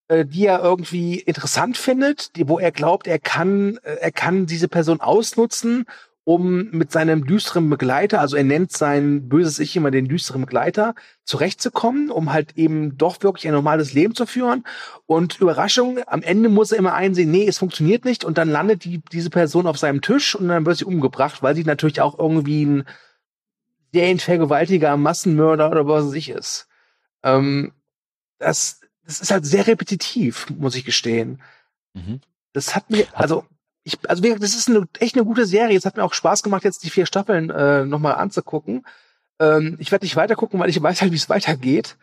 äh, 0.08 0.24
die 0.24 0.46
er 0.46 0.60
irgendwie 0.60 1.20
interessant 1.20 1.76
findet, 1.76 2.36
die, 2.36 2.48
wo 2.48 2.58
er 2.58 2.72
glaubt, 2.72 3.06
er 3.06 3.18
kann, 3.18 3.78
äh, 3.82 3.96
er 4.00 4.12
kann 4.12 4.46
diese 4.46 4.68
Person 4.68 5.00
ausnutzen, 5.00 5.86
um 6.24 6.70
mit 6.70 6.92
seinem 6.92 7.26
düsteren 7.26 7.70
Begleiter, 7.70 8.20
also 8.20 8.36
er 8.36 8.44
nennt 8.44 8.72
sein 8.72 9.28
böses 9.28 9.58
Ich 9.58 9.74
immer 9.74 9.90
den 9.90 10.06
düsteren 10.06 10.42
Begleiter, 10.42 10.94
zurechtzukommen, 11.24 12.10
um 12.10 12.32
halt 12.32 12.56
eben 12.56 12.98
doch 12.98 13.22
wirklich 13.22 13.48
ein 13.48 13.54
normales 13.54 13.94
Leben 13.94 14.14
zu 14.14 14.26
führen. 14.26 14.64
Und 15.06 15.40
Überraschung, 15.40 15.98
am 16.06 16.22
Ende 16.22 16.48
muss 16.48 16.72
er 16.72 16.78
immer 16.78 16.94
einsehen, 16.94 17.30
nee, 17.30 17.46
es 17.48 17.58
funktioniert 17.58 18.04
nicht. 18.04 18.24
Und 18.24 18.38
dann 18.38 18.50
landet 18.50 18.84
die, 18.84 19.00
diese 19.12 19.30
Person 19.30 19.66
auf 19.66 19.78
seinem 19.78 20.02
Tisch 20.02 20.34
und 20.34 20.48
dann 20.48 20.66
wird 20.66 20.76
sie 20.76 20.84
umgebracht, 20.84 21.42
weil 21.42 21.54
sie 21.54 21.64
natürlich 21.64 22.00
auch 22.00 22.18
irgendwie 22.18 22.64
ein 22.64 22.84
Serienvergewaltiger, 23.92 24.96
Massenmörder 24.96 25.70
oder 25.70 25.86
was 25.86 26.06
weiß 26.06 26.14
ich 26.14 26.28
ist. 26.28 26.68
Ähm, 27.22 27.72
das, 28.38 28.80
das 29.04 29.20
ist 29.20 29.30
halt 29.30 29.46
sehr 29.46 29.66
repetitiv, 29.66 30.48
muss 30.50 30.76
ich 30.76 30.84
gestehen. 30.84 31.42
Mhm. 31.94 32.20
Das 32.52 32.74
hat 32.76 32.90
mir, 32.90 33.06
also 33.12 33.44
ich, 33.84 33.98
also 34.08 34.22
das 34.22 34.54
ist 34.54 34.68
eine, 34.68 34.86
echt 34.98 35.16
eine 35.16 35.24
gute 35.24 35.46
Serie. 35.46 35.76
Es 35.76 35.86
hat 35.86 35.96
mir 35.96 36.04
auch 36.04 36.14
Spaß 36.14 36.42
gemacht, 36.42 36.64
jetzt 36.64 36.84
die 36.84 36.90
vier 36.90 37.06
Staffeln 37.06 37.50
äh, 37.50 37.84
nochmal 37.84 38.14
anzugucken. 38.14 38.84
Ähm, 39.38 39.76
ich 39.78 39.90
werde 39.90 40.04
nicht 40.04 40.16
weitergucken, 40.16 40.60
weil 40.60 40.70
ich 40.70 40.82
weiß 40.82 41.00
halt, 41.00 41.12
wie 41.12 41.16
es 41.16 41.28
weitergeht. 41.28 41.96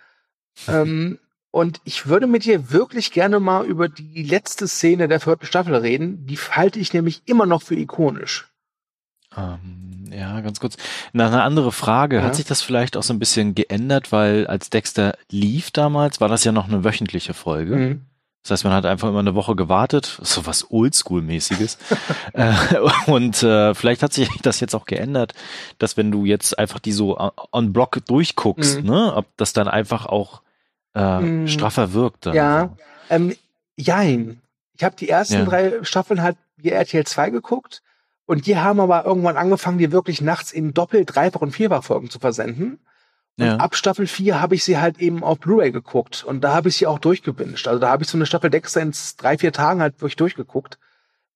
ähm, 0.68 1.20
und 1.52 1.80
ich 1.84 2.08
würde 2.08 2.28
mit 2.28 2.46
dir 2.46 2.72
wirklich 2.72 3.12
gerne 3.12 3.40
mal 3.40 3.66
über 3.66 3.90
die 3.90 4.24
letzte 4.24 4.68
Szene 4.68 5.08
der 5.08 5.20
vierten 5.20 5.46
Staffel 5.46 5.76
reden. 5.76 6.26
Die 6.26 6.38
halte 6.38 6.80
ich 6.80 6.94
nämlich 6.94 7.22
immer 7.26 7.46
noch 7.46 7.62
für 7.62 7.76
ikonisch. 7.76 8.48
Ähm, 9.36 10.06
ja, 10.12 10.42
ganz 10.42 10.60
kurz. 10.60 10.78
Na, 11.14 11.28
eine 11.28 11.44
andere 11.44 11.72
Frage. 11.72 12.18
Ja. 12.18 12.24
Hat 12.24 12.36
sich 12.36 12.46
das 12.46 12.62
vielleicht 12.62 12.98
auch 12.98 13.04
so 13.04 13.14
ein 13.14 13.20
bisschen 13.20 13.56
geändert, 13.56 14.12
weil 14.12 14.48
als 14.48 14.70
Dexter 14.70 15.18
lief 15.30 15.72
damals, 15.72 16.20
war 16.20 16.28
das 16.30 16.44
ja 16.44 16.52
noch 16.52 16.68
eine 16.68 16.84
wöchentliche 16.84 17.34
Folge. 17.34 17.76
Mhm. 17.76 18.02
Das 18.48 18.60
heißt, 18.60 18.64
man 18.64 18.74
hat 18.74 18.86
einfach 18.86 19.10
immer 19.10 19.20
eine 19.20 19.36
Woche 19.36 19.58
gewartet, 19.58 20.20
so 20.22 20.46
was 20.46 20.72
Oldschool-mäßiges. 20.72 21.78
äh, 22.34 22.54
und 23.08 23.44
äh, 23.44 23.76
vielleicht 23.76 24.04
hat 24.04 24.14
sich 24.14 24.30
das 24.42 24.62
jetzt 24.62 24.74
auch 24.74 24.86
geändert, 24.86 25.34
dass 25.80 25.98
wenn 25.98 26.12
du 26.12 26.24
jetzt 26.24 26.58
einfach 26.58 26.80
die 26.80 26.94
so 26.94 27.18
on 27.52 27.74
Block 27.74 28.00
durchguckst, 28.06 28.84
mhm. 28.84 28.90
ne, 28.90 29.14
ob 29.14 29.26
das 29.36 29.52
dann 29.52 29.68
einfach 29.68 30.06
auch 30.06 30.42
äh, 30.96 31.20
mhm. 31.20 31.48
straffer 31.50 31.92
wirkt. 31.92 32.26
Dann 32.26 32.36
ja, 32.36 32.70
ähm, 33.10 33.36
jein. 33.76 34.42
Ich 34.74 34.84
habe 34.84 34.96
die 34.96 35.10
ersten 35.10 35.40
ja. 35.40 35.46
drei 35.46 35.84
Staffeln 35.84 36.22
halt 36.22 36.38
wie 36.56 36.70
RTL 36.70 37.06
2 37.06 37.32
geguckt 37.32 37.82
und 38.26 38.48
die 38.48 38.58
haben 38.58 38.80
aber 38.80 39.06
irgendwann 39.06 39.36
angefangen, 39.36 39.78
die 39.78 39.92
wirklich 39.92 40.22
nachts 40.22 40.54
in 40.54 40.74
Doppel-, 40.74 41.06
Dreifach- 41.06 41.42
und 41.42 41.52
Vierfach-Folgen 41.52 42.10
zu 42.10 42.20
versenden. 42.20 42.80
Und 43.40 43.46
ja. 43.46 43.58
ab 43.58 43.76
Staffel 43.76 44.08
4 44.08 44.42
habe 44.42 44.56
ich 44.56 44.64
sie 44.64 44.80
halt 44.80 45.00
eben 45.00 45.24
auf 45.24 45.40
Blu-ray 45.40 45.72
geguckt 45.72 46.24
und 46.24 46.42
da 46.42 46.56
habe 46.56 46.70
ich 46.70 46.78
sie 46.78 46.88
auch 46.88 46.98
durchgewünscht. 46.98 47.68
Also 47.68 47.80
da 47.80 47.90
habe 47.90 48.04
ich 48.04 48.10
so 48.10 48.18
eine 48.18 48.26
Staffel 48.26 48.50
Dexter 48.50 48.82
in 48.82 48.94
drei, 49.18 49.38
vier 49.38 49.54
Tagen 49.54 49.82
halt 49.82 50.02
wirklich 50.02 50.16
durchgeguckt. 50.16 50.80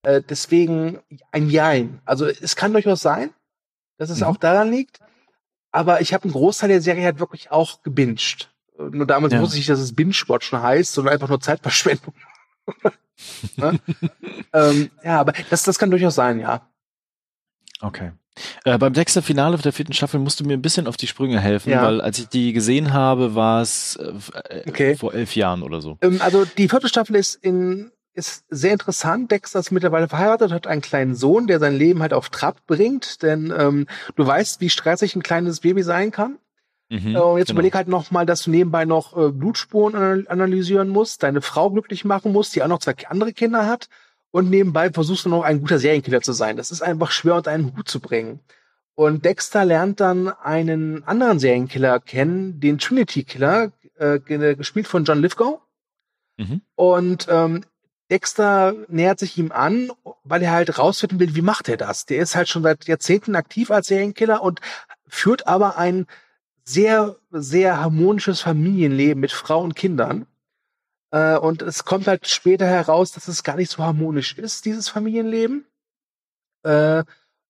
Äh, 0.02 0.20
deswegen 0.28 0.98
ein 1.30 1.48
Jein. 1.48 2.00
Also 2.04 2.26
es 2.26 2.56
kann 2.56 2.72
durchaus 2.72 3.00
sein, 3.00 3.30
dass 3.98 4.10
es 4.10 4.20
mhm. 4.20 4.26
auch 4.26 4.36
daran 4.36 4.70
liegt. 4.70 5.00
Aber 5.70 6.00
ich 6.00 6.12
habe 6.12 6.24
einen 6.24 6.32
Großteil 6.32 6.68
der 6.68 6.82
Serie 6.82 7.04
halt 7.04 7.20
wirklich 7.20 7.50
auch 7.52 7.82
gebinged. 7.82 8.52
Nur 8.76 9.06
damals 9.06 9.32
ja. 9.32 9.40
wusste 9.40 9.58
ich, 9.58 9.66
dass 9.66 9.78
es 9.78 9.94
Binge-Watchen 9.94 10.60
heißt, 10.60 10.92
sondern 10.92 11.14
einfach 11.14 11.28
nur 11.28 11.40
Zeitverschwendung. 11.40 12.14
ne? 13.56 13.78
ähm, 14.52 14.90
ja, 15.04 15.20
aber 15.20 15.32
das, 15.50 15.62
das 15.62 15.78
kann 15.78 15.90
durchaus 15.90 16.16
sein, 16.16 16.40
ja. 16.40 16.68
Okay. 17.80 18.12
Äh, 18.64 18.78
beim 18.78 18.92
Dexter-Finale 18.92 19.58
der 19.58 19.72
vierten 19.72 19.92
Staffel 19.92 20.20
musst 20.20 20.40
du 20.40 20.44
mir 20.44 20.54
ein 20.54 20.62
bisschen 20.62 20.86
auf 20.86 20.96
die 20.96 21.06
Sprünge 21.06 21.40
helfen, 21.40 21.70
ja. 21.70 21.82
weil 21.82 22.00
als 22.00 22.18
ich 22.18 22.28
die 22.28 22.52
gesehen 22.52 22.92
habe, 22.92 23.34
war 23.34 23.60
es 23.62 23.96
äh, 23.96 24.62
okay. 24.66 24.96
vor 24.96 25.14
elf 25.14 25.36
Jahren 25.36 25.62
oder 25.62 25.80
so. 25.80 25.98
Ähm, 26.00 26.20
also 26.22 26.44
die 26.44 26.68
vierte 26.68 26.88
Staffel 26.88 27.16
ist 27.16 27.34
in 27.34 27.90
ist 28.14 28.44
sehr 28.50 28.72
interessant. 28.72 29.30
Dexter 29.30 29.58
ist 29.58 29.70
mittlerweile 29.70 30.06
verheiratet, 30.06 30.52
hat 30.52 30.66
einen 30.66 30.82
kleinen 30.82 31.14
Sohn, 31.14 31.46
der 31.46 31.58
sein 31.58 31.74
Leben 31.74 32.02
halt 32.02 32.12
auf 32.12 32.28
Trab 32.28 32.66
bringt, 32.66 33.22
denn 33.22 33.52
ähm, 33.56 33.86
du 34.16 34.26
weißt, 34.26 34.60
wie 34.60 34.68
stressig 34.68 35.16
ein 35.16 35.22
kleines 35.22 35.60
Baby 35.60 35.82
sein 35.82 36.10
kann. 36.10 36.38
Mhm, 36.90 37.16
äh, 37.16 37.38
jetzt 37.38 37.46
genau. 37.46 37.52
überleg 37.52 37.74
halt 37.74 37.88
noch 37.88 38.10
mal, 38.10 38.26
dass 38.26 38.42
du 38.42 38.50
nebenbei 38.50 38.84
noch 38.84 39.16
äh, 39.16 39.30
Blutspuren 39.30 40.26
analysieren 40.26 40.90
musst, 40.90 41.22
deine 41.22 41.40
Frau 41.40 41.70
glücklich 41.70 42.04
machen 42.04 42.32
musst, 42.32 42.54
die 42.54 42.62
auch 42.62 42.68
noch 42.68 42.80
zwei 42.80 42.94
andere 43.08 43.32
Kinder 43.32 43.66
hat 43.66 43.88
und 44.32 44.50
nebenbei 44.50 44.90
versuchst 44.90 45.26
du 45.26 45.28
noch 45.28 45.42
ein 45.42 45.60
guter 45.60 45.78
Serienkiller 45.78 46.22
zu 46.22 46.32
sein. 46.32 46.56
Das 46.56 46.72
ist 46.72 46.82
einfach 46.82 47.12
schwer 47.12 47.36
unter 47.36 47.52
einen 47.52 47.76
Hut 47.76 47.88
zu 47.88 48.00
bringen. 48.00 48.40
Und 48.94 49.24
Dexter 49.24 49.64
lernt 49.64 50.00
dann 50.00 50.28
einen 50.28 51.04
anderen 51.04 51.38
Serienkiller 51.38 52.00
kennen, 52.00 52.58
den 52.58 52.78
Trinity 52.78 53.24
Killer, 53.24 53.72
äh, 53.98 54.18
gespielt 54.18 54.88
von 54.88 55.04
John 55.04 55.20
Lithgow. 55.20 55.60
Mhm. 56.38 56.62
Und 56.74 57.26
ähm, 57.30 57.64
Dexter 58.10 58.74
nähert 58.88 59.18
sich 59.18 59.38
ihm 59.38 59.52
an, 59.52 59.90
weil 60.24 60.42
er 60.42 60.52
halt 60.52 60.78
rausfinden 60.78 61.20
will, 61.20 61.34
wie 61.34 61.42
macht 61.42 61.68
er 61.68 61.76
das? 61.76 62.06
Der 62.06 62.18
ist 62.18 62.34
halt 62.34 62.48
schon 62.48 62.62
seit 62.62 62.86
Jahrzehnten 62.86 63.36
aktiv 63.36 63.70
als 63.70 63.86
Serienkiller 63.86 64.42
und 64.42 64.60
führt 65.06 65.46
aber 65.46 65.78
ein 65.78 66.06
sehr, 66.64 67.16
sehr 67.30 67.80
harmonisches 67.80 68.40
Familienleben 68.40 69.20
mit 69.20 69.32
Frau 69.32 69.62
und 69.62 69.74
Kindern. 69.74 70.26
Äh, 71.12 71.36
und 71.36 71.62
es 71.62 71.84
kommt 71.84 72.08
halt 72.08 72.26
später 72.26 72.66
heraus, 72.66 73.12
dass 73.12 73.28
es 73.28 73.44
gar 73.44 73.56
nicht 73.56 73.70
so 73.70 73.84
harmonisch 73.84 74.36
ist, 74.36 74.64
dieses 74.64 74.88
Familienleben. 74.88 75.66
Äh, 76.64 77.04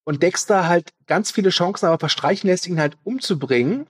und 0.05 0.23
Dexter 0.23 0.69
halt 0.69 0.93
ganz 1.07 1.31
viele 1.31 1.51
Chancen 1.51 1.87
aber 1.87 1.99
verstreichen 1.99 2.49
lässt, 2.49 2.67
ihn 2.67 2.81
halt 2.81 2.99
umzubringen. 3.05 3.87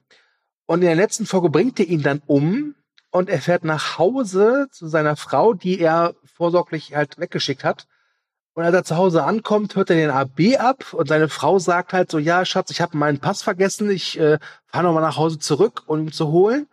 Und 0.66 0.80
in 0.80 0.86
der 0.86 0.94
letzten 0.94 1.26
Folge 1.26 1.48
bringt 1.48 1.80
er 1.80 1.86
ihn 1.86 2.02
dann 2.02 2.22
um 2.26 2.74
und 3.10 3.28
er 3.28 3.40
fährt 3.40 3.64
nach 3.64 3.98
Hause 3.98 4.68
zu 4.70 4.88
seiner 4.88 5.16
Frau, 5.16 5.54
die 5.54 5.80
er 5.80 6.14
vorsorglich 6.24 6.94
halt 6.94 7.18
weggeschickt 7.18 7.64
hat. 7.64 7.86
Und 8.54 8.64
als 8.64 8.74
er 8.74 8.84
zu 8.84 8.96
Hause 8.96 9.24
ankommt, 9.24 9.76
hört 9.76 9.88
er 9.88 9.96
den 9.96 10.10
AB 10.10 10.58
ab 10.58 10.92
und 10.92 11.08
seine 11.08 11.30
Frau 11.30 11.58
sagt 11.58 11.94
halt 11.94 12.10
so, 12.10 12.18
ja, 12.18 12.44
Schatz, 12.44 12.70
ich 12.70 12.82
habe 12.82 12.98
meinen 12.98 13.18
Pass 13.18 13.42
vergessen, 13.42 13.90
ich 13.90 14.18
äh, 14.18 14.38
fahre 14.66 14.84
nochmal 14.84 15.02
nach 15.02 15.16
Hause 15.16 15.38
zurück, 15.38 15.84
um 15.86 16.00
ihn 16.00 16.12
zu 16.12 16.28
holen. 16.28 16.68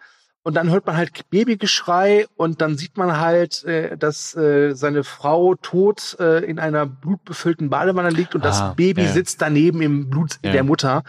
Und 0.49 0.55
dann 0.55 0.71
hört 0.71 0.87
man 0.87 0.97
halt 0.97 1.29
Babygeschrei 1.29 2.25
und 2.35 2.59
dann 2.59 2.75
sieht 2.75 2.97
man 2.97 3.19
halt, 3.19 3.63
äh, 3.65 3.95
dass 3.95 4.35
äh, 4.35 4.73
seine 4.73 5.03
Frau 5.03 5.53
tot 5.53 6.17
äh, 6.19 6.43
in 6.43 6.57
einer 6.57 6.87
blutbefüllten 6.87 7.69
Badewanne 7.69 8.09
liegt 8.09 8.33
und 8.33 8.41
ah, 8.41 8.47
das 8.47 8.75
Baby 8.75 9.03
ja. 9.03 9.11
sitzt 9.11 9.43
daneben 9.43 9.79
im 9.83 10.09
Blut 10.09 10.39
ja. 10.43 10.51
der 10.51 10.63
Mutter. 10.63 11.03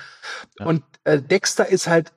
Ja. 0.59 0.67
Und 0.67 0.83
äh, 1.05 1.23
Dexter 1.23 1.67
ist 1.67 1.87
halt, 1.87 2.13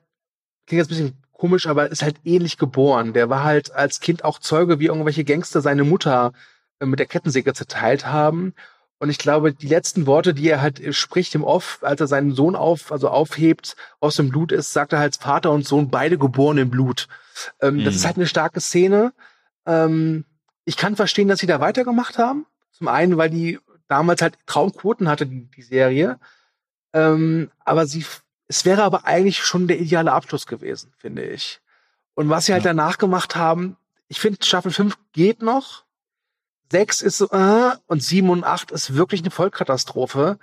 klingt 0.66 0.80
jetzt 0.80 0.88
ein 0.88 0.96
bisschen 0.96 1.22
komisch, 1.32 1.66
aber 1.66 1.90
ist 1.90 2.02
halt 2.02 2.16
ähnlich 2.24 2.58
geboren. 2.58 3.14
Der 3.14 3.30
war 3.30 3.42
halt 3.42 3.72
als 3.72 4.00
Kind 4.00 4.22
auch 4.22 4.38
Zeuge, 4.38 4.78
wie 4.78 4.88
irgendwelche 4.88 5.24
Gangster 5.24 5.62
seine 5.62 5.84
Mutter 5.84 6.34
äh, 6.78 6.84
mit 6.84 6.98
der 6.98 7.06
Kettensäge 7.06 7.54
zerteilt 7.54 8.04
haben. 8.04 8.52
Und 9.04 9.10
ich 9.10 9.18
glaube, 9.18 9.52
die 9.52 9.68
letzten 9.68 10.06
Worte, 10.06 10.32
die 10.32 10.48
er 10.48 10.62
halt 10.62 10.80
äh, 10.80 10.94
spricht 10.94 11.34
im 11.34 11.44
Off, 11.44 11.80
als 11.82 12.00
er 12.00 12.06
seinen 12.06 12.34
Sohn 12.34 12.56
auf, 12.56 12.90
also 12.90 13.10
aufhebt, 13.10 13.76
aus 14.00 14.16
dem 14.16 14.30
Blut 14.30 14.50
ist, 14.50 14.72
sagt 14.72 14.94
er 14.94 14.98
halt 14.98 15.16
Vater 15.16 15.50
und 15.50 15.66
Sohn 15.66 15.90
beide 15.90 16.16
geboren 16.16 16.56
im 16.56 16.70
Blut. 16.70 17.08
Ähm, 17.60 17.74
mhm. 17.74 17.84
Das 17.84 17.96
ist 17.96 18.00
mhm. 18.00 18.06
halt 18.06 18.16
eine 18.16 18.26
starke 18.26 18.62
Szene. 18.62 19.12
Ähm, 19.66 20.24
ich 20.64 20.78
kann 20.78 20.96
verstehen, 20.96 21.28
dass 21.28 21.38
sie 21.38 21.46
da 21.46 21.60
weitergemacht 21.60 22.16
haben. 22.16 22.46
Zum 22.70 22.88
einen, 22.88 23.18
weil 23.18 23.28
die 23.28 23.58
damals 23.88 24.22
halt 24.22 24.38
Traumquoten 24.46 25.06
hatte, 25.06 25.26
die, 25.26 25.50
die 25.50 25.62
Serie. 25.62 26.18
Ähm, 26.94 27.50
aber 27.62 27.84
sie, 27.84 28.06
es 28.48 28.64
wäre 28.64 28.84
aber 28.84 29.04
eigentlich 29.04 29.44
schon 29.44 29.68
der 29.68 29.80
ideale 29.80 30.12
Abschluss 30.12 30.46
gewesen, 30.46 30.94
finde 30.96 31.24
ich. 31.24 31.60
Und 32.14 32.30
was 32.30 32.46
sie 32.46 32.54
halt 32.54 32.64
ja. 32.64 32.70
danach 32.70 32.96
gemacht 32.96 33.36
haben, 33.36 33.76
ich 34.08 34.18
finde, 34.18 34.42
Staffel 34.42 34.72
5 34.72 34.96
geht 35.12 35.42
noch, 35.42 35.83
sechs 36.70 37.02
ist 37.02 37.18
so, 37.18 37.30
äh, 37.30 37.72
und 37.86 38.02
sieben 38.02 38.30
und 38.30 38.44
acht 38.44 38.70
ist 38.70 38.94
wirklich 38.94 39.20
eine 39.20 39.30
Vollkatastrophe. 39.30 40.38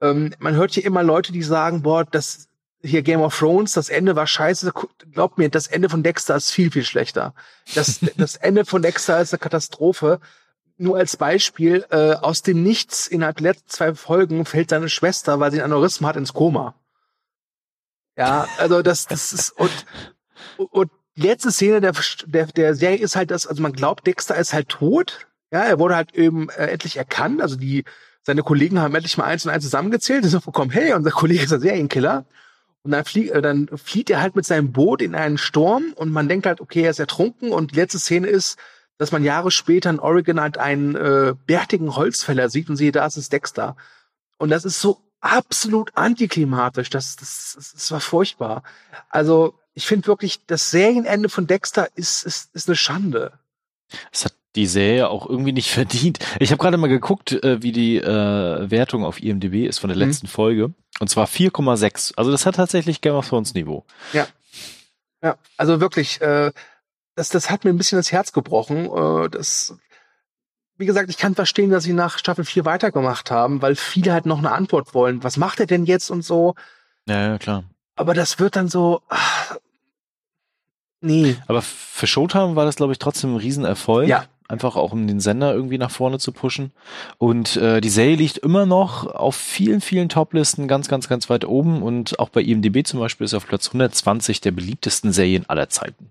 Ähm, 0.00 0.34
man 0.38 0.54
hört 0.54 0.72
hier 0.72 0.84
immer 0.84 1.02
Leute, 1.02 1.32
die 1.32 1.42
sagen, 1.42 1.82
boah, 1.82 2.04
das 2.04 2.48
hier 2.82 3.02
Game 3.02 3.20
of 3.20 3.36
Thrones, 3.36 3.72
das 3.72 3.88
Ende 3.88 4.16
war 4.16 4.26
scheiße. 4.26 4.72
Glaubt 5.12 5.38
mir, 5.38 5.48
das 5.48 5.66
Ende 5.66 5.88
von 5.88 6.02
Dexter 6.02 6.36
ist 6.36 6.50
viel, 6.50 6.70
viel 6.70 6.84
schlechter. 6.84 7.34
Das, 7.74 8.00
das 8.16 8.36
Ende 8.36 8.64
von 8.64 8.82
Dexter 8.82 9.20
ist 9.20 9.32
eine 9.32 9.38
Katastrophe. 9.38 10.20
Nur 10.78 10.98
als 10.98 11.16
Beispiel, 11.16 11.86
äh, 11.90 12.14
aus 12.14 12.42
dem 12.42 12.62
Nichts 12.62 13.06
innerhalb 13.06 13.38
der 13.38 13.52
letzten 13.52 13.70
zwei 13.70 13.94
Folgen 13.94 14.44
fällt 14.44 14.70
seine 14.70 14.90
Schwester, 14.90 15.40
weil 15.40 15.50
sie 15.50 15.60
ein 15.60 15.64
Aneurysma 15.64 16.08
hat, 16.08 16.16
ins 16.16 16.34
Koma. 16.34 16.74
Ja, 18.16 18.46
also 18.58 18.82
das, 18.82 19.06
das 19.06 19.32
ist, 19.32 19.50
und, 19.50 19.70
und 20.56 20.90
die 21.16 21.22
letzte 21.22 21.50
Szene 21.50 21.80
der, 21.80 21.94
der, 22.26 22.46
der 22.46 22.74
Serie 22.74 22.98
ist 22.98 23.16
halt 23.16 23.30
das, 23.30 23.46
also 23.46 23.62
man 23.62 23.72
glaubt, 23.72 24.06
Dexter 24.06 24.36
ist 24.36 24.52
halt 24.52 24.68
tot, 24.68 25.26
ja, 25.52 25.60
er 25.62 25.78
wurde 25.78 25.96
halt 25.96 26.14
eben 26.14 26.48
äh, 26.50 26.66
endlich 26.66 26.96
erkannt. 26.96 27.40
Also 27.40 27.56
die, 27.56 27.84
seine 28.22 28.42
Kollegen 28.42 28.80
haben 28.80 28.94
endlich 28.94 29.16
mal 29.16 29.24
eins 29.24 29.44
und 29.44 29.50
eins 29.50 29.64
zusammengezählt. 29.64 30.24
Die 30.24 30.28
sind 30.28 30.44
gekommen, 30.44 30.70
hey, 30.70 30.92
unser 30.92 31.10
Kollege 31.10 31.44
ist 31.44 31.52
ein 31.52 31.60
Serienkiller. 31.60 32.24
Und 32.82 32.92
dann, 32.92 33.04
fliegt, 33.04 33.30
äh, 33.30 33.42
dann 33.42 33.68
flieht 33.74 34.10
er 34.10 34.20
halt 34.20 34.36
mit 34.36 34.46
seinem 34.46 34.72
Boot 34.72 35.02
in 35.02 35.14
einen 35.14 35.38
Sturm 35.38 35.92
und 35.96 36.10
man 36.10 36.28
denkt 36.28 36.46
halt, 36.46 36.60
okay, 36.60 36.82
er 36.82 36.90
ist 36.90 37.00
ertrunken. 37.00 37.52
Und 37.52 37.72
die 37.72 37.76
letzte 37.76 37.98
Szene 37.98 38.28
ist, 38.28 38.58
dass 38.98 39.12
man 39.12 39.24
Jahre 39.24 39.50
später 39.50 39.90
in 39.90 40.00
Oregon 40.00 40.40
halt 40.40 40.58
einen 40.58 40.94
äh, 40.96 41.34
bärtigen 41.46 41.96
Holzfäller 41.96 42.48
sieht 42.48 42.70
und 42.70 42.76
sieht, 42.76 42.96
da 42.96 43.06
ist 43.06 43.16
es 43.16 43.28
Dexter. 43.28 43.76
Und 44.38 44.50
das 44.50 44.64
ist 44.64 44.80
so 44.80 45.02
absolut 45.20 45.96
antiklimatisch. 45.96 46.90
Das, 46.90 47.16
das, 47.16 47.54
das, 47.56 47.72
das 47.72 47.90
war 47.90 48.00
furchtbar. 48.00 48.62
Also 49.08 49.58
ich 49.74 49.86
finde 49.86 50.06
wirklich, 50.06 50.46
das 50.46 50.70
Serienende 50.70 51.28
von 51.28 51.46
Dexter 51.46 51.88
ist, 51.96 52.24
ist, 52.24 52.54
ist 52.54 52.68
eine 52.68 52.76
Schande. 52.76 53.32
Es 54.10 54.24
hat 54.24 54.34
die 54.56 54.66
Serie 54.66 55.08
auch 55.08 55.28
irgendwie 55.28 55.52
nicht 55.52 55.70
verdient. 55.72 56.18
Ich 56.40 56.50
habe 56.50 56.60
gerade 56.60 56.76
mal 56.76 56.88
geguckt, 56.88 57.32
äh, 57.32 57.62
wie 57.62 57.72
die 57.72 57.98
äh, 57.98 58.70
Wertung 58.70 59.04
auf 59.04 59.22
IMDb 59.22 59.66
ist 59.66 59.78
von 59.78 59.88
der 59.88 59.96
mhm. 59.96 60.04
letzten 60.04 60.26
Folge. 60.26 60.74
Und 60.98 61.08
zwar 61.08 61.26
4,6. 61.26 62.14
Also 62.16 62.30
das 62.30 62.46
hat 62.46 62.56
tatsächlich 62.56 63.00
Game 63.00 63.14
of 63.14 63.28
Thrones 63.28 63.54
Niveau. 63.54 63.84
Ja. 64.12 64.26
Ja, 65.22 65.36
also 65.56 65.80
wirklich, 65.80 66.20
äh, 66.20 66.52
das, 67.14 67.30
das 67.30 67.50
hat 67.50 67.64
mir 67.64 67.70
ein 67.70 67.78
bisschen 67.78 67.98
das 67.98 68.12
Herz 68.12 68.32
gebrochen. 68.32 68.86
Äh, 68.86 69.30
das, 69.30 69.76
wie 70.76 70.86
gesagt, 70.86 71.10
ich 71.10 71.18
kann 71.18 71.34
verstehen, 71.34 71.70
dass 71.70 71.84
sie 71.84 71.94
nach 71.94 72.18
Staffel 72.18 72.44
4 72.44 72.64
weitergemacht 72.64 73.30
haben, 73.30 73.62
weil 73.62 73.76
viele 73.76 74.12
halt 74.12 74.26
noch 74.26 74.38
eine 74.38 74.52
Antwort 74.52 74.94
wollen. 74.94 75.24
Was 75.24 75.36
macht 75.36 75.60
er 75.60 75.66
denn 75.66 75.84
jetzt 75.84 76.10
und 76.10 76.22
so? 76.22 76.54
Ja, 77.08 77.30
ja 77.30 77.38
klar. 77.38 77.64
Aber 77.96 78.12
das 78.12 78.38
wird 78.38 78.56
dann 78.56 78.68
so, 78.68 79.02
ach, 79.08 79.56
nee. 81.00 81.36
Aber 81.46 81.62
für 81.62 82.06
Showtime 82.06 82.54
war 82.54 82.66
das, 82.66 82.76
glaube 82.76 82.92
ich, 82.92 82.98
trotzdem 82.98 83.34
ein 83.34 83.38
Riesenerfolg. 83.38 84.06
Ja, 84.06 84.26
einfach 84.48 84.76
auch 84.76 84.92
um 84.92 85.06
den 85.06 85.20
Sender 85.20 85.54
irgendwie 85.54 85.78
nach 85.78 85.90
vorne 85.90 86.18
zu 86.18 86.32
pushen. 86.32 86.72
Und 87.18 87.56
äh, 87.56 87.80
die 87.80 87.88
Serie 87.88 88.16
liegt 88.16 88.38
immer 88.38 88.66
noch 88.66 89.06
auf 89.06 89.36
vielen, 89.36 89.80
vielen 89.80 90.08
Toplisten 90.08 90.68
ganz, 90.68 90.88
ganz, 90.88 91.08
ganz 91.08 91.28
weit 91.30 91.44
oben 91.44 91.82
und 91.82 92.18
auch 92.18 92.28
bei 92.28 92.42
IMDb 92.42 92.86
zum 92.86 93.00
Beispiel 93.00 93.24
ist 93.24 93.34
auf 93.34 93.46
Platz 93.46 93.68
120 93.68 94.40
der 94.40 94.52
beliebtesten 94.52 95.12
Serien 95.12 95.48
aller 95.48 95.68
Zeiten. 95.68 96.10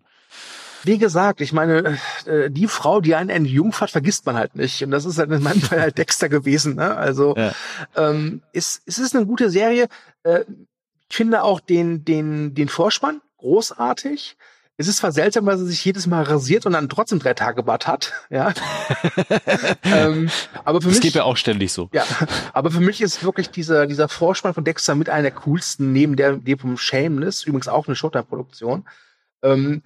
Wie 0.85 0.99
gesagt, 0.99 1.41
ich 1.41 1.51
meine, 1.51 1.97
äh, 2.25 2.51
die 2.51 2.67
Frau, 2.67 3.01
die 3.01 3.15
einen 3.15 3.31
entjungfert, 3.31 3.89
vergisst 3.89 4.27
man 4.27 4.35
halt 4.35 4.55
nicht. 4.55 4.83
Und 4.83 4.91
das 4.91 5.05
ist 5.05 5.17
halt 5.17 5.31
in 5.31 5.41
meinem 5.41 5.61
Fall 5.61 5.81
halt 5.81 5.97
Dexter 5.97 6.29
gewesen. 6.29 6.75
Ne? 6.75 6.95
Also 6.95 7.35
ja. 7.35 7.53
ähm, 7.95 8.43
ist, 8.51 8.83
ist 8.85 8.99
es 8.99 9.15
eine 9.15 9.25
gute 9.25 9.49
Serie. 9.49 9.87
Äh, 10.21 10.41
ich 11.09 11.15
finde 11.15 11.43
auch 11.43 11.59
den, 11.59 12.05
den, 12.05 12.53
den 12.53 12.69
Vorspann 12.69 13.21
großartig. 13.37 14.37
Es 14.77 14.87
ist 14.87 14.97
zwar 14.97 15.11
seltsam, 15.11 15.45
dass 15.45 15.61
er 15.61 15.65
sich 15.65 15.83
jedes 15.85 16.05
Mal 16.05 16.23
rasiert 16.23 16.65
und 16.65 16.73
dann 16.73 16.89
trotzdem 16.89 17.19
drei 17.19 17.33
Tage 17.33 17.63
Bart 17.63 17.87
hat, 17.87 18.13
ja. 18.29 18.53
ähm, 19.83 20.29
aber 20.63 20.81
für 20.81 20.87
das 20.87 20.97
mich 20.97 21.01
geht 21.01 21.15
ja 21.15 21.23
auch 21.23 21.37
ständig 21.37 21.71
so. 21.71 21.89
Ja, 21.93 22.03
aber 22.53 22.71
für 22.71 22.81
mich 22.81 23.01
ist 23.01 23.23
wirklich 23.23 23.49
dieser, 23.49 23.87
dieser 23.87 24.09
Vorspann 24.09 24.53
von 24.53 24.63
Dexter 24.63 24.95
mit 24.95 25.09
einer 25.09 25.23
der 25.23 25.31
coolsten, 25.31 25.93
neben 25.93 26.15
der, 26.15 26.37
der 26.37 26.57
vom 26.57 26.77
Shameless, 26.77 27.43
übrigens 27.43 27.67
auch 27.67 27.87
eine 27.87 27.95
Showtime-Produktion. 27.95 28.85
Ähm, 29.43 29.81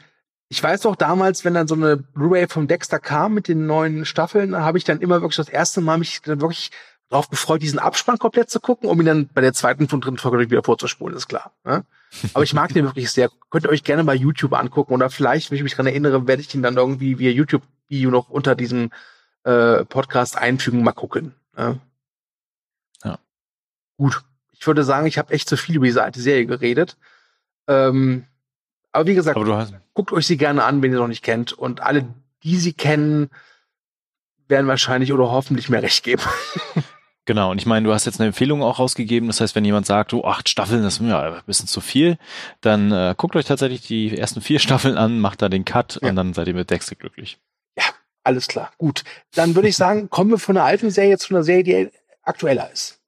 ich 0.51 0.63
weiß 0.63 0.81
doch 0.81 0.95
damals, 0.95 1.45
wenn 1.45 1.53
dann 1.53 1.67
so 1.67 1.75
eine 1.75 1.97
Blu-ray 1.97 2.47
vom 2.47 2.67
Dexter 2.67 2.97
kam 2.99 3.35
mit 3.35 3.47
den 3.47 3.67
neuen 3.67 4.05
Staffeln, 4.05 4.55
habe 4.55 4.79
ich 4.79 4.83
dann 4.83 4.99
immer 4.99 5.21
wirklich 5.21 5.37
das 5.37 5.49
erste 5.49 5.79
Mal 5.81 5.99
mich 5.99 6.21
dann 6.23 6.41
wirklich 6.41 6.71
darauf 7.09 7.29
gefreut, 7.29 7.61
diesen 7.61 7.77
Abspann 7.77 8.17
komplett 8.17 8.49
zu 8.49 8.59
gucken, 8.59 8.89
um 8.89 8.99
ihn 8.99 9.05
dann 9.05 9.29
bei 9.33 9.41
der 9.41 9.53
zweiten 9.53 9.83
und 9.83 10.03
dritten 10.03 10.17
Folge 10.17 10.49
wieder 10.49 10.63
vorzuspulen, 10.63 11.15
ist 11.15 11.27
klar. 11.27 11.51
Ne? 11.63 11.85
Aber 12.33 12.43
ich 12.43 12.53
mag 12.53 12.73
den 12.73 12.85
wirklich 12.85 13.11
sehr. 13.11 13.29
Könnt 13.49 13.65
ihr 13.65 13.69
euch 13.69 13.83
gerne 13.83 14.03
bei 14.03 14.15
YouTube 14.15 14.53
angucken 14.53 14.93
oder 14.93 15.09
vielleicht, 15.09 15.51
wenn 15.51 15.57
ich 15.57 15.63
mich 15.63 15.75
dran 15.75 15.87
erinnere, 15.87 16.27
werde 16.27 16.41
ich 16.41 16.53
ihn 16.53 16.63
dann 16.63 16.77
irgendwie 16.77 17.19
via 17.19 17.31
YouTube-Video 17.31 18.09
noch 18.09 18.29
unter 18.29 18.55
diesem 18.55 18.91
äh, 19.43 19.85
Podcast 19.85 20.37
einfügen, 20.37 20.83
mal 20.83 20.91
gucken. 20.91 21.33
Ne? 21.55 21.79
Ja. 23.03 23.19
Gut. 23.97 24.23
Ich 24.51 24.65
würde 24.67 24.83
sagen, 24.83 25.07
ich 25.07 25.17
habe 25.17 25.33
echt 25.33 25.47
zu 25.47 25.55
viel 25.55 25.77
über 25.77 25.85
diese 25.85 26.03
alte 26.03 26.19
Serie 26.19 26.45
geredet. 26.45 26.97
Ähm, 27.67 28.25
aber 28.91 29.07
wie 29.07 29.15
gesagt, 29.15 29.37
Aber 29.37 29.45
du 29.45 29.55
hast, 29.55 29.73
guckt 29.93 30.11
euch 30.11 30.27
sie 30.27 30.37
gerne 30.37 30.63
an, 30.63 30.81
wenn 30.81 30.91
ihr 30.91 30.99
noch 30.99 31.07
nicht 31.07 31.23
kennt. 31.23 31.53
Und 31.53 31.81
alle, 31.81 32.07
die 32.43 32.57
sie 32.57 32.73
kennen, 32.73 33.29
werden 34.47 34.67
wahrscheinlich 34.67 35.13
oder 35.13 35.31
hoffentlich 35.31 35.69
mehr 35.69 35.83
recht 35.83 36.03
geben. 36.03 36.23
Genau, 37.29 37.51
und 37.51 37.59
ich 37.61 37.67
meine, 37.67 37.85
du 37.87 37.93
hast 37.93 38.05
jetzt 38.05 38.19
eine 38.19 38.29
Empfehlung 38.29 38.63
auch 38.63 38.79
rausgegeben. 38.79 39.27
Das 39.29 39.39
heißt, 39.39 39.53
wenn 39.53 39.63
jemand 39.63 39.85
sagt, 39.85 40.15
oh, 40.15 40.23
acht 40.23 40.49
Staffeln, 40.49 40.81
das 40.81 40.95
ist 40.95 40.99
mir 40.99 41.09
ja 41.09 41.21
ein 41.21 41.41
bisschen 41.45 41.67
zu 41.67 41.79
viel, 41.79 42.17
dann 42.59 42.91
äh, 42.91 43.13
guckt 43.15 43.35
euch 43.35 43.45
tatsächlich 43.45 43.81
die 43.85 44.17
ersten 44.17 44.41
vier 44.41 44.57
Staffeln 44.67 44.97
an, 44.97 45.19
macht 45.19 45.43
da 45.43 45.47
den 45.47 45.63
Cut 45.63 45.99
Ja. 46.01 46.09
und 46.09 46.15
dann 46.15 46.33
seid 46.33 46.47
ihr 46.47 46.55
mit 46.55 46.71
Dexter 46.71 46.95
glücklich. 46.95 47.37
Alles 48.23 48.47
klar. 48.47 48.71
Gut. 48.79 49.03
Dann 49.35 49.53
würde 49.53 49.67
ich 49.67 49.77
sagen, 49.77 50.09
kommen 50.09 50.31
wir 50.31 50.39
von 50.39 50.57
einer 50.57 50.65
alten 50.65 50.89
Serie 50.89 51.19
zu 51.19 51.31
einer 51.35 51.43
Serie, 51.43 51.63
die 51.63 51.89
aktueller 52.23 52.71
ist. 52.71 52.99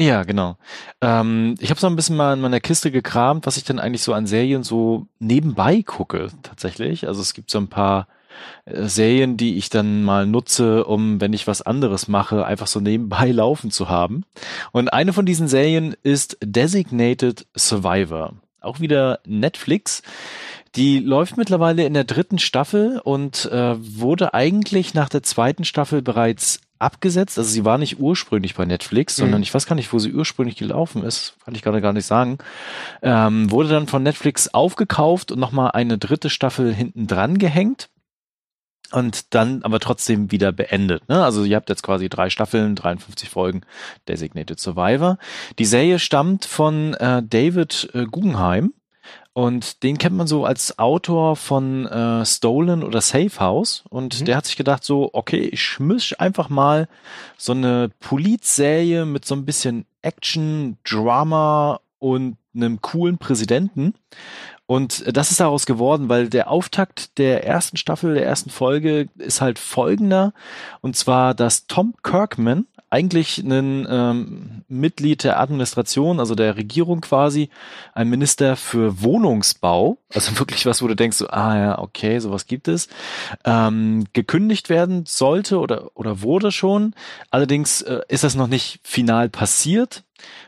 Ja, 0.00 0.22
genau. 0.22 0.56
Ähm, 1.02 1.54
ich 1.60 1.68
habe 1.68 1.78
so 1.78 1.86
ein 1.86 1.96
bisschen 1.96 2.16
mal 2.16 2.32
in 2.32 2.40
meiner 2.40 2.60
Kiste 2.60 2.90
gekramt, 2.90 3.44
was 3.46 3.58
ich 3.58 3.64
denn 3.64 3.78
eigentlich 3.78 4.02
so 4.02 4.14
an 4.14 4.26
Serien 4.26 4.62
so 4.62 5.06
nebenbei 5.18 5.82
gucke, 5.82 6.28
tatsächlich. 6.42 7.06
Also 7.06 7.20
es 7.20 7.34
gibt 7.34 7.50
so 7.50 7.58
ein 7.58 7.68
paar 7.68 8.08
äh, 8.64 8.84
Serien, 8.84 9.36
die 9.36 9.56
ich 9.56 9.70
dann 9.70 10.02
mal 10.02 10.26
nutze, 10.26 10.84
um, 10.84 11.20
wenn 11.20 11.32
ich 11.32 11.46
was 11.46 11.62
anderes 11.62 12.08
mache, 12.08 12.44
einfach 12.46 12.66
so 12.66 12.80
nebenbei 12.80 13.30
laufen 13.32 13.70
zu 13.70 13.88
haben. 13.88 14.24
Und 14.72 14.92
eine 14.92 15.12
von 15.12 15.26
diesen 15.26 15.48
Serien 15.48 15.94
ist 16.02 16.36
Designated 16.42 17.46
Survivor. 17.56 18.34
Auch 18.60 18.80
wieder 18.80 19.20
Netflix. 19.26 20.02
Die 20.76 21.00
läuft 21.00 21.36
mittlerweile 21.36 21.84
in 21.84 21.94
der 21.94 22.04
dritten 22.04 22.38
Staffel 22.38 23.00
und 23.02 23.46
äh, 23.46 23.74
wurde 23.78 24.34
eigentlich 24.34 24.94
nach 24.94 25.08
der 25.08 25.22
zweiten 25.22 25.64
Staffel 25.64 26.00
bereits 26.00 26.60
abgesetzt. 26.78 27.38
Also 27.38 27.50
sie 27.50 27.64
war 27.64 27.76
nicht 27.76 27.98
ursprünglich 27.98 28.54
bei 28.54 28.64
Netflix, 28.64 29.18
Mhm. 29.18 29.22
sondern 29.22 29.42
ich 29.42 29.52
weiß 29.52 29.66
gar 29.66 29.74
nicht, 29.74 29.92
wo 29.92 29.98
sie 29.98 30.12
ursprünglich 30.12 30.56
gelaufen 30.56 31.02
ist. 31.02 31.34
Kann 31.44 31.54
ich 31.54 31.62
gerade 31.62 31.80
gar 31.80 31.92
nicht 31.92 32.06
sagen. 32.06 32.38
Ähm, 33.02 33.50
wurde 33.50 33.68
dann 33.68 33.88
von 33.88 34.02
Netflix 34.02 34.48
aufgekauft 34.54 35.32
und 35.32 35.40
nochmal 35.40 35.72
eine 35.72 35.98
dritte 35.98 36.30
Staffel 36.30 36.72
hinten 36.72 37.06
dran 37.06 37.38
gehängt. 37.38 37.88
Und 38.92 39.34
dann 39.34 39.62
aber 39.62 39.78
trotzdem 39.78 40.32
wieder 40.32 40.50
beendet. 40.52 41.08
Ne? 41.08 41.22
Also 41.22 41.44
ihr 41.44 41.56
habt 41.56 41.68
jetzt 41.68 41.82
quasi 41.82 42.08
drei 42.08 42.28
Staffeln, 42.30 42.74
53 42.74 43.28
Folgen 43.28 43.62
Designated 44.08 44.58
Survivor. 44.58 45.18
Die 45.58 45.64
Serie 45.64 45.98
stammt 45.98 46.44
von 46.44 46.94
äh, 46.94 47.22
David 47.22 47.88
äh, 47.94 48.04
Guggenheim. 48.06 48.72
Und 49.32 49.84
den 49.84 49.96
kennt 49.96 50.16
man 50.16 50.26
so 50.26 50.44
als 50.44 50.78
Autor 50.78 51.36
von 51.36 51.86
äh, 51.86 52.26
Stolen 52.26 52.82
oder 52.82 53.00
Safe 53.00 53.38
House. 53.38 53.84
Und 53.88 54.20
Mhm. 54.20 54.24
der 54.24 54.36
hat 54.36 54.46
sich 54.46 54.56
gedacht 54.56 54.84
so, 54.84 55.10
okay, 55.12 55.48
ich 55.52 55.78
misch 55.78 56.18
einfach 56.18 56.48
mal 56.48 56.88
so 57.38 57.52
eine 57.52 57.90
Polizserie 58.00 59.06
mit 59.06 59.24
so 59.24 59.36
ein 59.36 59.44
bisschen 59.44 59.86
Action, 60.02 60.78
Drama 60.84 61.80
und 62.00 62.38
einem 62.54 62.80
coolen 62.80 63.18
Präsidenten. 63.18 63.94
Und 64.70 65.16
das 65.16 65.32
ist 65.32 65.40
daraus 65.40 65.66
geworden, 65.66 66.08
weil 66.08 66.28
der 66.28 66.48
Auftakt 66.48 67.18
der 67.18 67.44
ersten 67.44 67.76
Staffel, 67.76 68.14
der 68.14 68.24
ersten 68.24 68.50
Folge 68.50 69.08
ist 69.18 69.40
halt 69.40 69.58
folgender. 69.58 70.32
Und 70.80 70.94
zwar, 70.94 71.34
dass 71.34 71.66
Tom 71.66 71.94
Kirkman, 72.04 72.66
eigentlich 72.88 73.38
ein 73.38 73.84
ähm, 73.90 74.62
Mitglied 74.68 75.24
der 75.24 75.40
Administration, 75.40 76.20
also 76.20 76.36
der 76.36 76.56
Regierung 76.56 77.00
quasi, 77.00 77.48
ein 77.94 78.08
Minister 78.08 78.54
für 78.54 79.02
Wohnungsbau, 79.02 79.98
also 80.14 80.38
wirklich 80.38 80.66
was, 80.66 80.82
wo 80.82 80.86
du 80.86 80.94
denkst, 80.94 81.16
so, 81.16 81.28
ah 81.28 81.56
ja, 81.58 81.78
okay, 81.80 82.20
sowas 82.20 82.46
gibt 82.46 82.68
es, 82.68 82.88
ähm, 83.44 84.04
gekündigt 84.12 84.68
werden 84.68 85.04
sollte 85.04 85.58
oder, 85.58 85.90
oder 85.94 86.22
wurde 86.22 86.52
schon. 86.52 86.94
Allerdings 87.32 87.82
äh, 87.82 88.02
ist 88.06 88.22
das 88.22 88.36
noch 88.36 88.48
nicht 88.48 88.78
final 88.84 89.28
passiert, 89.28 90.04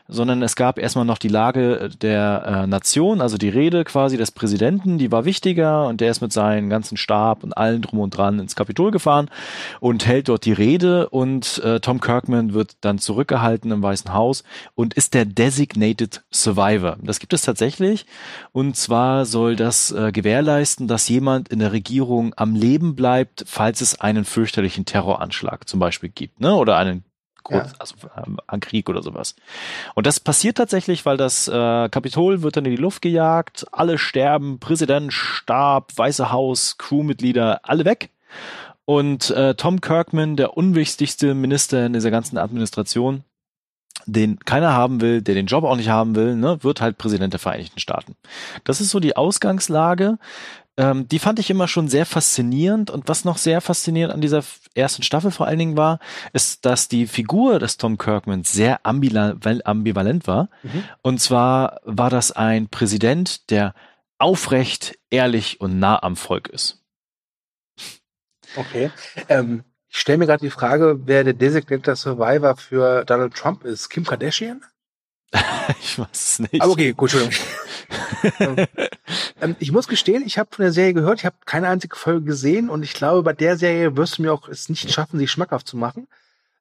sondern 0.07 0.41
es 0.41 0.55
gab 0.55 0.79
erstmal 0.79 1.05
noch 1.05 1.17
die 1.17 1.29
Lage 1.29 1.89
der 2.01 2.63
äh, 2.63 2.67
Nation, 2.67 3.21
also 3.21 3.37
die 3.37 3.49
Rede 3.49 3.83
quasi 3.83 4.17
des 4.17 4.31
Präsidenten, 4.31 4.97
die 4.97 5.11
war 5.11 5.25
wichtiger 5.25 5.87
und 5.87 6.01
der 6.01 6.11
ist 6.11 6.21
mit 6.21 6.33
seinem 6.33 6.69
ganzen 6.69 6.97
Stab 6.97 7.43
und 7.43 7.53
allen 7.53 7.81
drum 7.81 7.99
und 7.99 8.15
dran 8.15 8.39
ins 8.39 8.55
Kapitol 8.55 8.91
gefahren 8.91 9.29
und 9.79 10.05
hält 10.05 10.29
dort 10.29 10.45
die 10.45 10.53
Rede 10.53 11.09
und 11.09 11.59
äh, 11.63 11.79
Tom 11.79 12.01
Kirkman 12.01 12.53
wird 12.53 12.75
dann 12.81 12.99
zurückgehalten 12.99 13.71
im 13.71 13.81
Weißen 13.81 14.13
Haus 14.13 14.43
und 14.75 14.93
ist 14.93 15.13
der 15.13 15.25
Designated 15.25 16.23
Survivor. 16.31 16.97
Das 17.01 17.19
gibt 17.19 17.33
es 17.33 17.41
tatsächlich 17.41 18.05
und 18.51 18.75
zwar 18.75 19.25
soll 19.25 19.55
das 19.55 19.91
äh, 19.91 20.11
gewährleisten, 20.11 20.87
dass 20.87 21.07
jemand 21.07 21.49
in 21.49 21.59
der 21.59 21.71
Regierung 21.71 22.33
am 22.35 22.55
Leben 22.55 22.95
bleibt, 22.95 23.45
falls 23.47 23.81
es 23.81 24.01
einen 24.01 24.25
fürchterlichen 24.25 24.85
Terroranschlag 24.85 25.67
zum 25.67 25.79
Beispiel 25.79 26.09
gibt, 26.09 26.39
ne? 26.39 26.55
Oder 26.55 26.77
einen 26.77 27.03
kurz, 27.43 27.71
Ja. 27.71 27.77
also 27.79 27.95
ähm, 28.25 28.39
an 28.47 28.59
Krieg 28.59 28.89
oder 28.89 29.03
sowas. 29.03 29.35
Und 29.95 30.07
das 30.07 30.19
passiert 30.19 30.57
tatsächlich, 30.57 31.05
weil 31.05 31.17
das 31.17 31.47
äh, 31.47 31.89
Kapitol 31.89 32.41
wird 32.41 32.57
dann 32.57 32.65
in 32.65 32.71
die 32.75 32.81
Luft 32.81 33.01
gejagt, 33.01 33.65
alle 33.71 33.97
sterben, 33.97 34.59
Präsident, 34.59 35.13
Stab, 35.13 35.91
Weiße 35.95 36.31
Haus, 36.31 36.77
Crewmitglieder, 36.77 37.61
alle 37.63 37.85
weg. 37.85 38.09
Und 38.85 39.29
äh, 39.31 39.55
Tom 39.55 39.79
Kirkman, 39.81 40.35
der 40.35 40.57
unwichtigste 40.57 41.33
Minister 41.33 41.85
in 41.85 41.93
dieser 41.93 42.11
ganzen 42.11 42.37
Administration, 42.37 43.23
den 44.05 44.39
keiner 44.39 44.73
haben 44.73 44.99
will, 44.99 45.21
der 45.21 45.35
den 45.35 45.45
Job 45.45 45.63
auch 45.63 45.77
nicht 45.77 45.87
haben 45.89 46.15
will, 46.15 46.35
ne, 46.35 46.61
wird 46.63 46.81
halt 46.81 46.97
Präsident 46.97 47.31
der 47.33 47.39
Vereinigten 47.39 47.79
Staaten. 47.79 48.15
Das 48.65 48.81
ist 48.81 48.89
so 48.89 48.99
die 48.99 49.15
Ausgangslage. 49.15 50.17
Ähm, 50.75 51.07
die 51.07 51.19
fand 51.19 51.37
ich 51.39 51.49
immer 51.49 51.67
schon 51.67 51.87
sehr 51.87 52.05
faszinierend. 52.05 52.89
Und 52.89 53.07
was 53.07 53.25
noch 53.25 53.37
sehr 53.37 53.61
faszinierend 53.61 54.13
an 54.13 54.21
dieser 54.21 54.43
ersten 54.73 55.03
Staffel 55.03 55.31
vor 55.31 55.47
allen 55.47 55.59
Dingen 55.59 55.77
war, 55.77 55.99
ist, 56.33 56.65
dass 56.65 56.87
die 56.87 57.07
Figur 57.07 57.59
des 57.59 57.77
Tom 57.77 57.97
Kirkman 57.97 58.43
sehr 58.43 58.85
ambivalent 58.85 60.27
war. 60.27 60.49
Mhm. 60.63 60.83
Und 61.01 61.21
zwar 61.21 61.79
war 61.83 62.09
das 62.09 62.31
ein 62.31 62.69
Präsident, 62.69 63.49
der 63.51 63.75
aufrecht, 64.17 64.97
ehrlich 65.09 65.61
und 65.61 65.79
nah 65.79 66.01
am 66.01 66.15
Volk 66.15 66.47
ist. 66.47 66.81
Okay. 68.55 68.91
Ähm, 69.29 69.63
ich 69.89 69.99
stelle 69.99 70.17
mir 70.17 70.25
gerade 70.25 70.41
die 70.41 70.49
Frage, 70.49 71.01
wer 71.05 71.23
der 71.23 71.33
Designated 71.33 71.97
Survivor 71.97 72.55
für 72.55 73.05
Donald 73.05 73.35
Trump 73.35 73.63
ist. 73.63 73.89
Kim 73.89 74.05
Kardashian? 74.05 74.63
ich 75.81 75.99
weiß 75.99 76.07
es 76.13 76.39
nicht. 76.39 76.61
Aber 76.61 76.71
okay, 76.71 76.93
gut, 76.93 77.13
Entschuldigung. 77.13 77.45
ähm, 79.41 79.55
ich 79.59 79.71
muss 79.71 79.87
gestehen, 79.87 80.23
ich 80.25 80.37
habe 80.37 80.49
von 80.51 80.63
der 80.63 80.71
Serie 80.71 80.93
gehört, 80.93 81.19
ich 81.19 81.25
habe 81.25 81.35
keine 81.45 81.67
einzige 81.67 81.95
Folge 81.95 82.21
gesehen 82.21 82.69
und 82.69 82.83
ich 82.83 82.93
glaube, 82.93 83.23
bei 83.23 83.33
der 83.33 83.57
Serie 83.57 83.95
wirst 83.97 84.17
du 84.17 84.21
mir 84.23 84.33
auch 84.33 84.47
es 84.47 84.69
nicht 84.69 84.91
schaffen, 84.91 85.19
sie 85.19 85.27
schmackhaft 85.27 85.67
zu 85.67 85.77
machen. 85.77 86.07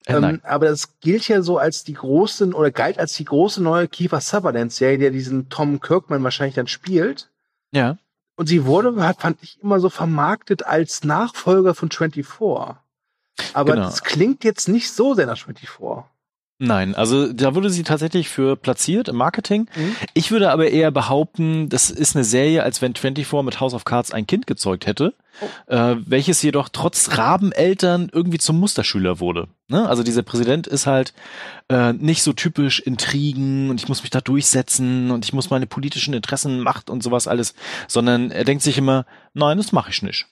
Äh, 0.07 0.15
Ähm, 0.15 0.41
aber 0.43 0.67
das 0.67 0.99
gilt 1.01 1.29
ja 1.29 1.43
so 1.43 1.59
als 1.59 1.85
die 1.85 1.95
große 1.95 2.49
oder 2.51 2.71
galt 2.71 2.99
als 2.99 3.15
die 3.15 3.25
große 3.25 3.63
neue 3.63 3.87
Kiefer 3.89 4.21
Sutherland 4.21 4.73
Serie, 4.73 4.99
der 4.99 5.11
diesen 5.11 5.49
Tom 5.49 5.81
Kirkman 5.81 6.25
wahrscheinlich 6.25 6.57
dann 6.57 6.67
spielt. 6.67 7.29
Ja. 7.71 7.99
Und 8.35 8.49
sie 8.49 8.65
wurde, 8.65 9.07
hat, 9.07 9.21
fand 9.21 9.39
ich, 9.43 9.63
immer 9.63 9.79
so 9.79 9.91
vermarktet 9.91 10.67
als 10.67 11.05
Nachfolger 11.05 11.75
von 11.75 11.91
24. 11.91 12.27
Aber 13.55 13.73
Genau. 13.75 13.85
das 13.85 14.03
klingt 14.03 14.43
jetzt 14.43 14.69
nicht 14.69 14.91
so 14.93 15.15
sehr 15.15 15.27
nach 15.27 15.39
24. 15.39 15.69
Nein, 16.65 16.95
also 16.95 17.33
da 17.33 17.57
wurde 17.57 17.71
sie 17.71 17.83
tatsächlich 17.83 18.29
für 18.29 18.55
platziert 18.55 19.09
im 19.09 19.17
Marketing. 19.17 19.67
Mhm. 19.75 19.97
Ich 20.15 20.31
würde 20.31 20.53
aber 20.53 20.71
eher 20.71 20.93
behaupten, 20.93 21.69
das 21.69 21.91
ist 21.91 22.15
eine 22.15 22.25
Serie, 22.25 22.63
als 22.63 22.81
wenn 22.81 22.95
24 22.95 23.43
mit 23.43 23.59
House 23.59 23.75
of 23.75 23.85
Cards 23.85 24.13
ein 24.13 24.29
Kind 24.29 24.47
gezeugt 24.47 24.87
hätte, 24.87 25.13
äh, 25.67 25.97
welches 26.07 26.41
jedoch 26.41 26.69
trotz 26.69 27.19
Rabeneltern 27.19 28.11
irgendwie 28.13 28.39
zum 28.39 28.61
Musterschüler 28.61 29.19
wurde. 29.19 29.49
Ne? 29.67 29.89
Also 29.89 30.05
dieser 30.05 30.23
Präsident 30.23 30.69
ist 30.69 30.87
halt 30.87 31.15
äh, 31.69 31.95
nicht 31.95 32.23
so 32.23 32.33
typisch 32.33 32.79
Intrigen 32.79 33.69
und 33.69 33.81
ich 33.81 33.89
muss 33.89 34.03
mich 34.03 34.11
da 34.11 34.21
durchsetzen 34.21 35.11
und 35.11 35.25
ich 35.25 35.33
muss 35.33 35.51
meine 35.51 35.67
politischen 35.67 36.15
Interessen, 36.15 36.61
Macht 36.61 36.91
und 36.91 37.03
sowas 37.03 37.27
alles, 37.27 37.55
sondern 37.89 38.31
er 38.31 38.45
denkt 38.45 38.63
sich 38.63 38.79
immer, 38.79 39.05
nein, 39.35 39.57
das 39.57 39.73
mache 39.73 39.91
ich 39.91 40.03
nicht. 40.03 40.27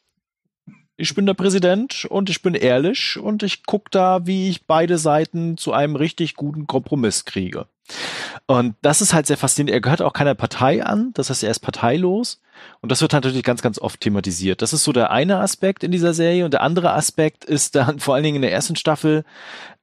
Ich 1.00 1.14
bin 1.14 1.24
der 1.24 1.32
Präsident 1.32 2.04
und 2.04 2.28
ich 2.28 2.42
bin 2.42 2.54
ehrlich 2.54 3.18
und 3.18 3.42
ich 3.42 3.64
guck 3.64 3.90
da, 3.90 4.26
wie 4.26 4.50
ich 4.50 4.66
beide 4.66 4.98
Seiten 4.98 5.56
zu 5.56 5.72
einem 5.72 5.96
richtig 5.96 6.34
guten 6.34 6.66
Kompromiss 6.66 7.24
kriege. 7.24 7.64
Und 8.46 8.74
das 8.82 9.00
ist 9.00 9.14
halt 9.14 9.26
sehr 9.26 9.38
faszinierend. 9.38 9.74
Er 9.74 9.80
gehört 9.80 10.02
auch 10.02 10.12
keiner 10.12 10.34
Partei 10.34 10.84
an, 10.84 11.12
das 11.14 11.30
heißt, 11.30 11.42
er 11.42 11.50
ist 11.50 11.60
parteilos. 11.60 12.42
Und 12.82 12.92
das 12.92 13.00
wird 13.00 13.14
natürlich 13.14 13.42
ganz, 13.42 13.62
ganz 13.62 13.78
oft 13.78 14.02
thematisiert. 14.02 14.60
Das 14.60 14.74
ist 14.74 14.84
so 14.84 14.92
der 14.92 15.10
eine 15.10 15.38
Aspekt 15.38 15.82
in 15.84 15.90
dieser 15.90 16.12
Serie. 16.12 16.44
Und 16.44 16.52
der 16.52 16.62
andere 16.62 16.92
Aspekt 16.92 17.46
ist 17.46 17.76
dann 17.76 17.98
vor 17.98 18.14
allen 18.14 18.24
Dingen 18.24 18.36
in 18.36 18.42
der 18.42 18.52
ersten 18.52 18.76
Staffel 18.76 19.24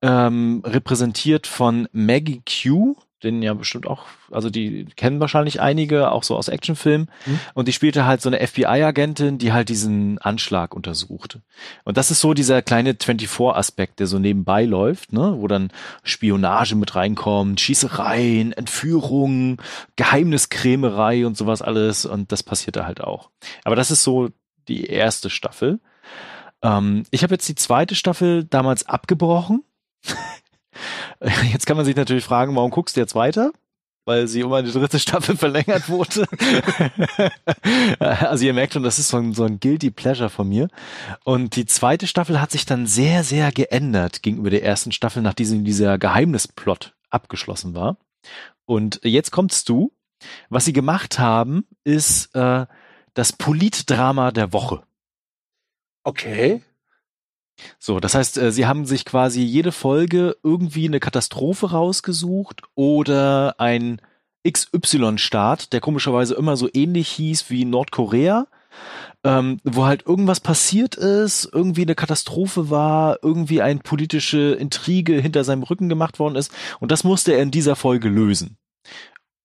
ähm, 0.03 0.61
repräsentiert 0.63 1.47
von 1.47 1.87
Maggie 1.91 2.43
Q 2.45 2.95
den 3.23 3.41
ja 3.41 3.53
bestimmt 3.53 3.87
auch, 3.87 4.05
also 4.31 4.49
die 4.49 4.85
kennen 4.95 5.19
wahrscheinlich 5.19 5.59
einige, 5.59 6.11
auch 6.11 6.23
so 6.23 6.35
aus 6.35 6.49
Actionfilmen. 6.49 7.09
Mhm. 7.25 7.39
Und 7.55 7.67
die 7.67 7.73
spielte 7.73 8.05
halt 8.05 8.21
so 8.21 8.29
eine 8.29 8.45
FBI-Agentin, 8.45 9.39
die 9.39 9.53
halt 9.53 9.69
diesen 9.69 10.19
Anschlag 10.19 10.75
untersucht. 10.75 11.39
Und 11.83 11.97
das 11.97 12.11
ist 12.11 12.21
so 12.21 12.33
dieser 12.35 12.61
kleine 12.61 12.93
24-Aspekt, 12.93 13.99
der 13.99 14.07
so 14.07 14.19
nebenbei 14.19 14.65
läuft, 14.65 15.13
ne, 15.13 15.35
wo 15.37 15.47
dann 15.47 15.71
Spionage 16.03 16.75
mit 16.75 16.95
reinkommt, 16.95 17.59
Schießereien, 17.59 18.53
Entführungen, 18.53 19.57
Geheimniskrämerei 19.95 21.25
und 21.25 21.35
sowas 21.35 21.63
alles. 21.63 22.05
Und 22.05 22.31
das 22.31 22.43
passiert 22.43 22.75
da 22.75 22.85
halt 22.85 23.01
auch. 23.01 23.31
Aber 23.63 23.75
das 23.75 23.89
ist 23.89 24.03
so 24.03 24.29
die 24.67 24.85
erste 24.85 25.31
Staffel. 25.31 25.79
Ähm, 26.61 27.03
ich 27.09 27.23
habe 27.23 27.33
jetzt 27.33 27.49
die 27.49 27.55
zweite 27.55 27.95
Staffel 27.95 28.43
damals 28.43 28.87
abgebrochen. 28.87 29.63
Jetzt 31.51 31.65
kann 31.65 31.77
man 31.77 31.85
sich 31.85 31.95
natürlich 31.95 32.23
fragen, 32.23 32.55
warum 32.55 32.71
guckst 32.71 32.95
du 32.95 33.01
jetzt 33.01 33.15
weiter? 33.15 33.51
Weil 34.05 34.27
sie 34.27 34.43
um 34.43 34.53
eine 34.53 34.71
dritte 34.71 34.99
Staffel 34.99 35.35
verlängert 35.37 35.89
wurde. 35.89 36.25
also 37.99 38.45
ihr 38.45 38.53
merkt 38.53 38.73
schon, 38.73 38.83
das 38.83 38.99
ist 38.99 39.09
so 39.09 39.17
ein, 39.17 39.33
so 39.33 39.43
ein 39.43 39.59
guilty 39.59 39.91
pleasure 39.91 40.29
von 40.29 40.47
mir. 40.47 40.69
Und 41.25 41.57
die 41.57 41.65
zweite 41.65 42.07
Staffel 42.07 42.39
hat 42.39 42.51
sich 42.51 42.65
dann 42.65 42.87
sehr, 42.87 43.25
sehr 43.25 43.51
geändert 43.51 44.23
gegenüber 44.23 44.49
der 44.49 44.63
ersten 44.63 44.93
Staffel, 44.93 45.21
nachdem 45.21 45.65
dieser 45.65 45.97
Geheimnisplot 45.97 46.95
abgeschlossen 47.09 47.73
war. 47.73 47.97
Und 48.65 49.01
jetzt 49.03 49.31
kommst 49.31 49.67
du. 49.69 49.91
Was 50.49 50.65
sie 50.65 50.73
gemacht 50.73 51.19
haben, 51.19 51.67
ist 51.83 52.33
äh, 52.33 52.65
das 53.13 53.33
Politdrama 53.33 54.31
der 54.31 54.51
Woche. 54.53 54.83
Okay. 56.03 56.61
So, 57.79 57.99
das 57.99 58.15
heißt, 58.15 58.37
äh, 58.37 58.51
sie 58.51 58.65
haben 58.65 58.85
sich 58.85 59.05
quasi 59.05 59.41
jede 59.41 59.71
Folge 59.71 60.37
irgendwie 60.43 60.87
eine 60.87 60.99
Katastrophe 60.99 61.71
rausgesucht 61.71 62.61
oder 62.75 63.55
ein 63.59 64.01
XY-Staat, 64.47 65.73
der 65.73 65.81
komischerweise 65.81 66.35
immer 66.35 66.55
so 66.55 66.69
ähnlich 66.73 67.09
hieß 67.09 67.49
wie 67.49 67.65
Nordkorea, 67.65 68.47
ähm, 69.23 69.59
wo 69.63 69.85
halt 69.85 70.05
irgendwas 70.05 70.39
passiert 70.39 70.95
ist, 70.95 71.49
irgendwie 71.51 71.81
eine 71.81 71.95
Katastrophe 71.95 72.69
war, 72.69 73.19
irgendwie 73.21 73.61
eine 73.61 73.79
politische 73.79 74.53
Intrige 74.53 75.19
hinter 75.19 75.43
seinem 75.43 75.63
Rücken 75.63 75.89
gemacht 75.89 76.19
worden 76.19 76.35
ist 76.35 76.51
und 76.79 76.91
das 76.91 77.03
musste 77.03 77.33
er 77.33 77.41
in 77.41 77.51
dieser 77.51 77.75
Folge 77.75 78.09
lösen. 78.09 78.57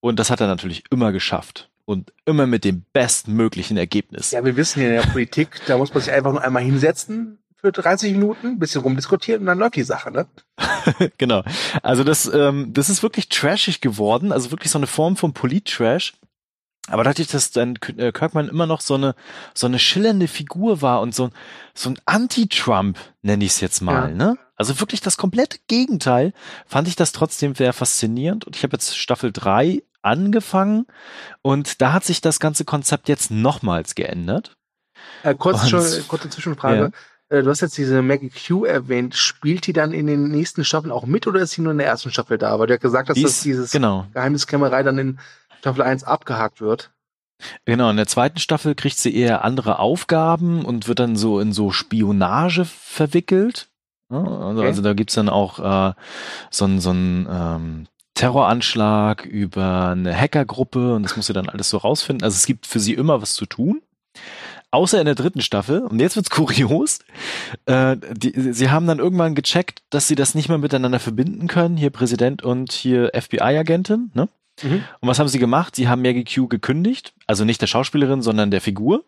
Und 0.00 0.18
das 0.18 0.30
hat 0.30 0.40
er 0.40 0.48
natürlich 0.48 0.84
immer 0.90 1.12
geschafft 1.12 1.70
und 1.84 2.12
immer 2.24 2.46
mit 2.46 2.64
dem 2.64 2.84
bestmöglichen 2.92 3.76
Ergebnis. 3.76 4.30
Ja, 4.30 4.44
wir 4.44 4.56
wissen 4.56 4.82
ja 4.82 4.88
in 4.88 4.94
der 4.94 5.10
Politik, 5.10 5.60
da 5.66 5.78
muss 5.78 5.92
man 5.94 6.02
sich 6.02 6.12
einfach 6.12 6.32
nur 6.32 6.42
einmal 6.42 6.62
hinsetzen, 6.62 7.38
für 7.62 7.72
30 7.72 8.12
Minuten, 8.12 8.48
ein 8.48 8.58
bisschen 8.58 8.82
rumdiskutieren 8.82 9.42
und 9.42 9.46
dann 9.46 9.58
läuft 9.58 9.76
die 9.76 9.84
Sache, 9.84 10.10
ne? 10.10 10.26
genau. 11.18 11.42
Also 11.82 12.02
das, 12.04 12.26
ähm, 12.32 12.74
das 12.74 12.90
ist 12.90 13.02
wirklich 13.02 13.28
trashig 13.28 13.80
geworden, 13.80 14.32
also 14.32 14.50
wirklich 14.50 14.70
so 14.70 14.78
eine 14.78 14.88
Form 14.88 15.16
von 15.16 15.32
Polit-Trash. 15.32 16.14
Aber 16.88 17.04
dadurch, 17.04 17.28
dass 17.28 17.52
dann 17.52 17.76
äh, 17.96 18.10
Kirkman 18.10 18.48
immer 18.48 18.66
noch 18.66 18.80
so 18.80 18.94
eine 18.94 19.14
so 19.54 19.68
eine 19.68 19.78
schillernde 19.78 20.26
Figur 20.26 20.82
war 20.82 21.00
und 21.00 21.14
so, 21.14 21.30
so 21.74 21.90
ein 21.90 21.98
Anti-Trump, 22.06 22.98
nenne 23.22 23.44
ich 23.44 23.52
es 23.52 23.60
jetzt 23.60 23.80
mal, 23.80 24.10
ja. 24.10 24.14
ne? 24.14 24.38
Also 24.56 24.80
wirklich 24.80 25.00
das 25.00 25.16
komplette 25.16 25.58
Gegenteil, 25.68 26.32
fand 26.66 26.88
ich 26.88 26.96
das 26.96 27.12
trotzdem 27.12 27.54
sehr 27.54 27.72
faszinierend. 27.72 28.44
Und 28.44 28.56
ich 28.56 28.64
habe 28.64 28.74
jetzt 28.74 28.96
Staffel 28.96 29.30
3 29.30 29.82
angefangen 30.02 30.86
und 31.40 31.80
da 31.80 31.92
hat 31.92 32.02
sich 32.02 32.20
das 32.20 32.40
ganze 32.40 32.64
Konzept 32.64 33.08
jetzt 33.08 33.30
nochmals 33.30 33.94
geändert. 33.94 34.56
Äh, 35.22 35.36
kurz 35.36 35.68
schon, 35.68 35.84
kurze 36.08 36.30
Zwischenfrage. 36.30 36.76
Ja. 36.76 36.90
Äh, 37.32 37.42
du 37.42 37.50
hast 37.50 37.62
jetzt 37.62 37.78
diese 37.78 38.02
Maggie 38.02 38.30
Q 38.30 38.66
erwähnt. 38.66 39.14
Spielt 39.16 39.66
die 39.66 39.72
dann 39.72 39.92
in 39.92 40.06
den 40.06 40.28
nächsten 40.28 40.64
Staffeln 40.64 40.92
auch 40.92 41.06
mit 41.06 41.26
oder 41.26 41.40
ist 41.40 41.52
sie 41.52 41.62
nur 41.62 41.72
in 41.72 41.78
der 41.78 41.86
ersten 41.86 42.10
Staffel 42.10 42.36
da? 42.36 42.58
Weil 42.58 42.66
du 42.66 42.74
ja 42.74 42.78
gesagt 42.78 43.08
hast, 43.08 43.22
dass 43.22 43.40
dieses 43.40 43.70
genau. 43.70 44.06
Geheimniskämmerei 44.12 44.82
dann 44.82 44.98
in 44.98 45.18
Staffel 45.60 45.82
1 45.82 46.04
abgehakt 46.04 46.60
wird. 46.60 46.90
Genau, 47.64 47.90
in 47.90 47.96
der 47.96 48.06
zweiten 48.06 48.38
Staffel 48.38 48.74
kriegt 48.74 48.98
sie 48.98 49.16
eher 49.16 49.44
andere 49.44 49.78
Aufgaben 49.78 50.64
und 50.64 50.86
wird 50.86 51.00
dann 51.00 51.16
so 51.16 51.40
in 51.40 51.52
so 51.52 51.72
Spionage 51.72 52.64
verwickelt. 52.66 53.68
Also, 54.10 54.58
okay. 54.58 54.66
also 54.66 54.82
da 54.82 54.92
gibt's 54.92 55.14
dann 55.14 55.30
auch 55.30 55.58
äh, 55.58 55.94
so 56.50 56.66
ein, 56.66 56.80
so 56.80 56.90
ein 56.90 57.26
ähm, 57.30 57.86
Terroranschlag 58.14 59.24
über 59.24 59.88
eine 59.88 60.14
Hackergruppe 60.14 60.94
und 60.94 61.02
das 61.02 61.16
muss 61.16 61.26
sie 61.26 61.32
dann 61.32 61.48
alles 61.48 61.70
so 61.70 61.78
rausfinden. 61.78 62.22
Also 62.22 62.36
es 62.36 62.46
gibt 62.46 62.66
für 62.66 62.78
sie 62.78 62.92
immer 62.92 63.22
was 63.22 63.32
zu 63.32 63.46
tun. 63.46 63.80
Außer 64.72 64.98
in 64.98 65.04
der 65.04 65.14
dritten 65.14 65.42
Staffel. 65.42 65.82
Und 65.82 66.00
jetzt 66.00 66.16
wird's 66.16 66.30
kurios. 66.30 67.00
Äh, 67.66 67.96
die, 68.14 68.52
sie 68.52 68.70
haben 68.70 68.86
dann 68.86 68.98
irgendwann 68.98 69.34
gecheckt, 69.34 69.82
dass 69.90 70.08
sie 70.08 70.14
das 70.14 70.34
nicht 70.34 70.48
mehr 70.48 70.58
miteinander 70.58 70.98
verbinden 70.98 71.46
können. 71.46 71.76
Hier 71.76 71.90
Präsident 71.90 72.42
und 72.42 72.72
hier 72.72 73.12
FBI-Agentin. 73.14 74.10
Ne? 74.14 74.28
Mhm. 74.62 74.82
Und 75.00 75.08
was 75.08 75.18
haben 75.18 75.28
sie 75.28 75.38
gemacht? 75.38 75.76
Sie 75.76 75.88
haben 75.88 76.02
Maggie 76.02 76.24
Q 76.24 76.48
gekündigt. 76.48 77.12
Also 77.26 77.44
nicht 77.44 77.60
der 77.60 77.66
Schauspielerin, 77.66 78.22
sondern 78.22 78.50
der 78.50 78.62
Figur. 78.62 79.04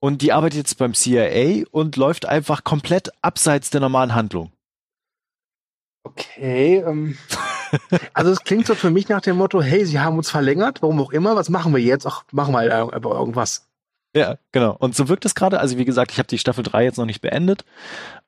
Und 0.00 0.20
die 0.20 0.32
arbeitet 0.32 0.58
jetzt 0.58 0.78
beim 0.78 0.92
CIA 0.92 1.64
und 1.70 1.96
läuft 1.96 2.26
einfach 2.26 2.62
komplett 2.62 3.10
abseits 3.22 3.70
der 3.70 3.80
normalen 3.80 4.14
Handlung. 4.14 4.52
Okay, 6.02 6.84
ähm, 6.86 7.16
also 8.12 8.30
es 8.30 8.44
klingt 8.44 8.66
so 8.66 8.74
für 8.74 8.90
mich 8.90 9.08
nach 9.08 9.22
dem 9.22 9.38
Motto, 9.38 9.62
hey, 9.62 9.86
sie 9.86 9.98
haben 9.98 10.18
uns 10.18 10.30
verlängert, 10.30 10.82
warum 10.82 11.00
auch 11.00 11.12
immer, 11.12 11.34
was 11.36 11.48
machen 11.48 11.72
wir 11.72 11.80
jetzt? 11.80 12.06
Ach, 12.06 12.24
machen 12.32 12.52
wir 12.52 12.58
halt 12.58 12.70
irgendwas. 13.02 13.66
Ja, 14.16 14.38
genau. 14.52 14.76
Und 14.78 14.94
so 14.94 15.08
wirkt 15.08 15.24
es 15.24 15.34
gerade. 15.34 15.58
Also 15.58 15.76
wie 15.76 15.84
gesagt, 15.84 16.12
ich 16.12 16.18
habe 16.18 16.28
die 16.28 16.38
Staffel 16.38 16.62
3 16.62 16.84
jetzt 16.84 16.98
noch 16.98 17.04
nicht 17.04 17.20
beendet. 17.20 17.64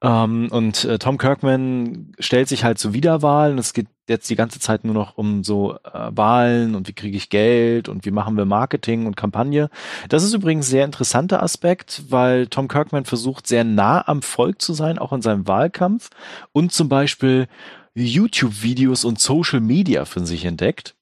Ähm, 0.03 0.49
und 0.51 0.85
äh, 0.85 0.99
Tom 0.99 1.17
Kirkman 1.17 2.13
stellt 2.19 2.49
sich 2.49 2.65
halt 2.65 2.79
zu 2.79 2.93
Wiederwahlen. 2.93 3.57
Es 3.57 3.73
geht 3.73 3.87
jetzt 4.09 4.29
die 4.29 4.35
ganze 4.35 4.59
Zeit 4.59 4.85
nur 4.85 4.95
noch 4.95 5.17
um 5.17 5.45
so 5.45 5.75
äh, 5.75 6.11
Wahlen 6.11 6.75
und 6.75 6.89
wie 6.89 6.93
kriege 6.93 7.17
ich 7.17 7.31
Geld 7.31 7.89
und 7.89 8.05
wie 8.05 8.11
machen 8.11 8.37
wir 8.37 8.45
Marketing 8.47 9.07
und 9.07 9.17
Kampagne. 9.17 9.71
Das 10.09 10.25
ist 10.25 10.35
übrigens 10.35 10.67
ein 10.67 10.71
sehr 10.71 10.85
interessanter 10.85 11.43
Aspekt, 11.43 12.03
weil 12.09 12.49
Tom 12.49 12.67
Kirkman 12.67 13.05
versucht 13.05 13.47
sehr 13.47 13.63
nah 13.63 14.07
am 14.09 14.23
Volk 14.23 14.61
zu 14.61 14.75
sein, 14.75 14.99
auch 14.99 15.13
in 15.13 15.23
seinem 15.23 15.47
Wahlkampf 15.47 16.11
und 16.53 16.73
zum 16.73 16.89
Beispiel 16.89 17.47
YouTube-Videos 17.95 19.05
und 19.05 19.21
Social 19.21 19.61
Media 19.61 20.05
für 20.05 20.25
sich 20.27 20.45
entdeckt 20.45 20.95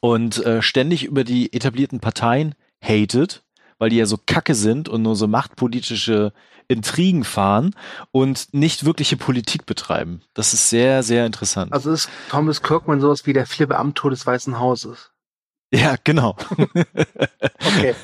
und 0.00 0.44
äh, 0.44 0.62
ständig 0.62 1.04
über 1.04 1.24
die 1.24 1.52
etablierten 1.52 2.00
Parteien 2.00 2.54
hatet 2.82 3.42
weil 3.78 3.90
die 3.90 3.96
ja 3.96 4.06
so 4.06 4.18
kacke 4.24 4.54
sind 4.54 4.88
und 4.88 5.02
nur 5.02 5.16
so 5.16 5.26
machtpolitische 5.26 6.32
Intrigen 6.68 7.24
fahren 7.24 7.74
und 8.10 8.52
nicht 8.52 8.84
wirkliche 8.84 9.16
Politik 9.16 9.66
betreiben. 9.66 10.22
Das 10.34 10.52
ist 10.52 10.68
sehr, 10.68 11.02
sehr 11.02 11.26
interessant. 11.26 11.72
Also 11.72 11.92
ist 11.92 12.08
Thomas 12.28 12.62
Kirkman 12.62 13.00
sowas 13.00 13.26
wie 13.26 13.32
der 13.32 13.46
vier 13.46 13.66
Beamte 13.66 14.10
des 14.10 14.26
Weißen 14.26 14.58
Hauses. 14.58 15.12
Ja, 15.72 15.96
genau. 16.02 16.36
okay. 17.60 17.94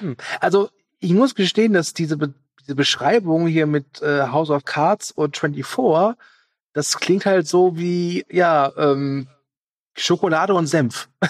Hm. 0.00 0.16
Also 0.40 0.70
ich 1.00 1.12
muss 1.12 1.34
gestehen, 1.34 1.72
dass 1.72 1.94
diese, 1.94 2.16
Be 2.16 2.34
diese 2.60 2.74
Beschreibung 2.74 3.46
hier 3.46 3.66
mit 3.66 4.00
äh, 4.02 4.28
House 4.28 4.50
of 4.50 4.64
Cards 4.64 5.10
und 5.10 5.36
24, 5.36 6.18
das 6.72 6.98
klingt 6.98 7.26
halt 7.26 7.46
so 7.46 7.76
wie, 7.76 8.24
ja, 8.30 8.72
ähm, 8.76 9.28
Schokolade 9.94 10.54
und 10.54 10.66
Senf. 10.66 11.08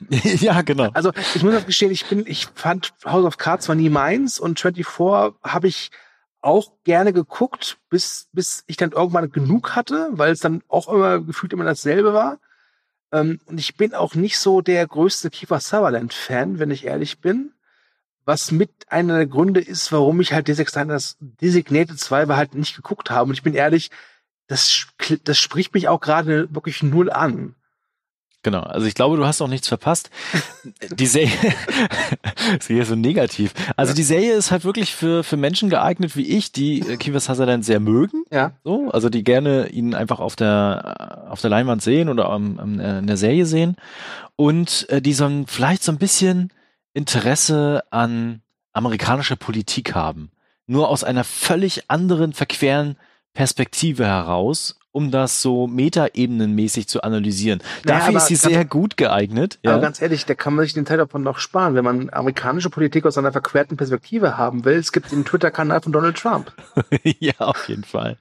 ja, 0.10 0.62
genau. 0.62 0.90
Also 0.92 1.12
ich 1.34 1.42
muss 1.42 1.54
auch 1.54 1.66
gestehen, 1.66 1.90
ich 1.90 2.06
bin, 2.06 2.24
ich 2.26 2.48
fand 2.54 2.92
House 3.04 3.24
of 3.24 3.38
Cards 3.38 3.68
war 3.68 3.76
nie 3.76 3.88
meins 3.88 4.38
und 4.38 4.60
24 4.60 5.34
habe 5.42 5.68
ich 5.68 5.90
auch 6.40 6.72
gerne 6.84 7.12
geguckt, 7.12 7.78
bis, 7.88 8.28
bis 8.32 8.62
ich 8.66 8.76
dann 8.76 8.92
irgendwann 8.92 9.30
genug 9.32 9.74
hatte, 9.74 10.10
weil 10.12 10.32
es 10.32 10.40
dann 10.40 10.62
auch 10.68 10.88
immer 10.88 11.20
gefühlt 11.20 11.52
immer 11.52 11.64
dasselbe 11.64 12.12
war. 12.12 12.38
Ähm, 13.12 13.40
und 13.46 13.58
ich 13.58 13.76
bin 13.76 13.94
auch 13.94 14.14
nicht 14.14 14.38
so 14.38 14.60
der 14.60 14.86
größte 14.86 15.30
Kiefer 15.30 15.60
Sutherland-Fan, 15.60 16.58
wenn 16.58 16.70
ich 16.70 16.84
ehrlich 16.84 17.20
bin. 17.20 17.52
Was 18.24 18.50
mit 18.50 18.70
einer 18.88 19.16
der 19.16 19.26
Gründe 19.26 19.60
ist, 19.60 19.92
warum 19.92 20.20
ich 20.20 20.32
halt 20.32 20.48
Designated 20.48 21.98
2 21.98 22.26
halt 22.26 22.54
nicht 22.54 22.74
geguckt 22.74 23.10
habe. 23.10 23.28
Und 23.28 23.34
ich 23.34 23.42
bin 23.42 23.54
ehrlich, 23.54 23.90
das, 24.48 24.86
das 25.24 25.38
spricht 25.38 25.74
mich 25.74 25.88
auch 25.88 26.00
gerade 26.00 26.52
wirklich 26.54 26.82
null 26.82 27.10
an. 27.10 27.54
Genau, 28.46 28.60
also 28.60 28.86
ich 28.86 28.94
glaube, 28.94 29.16
du 29.16 29.26
hast 29.26 29.42
auch 29.42 29.48
nichts 29.48 29.66
verpasst. 29.66 30.08
Die 30.92 31.06
Serie 31.06 31.32
ist 32.60 32.68
hier 32.68 32.86
so 32.86 32.94
negativ. 32.94 33.52
Also 33.76 33.92
die 33.92 34.04
Serie 34.04 34.34
ist 34.34 34.52
halt 34.52 34.64
wirklich 34.64 34.94
für, 34.94 35.24
für 35.24 35.36
Menschen 35.36 35.68
geeignet 35.68 36.14
wie 36.14 36.28
ich, 36.28 36.52
die 36.52 36.78
äh, 36.78 36.96
Kiefer 36.96 37.18
Sutherland 37.18 37.64
sehr 37.64 37.80
mögen. 37.80 38.22
Ja. 38.30 38.52
So, 38.62 38.88
also 38.92 39.08
die 39.08 39.24
gerne 39.24 39.66
ihn 39.70 39.94
einfach 39.96 40.20
auf 40.20 40.36
der 40.36 41.26
auf 41.28 41.40
der 41.40 41.50
Leinwand 41.50 41.82
sehen 41.82 42.08
oder 42.08 42.30
am, 42.30 42.60
am, 42.60 42.78
äh, 42.78 43.00
in 43.00 43.08
der 43.08 43.16
Serie 43.16 43.46
sehen 43.46 43.74
und 44.36 44.88
äh, 44.90 45.02
die 45.02 45.12
so 45.12 45.24
ein, 45.24 45.48
vielleicht 45.48 45.82
so 45.82 45.90
ein 45.90 45.98
bisschen 45.98 46.52
Interesse 46.94 47.82
an 47.90 48.42
amerikanischer 48.72 49.34
Politik 49.34 49.96
haben. 49.96 50.30
nur 50.68 50.88
aus 50.88 51.02
einer 51.02 51.24
völlig 51.24 51.90
anderen, 51.90 52.32
verqueren 52.32 52.96
Perspektive 53.34 54.06
heraus, 54.06 54.78
um 54.96 55.10
das 55.10 55.42
so 55.42 55.66
metaebenenmäßig 55.66 56.88
zu 56.88 57.02
analysieren. 57.02 57.62
Naja, 57.84 57.98
Dafür 58.00 58.16
ist 58.16 58.26
sie 58.28 58.34
sehr 58.36 58.64
gut 58.64 58.96
geeignet. 58.96 59.58
Aber 59.62 59.74
Ja. 59.74 59.80
ganz 59.80 60.00
ehrlich, 60.00 60.24
da 60.24 60.34
kann 60.34 60.54
man 60.54 60.64
sich 60.64 60.72
den 60.72 60.86
Teil 60.86 60.96
davon 60.96 61.22
noch 61.22 61.38
sparen, 61.38 61.74
wenn 61.74 61.84
man 61.84 62.08
amerikanische 62.10 62.70
Politik 62.70 63.04
aus 63.04 63.18
einer 63.18 63.30
verquerten 63.30 63.76
Perspektive 63.76 64.38
haben 64.38 64.64
will. 64.64 64.76
Es 64.76 64.92
gibt 64.92 65.12
den 65.12 65.24
Twitter-Kanal 65.26 65.82
von 65.82 65.92
Donald 65.92 66.16
Trump. 66.16 66.50
ja, 67.20 67.34
auf 67.38 67.68
jeden 67.68 67.84
Fall. 67.84 68.16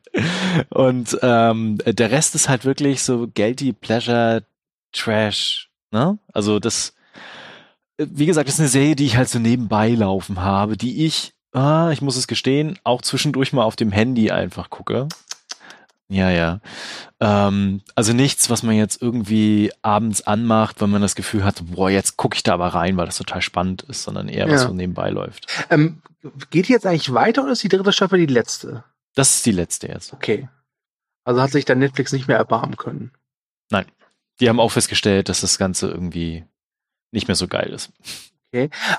Und 0.69 1.17
ähm, 1.21 1.77
der 1.85 2.11
Rest 2.11 2.35
ist 2.35 2.49
halt 2.49 2.65
wirklich 2.65 3.01
so 3.03 3.27
guilty 3.33 3.71
pleasure 3.71 4.43
Trash. 4.91 5.69
Ne? 5.91 6.17
Also 6.33 6.59
das, 6.59 6.93
wie 7.97 8.25
gesagt, 8.25 8.47
das 8.47 8.55
ist 8.55 8.59
eine 8.59 8.69
Serie, 8.69 8.95
die 8.95 9.05
ich 9.05 9.15
halt 9.17 9.29
so 9.29 9.39
nebenbei 9.39 9.89
laufen 9.89 10.41
habe, 10.41 10.75
die 10.75 11.05
ich, 11.05 11.33
ah, 11.53 11.89
ich 11.91 12.01
muss 12.01 12.17
es 12.17 12.27
gestehen, 12.27 12.77
auch 12.83 13.01
zwischendurch 13.01 13.53
mal 13.53 13.63
auf 13.63 13.75
dem 13.77 13.91
Handy 13.93 14.31
einfach 14.31 14.69
gucke. 14.69 15.07
Ja, 16.07 16.29
ja. 16.29 16.59
Ähm, 17.19 17.81
also 17.95 18.13
nichts, 18.13 18.49
was 18.49 18.61
man 18.61 18.75
jetzt 18.75 19.01
irgendwie 19.01 19.71
abends 19.81 20.21
anmacht, 20.21 20.79
wenn 20.81 20.91
man 20.91 21.01
das 21.01 21.15
Gefühl 21.15 21.43
hat, 21.43 21.61
boah, 21.65 21.89
jetzt 21.89 22.15
gucke 22.17 22.35
ich 22.35 22.43
da 22.43 22.53
aber 22.53 22.67
rein, 22.67 22.95
weil 22.97 23.07
das 23.07 23.17
total 23.17 23.41
spannend 23.41 23.81
ist, 23.83 24.03
sondern 24.03 24.27
eher 24.29 24.45
was 24.47 24.61
Ja. 24.61 24.67
so 24.67 24.73
nebenbei 24.73 25.09
läuft. 25.09 25.47
Ähm, 25.71 26.01
geht 26.51 26.67
die 26.67 26.73
jetzt 26.73 26.85
eigentlich 26.85 27.13
weiter 27.13 27.43
oder 27.43 27.53
ist 27.53 27.63
die 27.63 27.69
dritte 27.69 27.91
Staffel 27.91 28.19
die 28.19 28.31
letzte? 28.31 28.83
Das 29.15 29.35
ist 29.35 29.45
die 29.45 29.51
letzte 29.51 29.87
jetzt. 29.87 30.13
Okay. 30.13 30.47
Also 31.23 31.41
hat 31.41 31.51
sich 31.51 31.65
dann 31.65 31.79
Netflix 31.79 32.11
nicht 32.11 32.27
mehr 32.27 32.37
erbarmen 32.37 32.77
können. 32.77 33.11
Die 34.41 34.49
haben 34.49 34.59
auch 34.59 34.73
festgestellt, 34.73 35.29
dass 35.29 35.39
das 35.39 35.57
Ganze 35.57 35.87
irgendwie 35.89 36.43
nicht 37.11 37.29
mehr 37.29 37.35
so 37.35 37.47
geil 37.47 37.69
ist. 37.69 37.93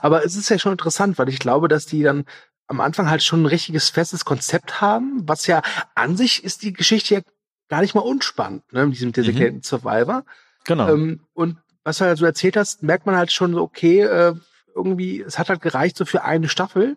Aber 0.00 0.24
es 0.24 0.34
ist 0.34 0.48
ja 0.48 0.58
schon 0.58 0.72
interessant, 0.72 1.18
weil 1.18 1.28
ich 1.28 1.38
glaube, 1.38 1.68
dass 1.68 1.84
die 1.84 2.02
dann 2.02 2.24
am 2.68 2.80
Anfang 2.80 3.08
halt 3.08 3.22
schon 3.22 3.42
ein 3.42 3.46
richtiges 3.46 3.90
festes 3.90 4.24
Konzept 4.24 4.80
haben, 4.80 5.28
was 5.28 5.46
ja 5.46 5.62
an 5.94 6.16
sich 6.16 6.42
ist 6.44 6.62
die 6.62 6.72
Geschichte 6.72 7.14
ja 7.14 7.20
gar 7.68 7.80
nicht 7.80 7.94
mal 7.94 8.00
unspannend, 8.00 8.70
ne, 8.72 8.86
mit 8.86 8.96
diesem 8.96 9.12
Designated 9.12 9.64
Survivor. 9.64 10.24
Genau. 10.64 10.88
Ähm, 10.92 11.20
und 11.34 11.58
was 11.84 11.98
du 11.98 12.04
halt 12.04 12.18
so 12.18 12.26
erzählt 12.26 12.56
hast, 12.56 12.82
merkt 12.82 13.06
man 13.06 13.16
halt 13.16 13.32
schon 13.32 13.52
so, 13.54 13.62
okay, 13.62 14.00
äh, 14.00 14.34
irgendwie, 14.74 15.22
es 15.22 15.38
hat 15.38 15.48
halt 15.48 15.62
gereicht 15.62 15.96
so 15.96 16.04
für 16.04 16.22
eine 16.22 16.48
Staffel. 16.48 16.96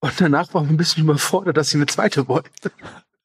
Und 0.00 0.20
danach 0.20 0.54
war 0.54 0.62
man 0.62 0.70
ein 0.70 0.76
bisschen 0.76 1.04
überfordert, 1.04 1.56
dass 1.56 1.70
sie 1.70 1.78
eine 1.78 1.86
zweite 1.86 2.28
wollten. 2.28 2.50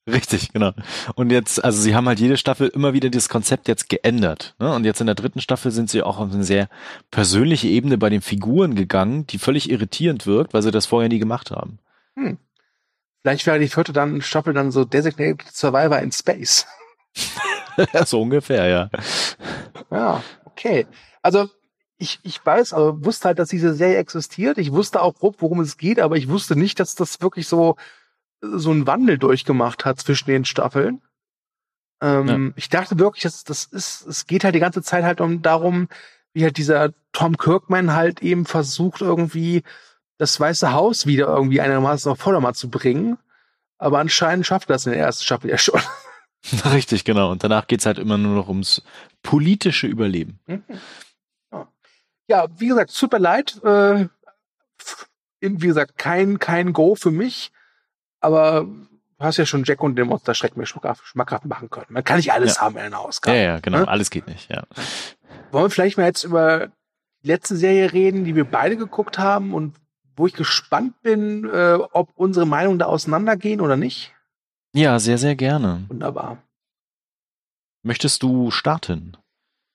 Richtig, 0.09 0.51
genau. 0.51 0.71
Und 1.15 1.31
jetzt, 1.31 1.63
also 1.63 1.79
sie 1.79 1.93
haben 1.93 2.07
halt 2.07 2.19
jede 2.19 2.37
Staffel 2.37 2.69
immer 2.69 2.93
wieder 2.93 3.09
das 3.09 3.29
Konzept 3.29 3.67
jetzt 3.67 3.87
geändert. 3.87 4.55
Ne? 4.59 4.73
Und 4.73 4.83
jetzt 4.83 4.99
in 4.99 5.05
der 5.05 5.15
dritten 5.15 5.41
Staffel 5.41 5.71
sind 5.71 5.89
sie 5.89 6.01
auch 6.01 6.17
auf 6.17 6.33
eine 6.33 6.43
sehr 6.43 6.69
persönliche 7.11 7.67
Ebene 7.67 7.97
bei 7.97 8.09
den 8.09 8.21
Figuren 8.21 8.73
gegangen, 8.73 9.27
die 9.27 9.37
völlig 9.37 9.69
irritierend 9.69 10.25
wirkt, 10.25 10.53
weil 10.53 10.63
sie 10.63 10.71
das 10.71 10.87
vorher 10.87 11.09
nie 11.09 11.19
gemacht 11.19 11.51
haben. 11.51 11.77
Vielleicht 13.21 13.45
wäre 13.45 13.59
die 13.59 13.67
vierte 13.67 13.93
dann 13.93 14.21
Staffel 14.21 14.53
dann 14.53 14.71
so 14.71 14.83
Designated 14.85 15.43
Survivor 15.51 15.99
in 15.99 16.11
Space. 16.11 16.65
so 18.05 18.21
ungefähr, 18.21 18.67
ja. 18.67 18.89
Ja, 19.91 20.23
okay. 20.45 20.87
Also 21.21 21.47
ich, 21.99 22.19
ich 22.23 22.43
weiß, 22.43 22.73
aber 22.73 23.05
wusste 23.05 23.27
halt, 23.27 23.37
dass 23.37 23.49
diese 23.49 23.75
Serie 23.75 23.97
existiert. 23.97 24.57
Ich 24.57 24.71
wusste 24.71 25.01
auch 25.01 25.13
grob, 25.13 25.35
worum 25.39 25.59
es 25.59 25.77
geht, 25.77 25.99
aber 25.99 26.17
ich 26.17 26.29
wusste 26.29 26.55
nicht, 26.55 26.79
dass 26.79 26.95
das 26.95 27.21
wirklich 27.21 27.47
so 27.47 27.75
so 28.41 28.71
einen 28.71 28.87
Wandel 28.87 29.17
durchgemacht 29.17 29.85
hat 29.85 29.99
zwischen 29.99 30.27
den 30.29 30.45
Staffeln. 30.45 31.01
Ähm, 32.01 32.53
Ich 32.55 32.69
dachte 32.69 32.97
wirklich, 32.99 33.23
dass 33.23 33.43
das 33.43 33.65
ist, 33.65 34.05
es 34.07 34.25
geht 34.25 34.43
halt 34.43 34.55
die 34.55 34.59
ganze 34.59 34.81
Zeit 34.81 35.03
halt 35.03 35.21
um 35.21 35.41
darum, 35.41 35.87
wie 36.33 36.43
halt 36.43 36.57
dieser 36.57 36.93
Tom 37.11 37.37
Kirkman 37.37 37.93
halt 37.93 38.21
eben 38.21 38.45
versucht 38.45 39.01
irgendwie 39.01 39.63
das 40.17 40.39
Weiße 40.39 40.71
Haus 40.71 41.05
wieder 41.05 41.27
irgendwie 41.27 41.61
einigermaßen 41.61 42.11
auf 42.11 42.19
Vordermann 42.19 42.53
zu 42.53 42.69
bringen. 42.69 43.17
Aber 43.77 43.99
anscheinend 43.99 44.45
schafft 44.45 44.69
er 44.69 44.73
das 44.73 44.85
in 44.85 44.93
der 44.93 45.01
ersten 45.01 45.23
Staffel 45.23 45.49
ja 45.49 45.57
schon. 45.57 45.81
Richtig, 46.71 47.03
genau. 47.03 47.31
Und 47.31 47.43
danach 47.43 47.67
geht's 47.67 47.85
halt 47.85 47.99
immer 47.99 48.17
nur 48.17 48.35
noch 48.35 48.47
ums 48.47 48.83
politische 49.23 49.87
Überleben. 49.87 50.39
ja, 52.27 52.47
wie 52.57 52.67
gesagt, 52.67 52.91
super 52.91 53.19
leid. 53.19 53.63
Äh, 53.63 54.07
wie 55.41 55.67
gesagt, 55.67 55.97
kein, 55.97 56.39
kein 56.39 56.73
Go 56.73 56.95
für 56.95 57.11
mich. 57.11 57.51
Aber 58.21 58.61
du 58.63 59.25
hast 59.25 59.37
ja 59.37 59.45
schon 59.45 59.63
Jack 59.65 59.81
und 59.83 59.95
den 59.97 60.07
Monster 60.07 60.33
Schreck 60.33 60.55
mir 60.55 60.65
schmackhaft, 60.65 61.45
machen 61.45 61.69
können. 61.69 61.87
Man 61.89 62.03
kann 62.03 62.17
nicht 62.17 62.31
alles 62.31 62.55
Ja. 62.55 62.61
haben 62.61 62.75
in 62.77 62.81
einer 62.83 62.97
Ja, 62.97 63.01
Ausgabe. 63.03 63.37
ja, 63.37 63.59
genau. 63.59 63.79
Ne? 63.79 63.87
Alles 63.87 64.09
geht 64.09 64.27
nicht, 64.27 64.49
ja. 64.49 64.63
Wollen 65.51 65.65
wir 65.65 65.69
vielleicht 65.69 65.97
mal 65.97 66.05
jetzt 66.05 66.23
über 66.23 66.67
die 67.23 67.27
letzte 67.27 67.55
Serie 67.57 67.91
reden, 67.91 68.23
die 68.23 68.35
wir 68.35 68.45
beide 68.45 68.77
geguckt 68.77 69.17
haben 69.19 69.53
und 69.53 69.75
wo 70.15 70.27
ich 70.27 70.33
gespannt 70.33 71.01
bin, 71.01 71.45
äh, 71.49 71.77
ob 71.91 72.11
unsere 72.15 72.45
Meinungen 72.45 72.79
da 72.79 72.85
auseinandergehen 72.85 73.61
oder 73.61 73.75
nicht? 73.77 74.13
Ja, 74.73 74.99
sehr, 74.99 75.17
sehr 75.17 75.35
gerne. 75.35 75.85
Wunderbar. 75.89 76.37
Möchtest 77.83 78.21
du 78.23 78.51
starten? 78.51 79.17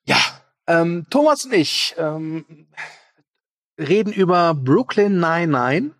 Ja, 0.07 0.18
ähm, 0.66 1.07
Thomas 1.11 1.44
und 1.44 1.53
ich 1.53 1.94
ähm, 1.99 2.68
reden 3.78 4.12
über 4.12 4.55
Brooklyn 4.55 5.18
99. 5.18 5.92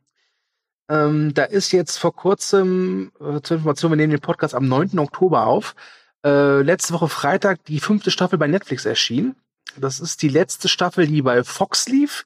Ähm, 0.89 1.35
da 1.35 1.45
ist 1.45 1.73
jetzt 1.73 1.99
vor 1.99 2.15
kurzem, 2.15 3.13
äh, 3.21 3.41
zur 3.43 3.57
Information, 3.59 3.93
wir 3.93 3.97
nehmen 3.97 4.13
den 4.13 4.21
Podcast 4.21 4.55
am 4.55 4.69
9. 4.69 4.99
Oktober 4.99 5.47
auf, 5.47 5.75
äh, 6.25 6.63
letzte 6.63 6.95
Woche 6.95 7.09
Freitag 7.09 7.65
die 7.65 7.81
fünfte 7.81 8.11
Staffel 8.11 8.39
bei 8.39 8.47
Netflix 8.47 8.85
erschienen. 8.85 9.37
Das 9.77 10.01
ist 10.01 10.23
die 10.23 10.29
letzte 10.29 10.69
Staffel, 10.69 11.07
die 11.07 11.23
bei 11.23 11.45
Fox 11.45 11.89
lief. 11.89 12.25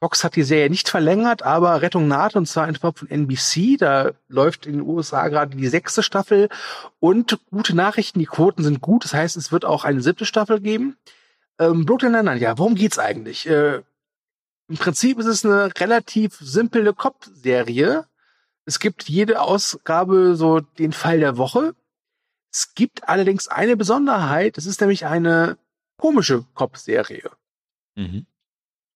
Fox 0.00 0.24
hat 0.24 0.36
die 0.36 0.42
Serie 0.42 0.68
nicht 0.68 0.88
verlängert, 0.88 1.42
aber 1.42 1.80
Rettung 1.80 2.06
naht 2.06 2.36
und 2.36 2.46
zwar 2.46 2.66
einfach 2.66 2.94
von 2.94 3.08
NBC. 3.08 3.76
Da 3.78 4.12
läuft 4.28 4.66
in 4.66 4.74
den 4.74 4.82
USA 4.82 5.28
gerade 5.28 5.56
die 5.56 5.68
sechste 5.68 6.02
Staffel 6.02 6.48
und 7.00 7.38
gute 7.50 7.74
Nachrichten, 7.74 8.18
die 8.18 8.26
Quoten 8.26 8.62
sind 8.62 8.80
gut. 8.80 9.04
Das 9.04 9.14
heißt, 9.14 9.36
es 9.36 9.52
wird 9.52 9.64
auch 9.64 9.84
eine 9.84 10.02
siebte 10.02 10.26
Staffel 10.26 10.60
geben. 10.60 10.96
Ähm, 11.58 11.86
Brooklyn 11.86 12.12
Nine-Nine, 12.12 12.40
ja, 12.40 12.58
worum 12.58 12.74
geht's 12.74 12.98
eigentlich? 12.98 13.48
Äh, 13.48 13.82
Im 14.68 14.76
Prinzip 14.76 15.18
ist 15.18 15.26
es 15.26 15.44
eine 15.44 15.70
relativ 15.78 16.36
simple 16.40 16.92
Cop-Serie. 16.92 18.06
Es 18.64 18.80
gibt 18.80 19.08
jede 19.08 19.40
Ausgabe 19.40 20.34
so 20.34 20.60
den 20.60 20.92
Fall 20.92 21.20
der 21.20 21.36
Woche. 21.36 21.74
Es 22.52 22.74
gibt 22.74 23.08
allerdings 23.08 23.48
eine 23.48 23.76
Besonderheit. 23.76 24.58
Es 24.58 24.66
ist 24.66 24.80
nämlich 24.80 25.06
eine 25.06 25.56
komische 25.98 26.44
Cop-Serie 26.54 27.30
Mhm. 27.98 28.26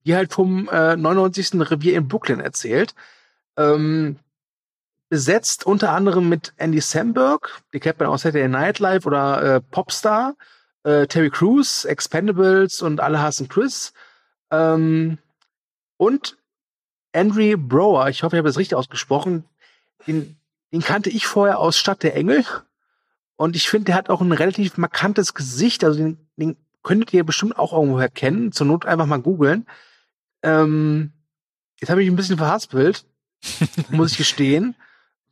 die 0.04 0.14
halt 0.14 0.32
vom 0.32 0.68
äh, 0.68 0.96
99. 0.96 1.54
Revier 1.70 1.96
in 1.96 2.08
Brooklyn 2.08 2.40
erzählt. 2.40 2.94
Ähm, 3.56 4.18
besetzt 5.08 5.64
unter 5.66 5.92
anderem 5.92 6.28
mit 6.28 6.52
Andy 6.56 6.80
Samberg, 6.80 7.62
die 7.72 7.80
kennt 7.80 7.98
man 7.98 8.08
aus 8.08 8.22
Saturday 8.22 8.48
Night 8.48 8.78
Live 8.78 9.06
oder 9.06 9.56
äh, 9.56 9.60
Popstar, 9.60 10.36
äh, 10.84 11.06
Terry 11.06 11.30
Crews, 11.30 11.84
Expendables 11.84 12.82
und 12.82 13.00
alle 13.00 13.20
hassen 13.20 13.48
Chris. 13.48 13.92
Ähm, 14.50 15.18
und 16.00 16.38
Andrew 17.12 17.58
Brower, 17.58 18.08
ich 18.08 18.22
hoffe, 18.22 18.34
ich 18.34 18.38
habe 18.38 18.48
das 18.48 18.56
richtig 18.56 18.74
ausgesprochen, 18.74 19.44
den, 20.06 20.38
den 20.72 20.80
kannte 20.80 21.10
ich 21.10 21.26
vorher 21.26 21.58
aus 21.58 21.76
Stadt 21.76 22.02
der 22.02 22.16
Engel. 22.16 22.42
Und 23.36 23.54
ich 23.54 23.68
finde, 23.68 23.86
der 23.86 23.96
hat 23.96 24.08
auch 24.08 24.22
ein 24.22 24.32
relativ 24.32 24.78
markantes 24.78 25.34
Gesicht. 25.34 25.84
Also 25.84 25.98
den, 25.98 26.16
den 26.36 26.56
könntet 26.82 27.12
ihr 27.12 27.22
bestimmt 27.22 27.58
auch 27.58 27.74
irgendwoher 27.74 28.08
kennen. 28.08 28.50
Zur 28.50 28.66
Not 28.66 28.86
einfach 28.86 29.04
mal 29.04 29.20
googeln. 29.20 29.66
Ähm, 30.42 31.12
jetzt 31.78 31.90
habe 31.90 32.02
ich 32.02 32.08
ein 32.08 32.16
bisschen 32.16 32.38
verhaspelt, 32.38 33.04
muss 33.90 34.12
ich 34.12 34.16
gestehen, 34.16 34.76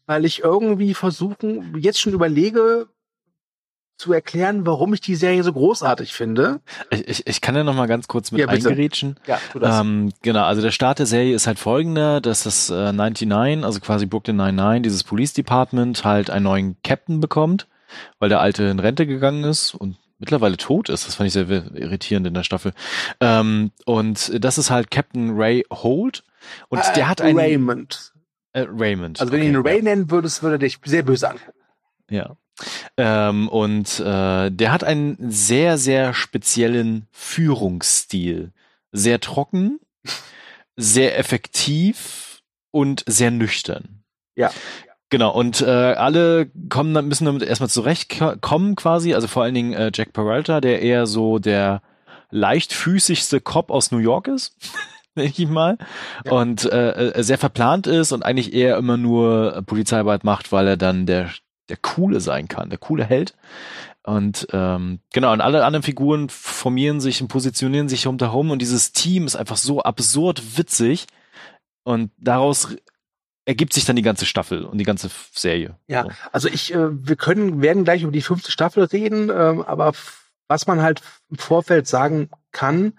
weil 0.05 0.27
ich 0.27 0.41
irgendwie 0.41 0.93
versuchen, 0.93 1.79
jetzt 1.79 1.99
schon 1.99 2.13
überlege, 2.13 2.89
zu 3.99 4.13
erklären, 4.13 4.65
warum 4.65 4.95
ich 4.95 5.01
die 5.01 5.17
Serie 5.17 5.43
so 5.43 5.53
großartig 5.53 6.13
finde. 6.15 6.61
Ich, 6.91 7.09
ich, 7.09 7.27
ich 7.27 7.41
kann 7.41 7.55
ja 7.57 7.65
noch 7.65 7.75
mal 7.75 7.87
ganz 7.89 8.09
kurz 8.09 8.31
mit 8.33 8.41
Ja, 8.41 8.47
bitte. 8.47 8.69
eingerätschen. 8.69 9.17
Ja, 9.27 9.39
tu 9.53 9.59
das. 9.59 9.81
Ähm, 9.81 10.13
genau, 10.23 10.45
also 10.45 10.63
der 10.63 10.71
Start 10.71 11.01
der 11.01 11.07
Serie 11.07 11.35
ist 11.35 11.47
halt 11.47 11.59
folgender, 11.59 12.21
dass 12.21 12.45
das 12.45 12.71
äh, 12.71 12.93
99, 12.93 13.65
also 13.65 13.81
quasi 13.81 14.07
Brooklyn 14.07 14.37
99, 14.37 14.83
dieses 14.83 15.05
Police 15.05 15.33
Department 15.33 16.05
halt 16.05 16.31
einen 16.31 16.45
neuen 16.45 16.77
Captain 16.85 17.21
bekommt, 17.21 17.67
weil 18.21 18.29
der 18.29 18.41
alte 18.41 18.65
in 18.65 18.79
Rente 18.79 19.07
gegangen 19.07 19.45
ist 19.45 19.75
und 19.75 19.97
mittlerweile 20.21 20.57
tot 20.57 20.89
ist. 20.89 21.07
Das 21.07 21.17
fand 21.17 21.27
ich 21.27 21.33
sehr 21.33 21.49
irritierend 21.49 22.27
in 22.27 22.35
der 22.35 22.43
Staffel. 22.45 22.73
Ähm, 23.21 23.73
und 23.85 24.33
das 24.45 24.59
ist 24.59 24.71
halt 24.71 24.91
Captain 24.91 25.37
Ray 25.37 25.65
Holt. 25.73 26.25
Und 26.69 26.79
Äh, 26.79 26.93
der 26.95 27.09
hat 27.09 27.21
einen 27.21 27.39
Raymond. 27.39 28.13
Äh, 28.53 28.67
Raymond. 28.69 29.21
Also 29.21 29.33
wenn 29.33 29.41
okay, 29.41 29.53
du 29.53 29.59
ihn 29.59 29.65
ja. 29.65 29.71
Ray 29.73 29.83
nennen 29.83 30.11
würdest, 30.11 30.43
würde 30.43 30.55
er 30.57 30.59
dich 30.59 30.79
sehr 30.85 31.03
böse 31.03 31.29
angucken. 31.31 31.53
Ja. 32.11 32.37
Ähm, 32.99 33.49
und 33.49 34.01
äh, 34.01 34.51
der 34.51 34.73
hat 34.73 34.83
einen 34.83 35.17
sehr, 35.31 35.79
sehr 35.79 36.13
speziellen 36.15 37.07
Führungsstil. 37.13 38.53
Sehr 38.91 39.21
trocken, 39.21 39.79
sehr 40.77 41.17
effektiv 41.17 42.43
und 42.73 43.05
sehr 43.07 43.31
nüchtern. 43.31 44.03
Ja. 44.35 44.51
Genau, 45.11 45.33
und 45.33 45.63
äh, 45.63 45.67
alle 45.67 46.51
kommen, 46.69 47.07
müssen 47.09 47.25
damit 47.25 47.43
erstmal 47.43 47.71
zurechtkommen 47.71 48.77
quasi, 48.77 49.15
also 49.15 49.27
vor 49.27 49.45
allen 49.45 49.55
Dingen 49.55 49.73
äh, 49.73 49.91
Jack 49.95 50.13
Peralta, 50.13 50.61
der 50.61 50.83
eher 50.83 51.07
so 51.07 51.39
der 51.39 51.81
leichtfüßigste 52.31 53.41
Cop 53.41 53.71
aus 53.71 53.91
New 53.91 53.99
York 53.99 54.29
ist. 54.29 54.55
denke 55.17 55.43
ich 55.43 55.49
mal, 55.49 55.79
ja. 56.25 56.33
und 56.33 56.65
äh, 56.65 57.11
äh, 57.11 57.23
sehr 57.23 57.39
verplant 57.39 57.87
ist 57.87 58.13
und 58.13 58.23
eigentlich 58.25 58.53
eher 58.53 58.77
immer 58.77 58.97
nur 58.97 59.63
Polizeiarbeit 59.67 60.25
macht, 60.25 60.53
weil 60.53 60.69
er 60.69 60.77
dann 60.77 61.07
der 61.07 61.31
der 61.69 61.77
coole 61.77 62.21
sein 62.21 62.49
kann, 62.49 62.71
der 62.71 62.79
coole 62.79 63.05
Held. 63.05 63.35
Und 64.03 64.47
ähm, 64.53 65.01
genau, 65.13 65.33
und 65.33 65.41
alle 65.41 65.65
anderen 65.65 65.83
Figuren 65.83 66.29
formieren 66.31 67.01
sich 67.01 67.21
und 67.21 67.29
positionieren 67.29 67.89
sich 67.89 68.07
um 68.07 68.19
herum 68.19 68.51
und 68.51 68.61
dieses 68.61 68.93
Team 68.93 69.27
ist 69.27 69.37
einfach 69.37 69.57
so 69.57 69.83
absurd 69.83 70.57
witzig 70.57 71.07
und 71.85 72.11
daraus 72.17 72.77
ergibt 73.45 73.73
sich 73.73 73.85
dann 73.85 73.97
die 73.97 74.03
ganze 74.03 74.27
Staffel 74.27 74.65
und 74.65 74.79
die 74.79 74.85
ganze 74.85 75.11
Serie. 75.33 75.77
Ja, 75.87 76.05
so. 76.05 76.11
also 76.33 76.49
ich, 76.49 76.75
äh, 76.75 76.89
wir 76.91 77.17
können, 77.17 77.63
werden 77.63 77.85
gleich 77.85 78.03
über 78.03 78.13
die 78.13 78.23
fünfte 78.23 78.51
Staffel 78.51 78.85
reden, 78.85 79.31
ähm, 79.31 79.63
aber 79.63 79.93
was 80.49 80.67
man 80.67 80.83
halt 80.83 81.03
im 81.31 81.39
Vorfeld 81.39 81.87
sagen 81.87 82.31
kann, 82.53 82.93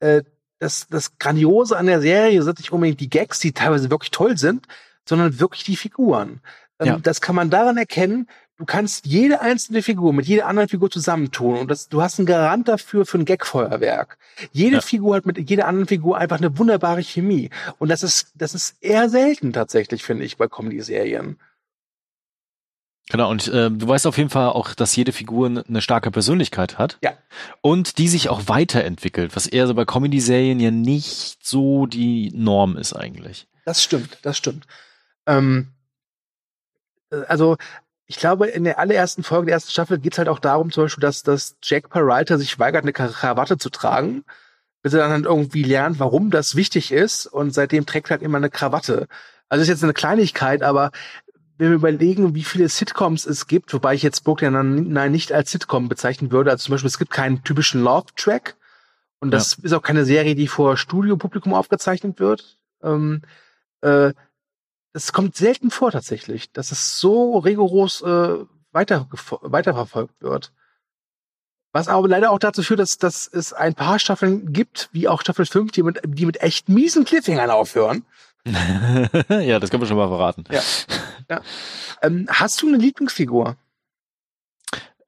äh, 0.00 0.22
das, 0.58 0.86
das 0.88 1.18
Grandiose 1.18 1.76
an 1.76 1.86
der 1.86 2.00
Serie 2.00 2.42
sind 2.42 2.58
nicht 2.58 2.72
unbedingt 2.72 3.00
die 3.00 3.10
Gags, 3.10 3.38
die 3.38 3.52
teilweise 3.52 3.90
wirklich 3.90 4.10
toll 4.10 4.38
sind, 4.38 4.66
sondern 5.08 5.38
wirklich 5.40 5.64
die 5.64 5.76
Figuren. 5.76 6.40
Ähm, 6.80 6.86
ja. 6.86 6.98
Das 6.98 7.20
kann 7.20 7.36
man 7.36 7.50
daran 7.50 7.76
erkennen, 7.76 8.28
du 8.56 8.64
kannst 8.64 9.06
jede 9.06 9.40
einzelne 9.40 9.82
Figur 9.82 10.12
mit 10.12 10.26
jeder 10.26 10.46
anderen 10.46 10.68
Figur 10.68 10.90
zusammentun 10.90 11.58
und 11.58 11.70
das, 11.70 11.88
du 11.88 12.02
hast 12.02 12.18
einen 12.18 12.26
Garant 12.26 12.68
dafür 12.68 13.06
für 13.06 13.18
ein 13.18 13.24
Gagfeuerwerk. 13.24 14.18
Jede 14.52 14.76
ja. 14.76 14.80
Figur 14.80 15.16
hat 15.16 15.26
mit 15.26 15.50
jeder 15.50 15.66
anderen 15.66 15.86
Figur 15.86 16.18
einfach 16.18 16.38
eine 16.38 16.56
wunderbare 16.58 17.02
Chemie 17.02 17.50
und 17.78 17.88
das 17.88 18.02
ist 18.02 18.32
das 18.34 18.54
ist 18.54 18.76
eher 18.80 19.08
selten 19.08 19.52
tatsächlich 19.52 20.02
finde 20.02 20.24
ich 20.24 20.36
bei 20.36 20.48
Comedy-Serien. 20.48 21.38
Genau, 23.10 23.30
und 23.30 23.48
äh, 23.48 23.70
du 23.70 23.86
weißt 23.86 24.06
auf 24.06 24.16
jeden 24.16 24.30
Fall 24.30 24.48
auch, 24.48 24.72
dass 24.72 24.96
jede 24.96 25.12
Figur 25.12 25.46
eine 25.68 25.82
starke 25.82 26.10
Persönlichkeit 26.10 26.78
hat. 26.78 26.96
Ja. 27.02 27.12
Und 27.60 27.98
die 27.98 28.08
sich 28.08 28.30
auch 28.30 28.48
weiterentwickelt, 28.48 29.36
was 29.36 29.46
eher 29.46 29.66
so 29.66 29.74
bei 29.74 29.84
Comedy-Serien 29.84 30.58
ja 30.58 30.70
nicht 30.70 31.44
so 31.44 31.84
die 31.84 32.32
Norm 32.34 32.78
ist 32.78 32.94
eigentlich. 32.94 33.46
Das 33.66 33.82
stimmt, 33.82 34.18
das 34.22 34.38
stimmt. 34.38 34.66
Ähm, 35.26 35.68
äh, 35.68 35.73
also 37.28 37.56
ich 38.06 38.18
glaube, 38.18 38.48
in 38.48 38.64
der 38.64 38.78
allerersten 38.78 39.22
Folge 39.22 39.46
der 39.46 39.54
ersten 39.54 39.70
Staffel 39.70 39.98
geht 39.98 40.12
es 40.12 40.18
halt 40.18 40.28
auch 40.28 40.38
darum, 40.38 40.70
zum 40.70 40.84
Beispiel, 40.84 41.02
dass, 41.02 41.22
dass 41.22 41.56
Jack 41.62 41.88
Peralta 41.88 42.36
sich 42.36 42.58
weigert, 42.58 42.82
eine 42.82 42.92
Krawatte 42.92 43.56
zu 43.56 43.70
tragen, 43.70 44.24
bis 44.82 44.92
er 44.92 45.00
dann 45.00 45.12
halt 45.12 45.24
irgendwie 45.24 45.62
lernt, 45.62 45.98
warum 45.98 46.30
das 46.30 46.56
wichtig 46.56 46.92
ist 46.92 47.26
und 47.26 47.54
seitdem 47.54 47.86
trägt 47.86 48.08
er 48.08 48.16
halt 48.16 48.22
immer 48.22 48.36
eine 48.36 48.50
Krawatte. 48.50 49.08
Also 49.48 49.62
ist 49.62 49.68
jetzt 49.68 49.84
eine 49.84 49.94
Kleinigkeit, 49.94 50.62
aber 50.62 50.90
wenn 51.56 51.68
wir 51.68 51.76
überlegen, 51.76 52.34
wie 52.34 52.44
viele 52.44 52.68
Sitcoms 52.68 53.24
es 53.26 53.46
gibt, 53.46 53.72
wobei 53.72 53.94
ich 53.94 54.02
jetzt 54.02 54.24
Brooklyn 54.24 54.88
Nine 54.92 55.10
nicht 55.10 55.32
als 55.32 55.50
Sitcom 55.50 55.88
bezeichnen 55.88 56.32
würde, 56.32 56.50
also 56.50 56.64
zum 56.64 56.72
Beispiel 56.72 56.88
es 56.88 56.98
gibt 56.98 57.12
keinen 57.12 57.42
typischen 57.44 57.82
Love-Track 57.82 58.56
und 59.20 59.30
das 59.30 59.56
ja. 59.56 59.64
ist 59.64 59.72
auch 59.72 59.82
keine 59.82 60.04
Serie, 60.04 60.34
die 60.34 60.48
vor 60.48 60.76
Studiopublikum 60.76 61.54
aufgezeichnet 61.54 62.20
wird. 62.20 62.58
Ähm, 62.82 63.22
äh, 63.80 64.12
es 64.94 65.12
kommt 65.12 65.36
selten 65.36 65.70
vor 65.70 65.90
tatsächlich, 65.90 66.52
dass 66.52 66.72
es 66.72 66.98
so 66.98 67.38
rigoros 67.38 68.00
äh, 68.02 68.36
weiter, 68.72 69.08
weiterverfolgt 69.42 70.22
wird. 70.22 70.52
Was 71.72 71.88
aber 71.88 72.06
leider 72.06 72.30
auch 72.30 72.38
dazu 72.38 72.62
führt, 72.62 72.78
dass, 72.78 72.98
dass 72.98 73.26
es 73.26 73.52
ein 73.52 73.74
paar 73.74 73.98
Staffeln 73.98 74.52
gibt, 74.52 74.88
wie 74.92 75.08
auch 75.08 75.20
Staffel 75.20 75.44
5, 75.44 75.72
die 75.72 75.82
mit, 75.82 76.00
die 76.04 76.24
mit 76.24 76.40
echt 76.40 76.68
miesen 76.68 77.04
Cliffhangern 77.04 77.50
aufhören. 77.50 78.04
ja, 78.46 79.58
das 79.58 79.70
können 79.70 79.82
wir 79.82 79.88
schon 79.88 79.96
mal 79.96 80.08
verraten. 80.08 80.44
Ja. 80.50 80.60
ja. 81.28 81.40
Ähm, 82.02 82.28
hast 82.30 82.62
du 82.62 82.68
eine 82.68 82.76
Lieblingsfigur? 82.76 83.56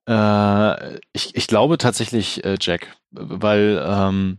Äh, 0.08 0.96
ich, 1.12 1.36
ich 1.36 1.46
glaube 1.46 1.78
tatsächlich 1.78 2.44
äh, 2.44 2.56
Jack, 2.60 2.96
weil 3.12 3.80
ähm, 3.86 4.38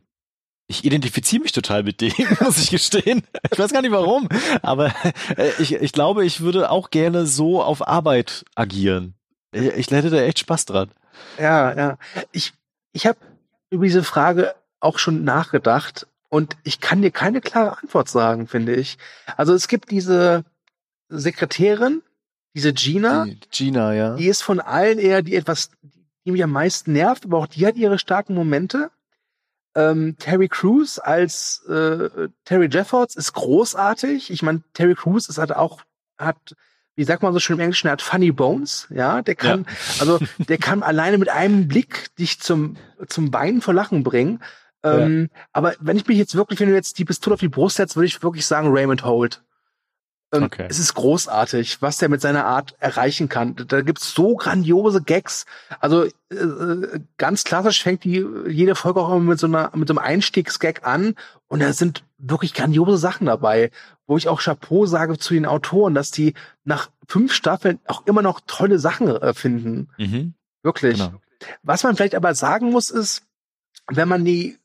ich 0.67 0.83
identifiziere 0.83 1.41
mich 1.41 1.53
total 1.53 1.83
mit 1.83 2.01
dem, 2.01 2.13
muss 2.41 2.57
ich 2.57 2.69
gestehen. 2.69 3.23
Ich 3.51 3.57
weiß 3.57 3.71
gar 3.71 3.81
nicht 3.81 3.91
warum, 3.91 4.27
aber 4.61 4.93
äh, 5.37 5.51
ich, 5.59 5.73
ich 5.73 5.93
glaube, 5.93 6.25
ich 6.25 6.41
würde 6.41 6.69
auch 6.69 6.89
gerne 6.89 7.25
so 7.25 7.61
auf 7.63 7.87
Arbeit 7.87 8.45
agieren. 8.55 9.15
Ich, 9.53 9.65
ich 9.65 9.91
hätte 9.91 10.09
da 10.09 10.17
echt 10.17 10.39
Spaß 10.39 10.65
dran. 10.65 10.91
Ja, 11.39 11.75
ja. 11.75 11.97
Ich, 12.31 12.53
ich 12.91 13.07
habe 13.07 13.17
über 13.69 13.85
diese 13.85 14.03
Frage 14.03 14.55
auch 14.79 14.99
schon 14.99 15.23
nachgedacht 15.23 16.07
und 16.29 16.57
ich 16.63 16.81
kann 16.81 17.01
dir 17.01 17.11
keine 17.11 17.41
klare 17.41 17.77
Antwort 17.79 18.09
sagen, 18.09 18.47
finde 18.47 18.75
ich. 18.75 18.97
Also 19.37 19.53
es 19.53 19.67
gibt 19.67 19.89
diese 19.91 20.43
Sekretärin, 21.09 22.01
diese 22.53 22.73
Gina. 22.73 23.25
Die 23.25 23.39
Gina, 23.51 23.93
ja. 23.93 24.15
Die 24.15 24.27
ist 24.27 24.43
von 24.43 24.59
allen 24.59 24.99
eher 24.99 25.21
die 25.21 25.35
etwas, 25.35 25.71
die 26.25 26.31
mich 26.31 26.43
am 26.43 26.51
meisten 26.51 26.91
nervt, 26.91 27.25
aber 27.25 27.37
auch 27.37 27.47
die 27.47 27.65
hat 27.65 27.77
ihre 27.77 27.97
starken 27.97 28.33
Momente. 28.33 28.91
Ähm, 29.77 30.15
Terry 30.17 30.47
Crews 30.47 30.97
als 30.97 31.63
äh, 31.69 32.09
Terry 32.45 32.67
Jeffords 32.67 33.15
ist 33.15 33.33
großartig. 33.33 34.31
Ich 34.31 34.41
meine, 34.41 34.63
Terry 34.73 34.95
Crews 34.95 35.29
ist 35.29 35.37
halt 35.37 35.55
auch, 35.55 35.81
hat, 36.17 36.55
wie 36.95 37.03
sagt 37.03 37.21
man 37.21 37.31
so 37.31 37.39
schön 37.39 37.57
im 37.57 37.59
Englischen, 37.59 37.85
er 37.85 37.91
hat 37.91 38.01
funny 38.01 38.31
bones, 38.31 38.87
ja. 38.89 39.21
Der 39.21 39.35
kann, 39.35 39.67
ja. 39.67 39.75
also 39.99 40.17
der 40.39 40.57
kann 40.57 40.81
alleine 40.81 41.19
mit 41.19 41.29
einem 41.29 41.67
Blick 41.67 42.07
dich 42.17 42.39
zum, 42.39 42.75
zum 43.07 43.29
Beinen 43.29 43.61
vor 43.61 43.75
Lachen 43.75 44.01
bringen. 44.01 44.41
Ähm, 44.81 45.29
ja. 45.31 45.41
Aber 45.53 45.75
wenn 45.79 45.97
ich 45.97 46.07
mich 46.07 46.17
jetzt 46.17 46.33
wirklich, 46.33 46.59
wenn 46.59 46.69
du 46.69 46.75
jetzt 46.75 46.97
die 46.97 47.05
Pistole 47.05 47.35
auf 47.35 47.39
die 47.39 47.47
Brust 47.47 47.75
setzt, 47.75 47.95
würde 47.95 48.07
ich 48.07 48.23
wirklich 48.23 48.47
sagen 48.47 48.69
Raymond 48.71 49.05
Holt. 49.05 49.43
Ähm, 50.33 50.43
okay. 50.43 50.67
Es 50.69 50.77
ist 50.77 50.93
großartig, 50.93 51.81
was 51.81 51.97
der 51.97 52.09
mit 52.09 52.19
seiner 52.19 52.45
Art 52.45 52.75
erreichen 52.79 53.29
kann. 53.29 53.55
Da 53.55 53.81
gibt's 53.81 54.13
so 54.13 54.35
grandiose 54.35 55.01
Gags. 55.01 55.45
Also 55.79 56.03
äh, 56.03 56.35
äh, 56.35 56.99
ganz 57.17 57.45
klassisch 57.45 57.81
fängt 57.81 58.03
die 58.03 58.25
jede 58.47 58.75
Folge 58.75 58.99
auch 58.99 59.09
immer 59.09 59.19
mit 59.21 59.39
so 59.39 59.47
einer 59.47 59.71
mit 59.73 59.87
so 59.87 59.93
einem 59.93 60.05
Einstiegsgag 60.05 60.85
an 60.85 61.15
und 61.47 61.61
da 61.61 61.71
sind 61.71 62.03
wirklich 62.17 62.53
grandiose 62.53 62.97
Sachen 62.97 63.27
dabei, 63.27 63.71
wo 64.05 64.17
ich 64.17 64.27
auch 64.27 64.41
Chapeau 64.41 64.85
sage 64.85 65.17
zu 65.17 65.33
den 65.33 65.45
Autoren, 65.45 65.93
dass 65.93 66.11
die 66.11 66.33
nach 66.65 66.89
fünf 67.07 67.33
Staffeln 67.33 67.79
auch 67.85 68.05
immer 68.05 68.21
noch 68.21 68.41
tolle 68.45 68.79
Sachen 68.79 69.07
äh, 69.07 69.33
finden. 69.33 69.89
Mhm. 69.97 70.33
Wirklich. 70.61 70.97
Genau. 70.97 71.21
Was 71.63 71.83
man 71.83 71.95
vielleicht 71.95 72.15
aber 72.15 72.35
sagen 72.35 72.71
muss 72.71 72.89
ist, 72.89 73.23
wenn 73.87 74.09
man 74.09 74.25
die 74.25 74.57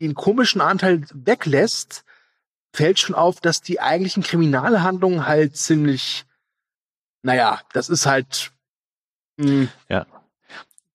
den 0.00 0.14
komischen 0.14 0.60
Anteil 0.60 1.02
weglässt, 1.12 2.04
fällt 2.72 2.98
schon 2.98 3.14
auf, 3.14 3.40
dass 3.40 3.62
die 3.62 3.80
eigentlichen 3.80 4.22
Kriminalhandlungen 4.22 5.26
halt 5.26 5.56
ziemlich, 5.56 6.24
naja, 7.22 7.60
das 7.72 7.88
ist 7.88 8.06
halt 8.06 8.52
mh, 9.38 9.46
hm, 9.46 9.68
ja. 9.88 10.06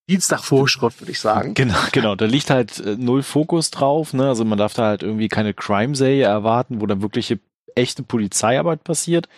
Dienstagvorschrift, 0.08 1.00
würde 1.00 1.12
ich 1.12 1.20
sagen. 1.20 1.54
Genau, 1.54 1.78
genau. 1.92 2.14
Da 2.14 2.26
liegt 2.26 2.50
halt 2.50 2.78
äh, 2.78 2.96
null 2.96 3.22
Fokus 3.22 3.70
drauf. 3.70 4.12
Ne? 4.12 4.28
Also 4.28 4.44
man 4.44 4.58
darf 4.58 4.74
da 4.74 4.84
halt 4.84 5.02
irgendwie 5.02 5.28
keine 5.28 5.54
Crime-Serie 5.54 6.24
erwarten, 6.24 6.80
wo 6.80 6.86
dann 6.86 7.00
wirkliche 7.00 7.40
echte 7.74 8.02
Polizeiarbeit 8.02 8.84
passiert, 8.84 9.28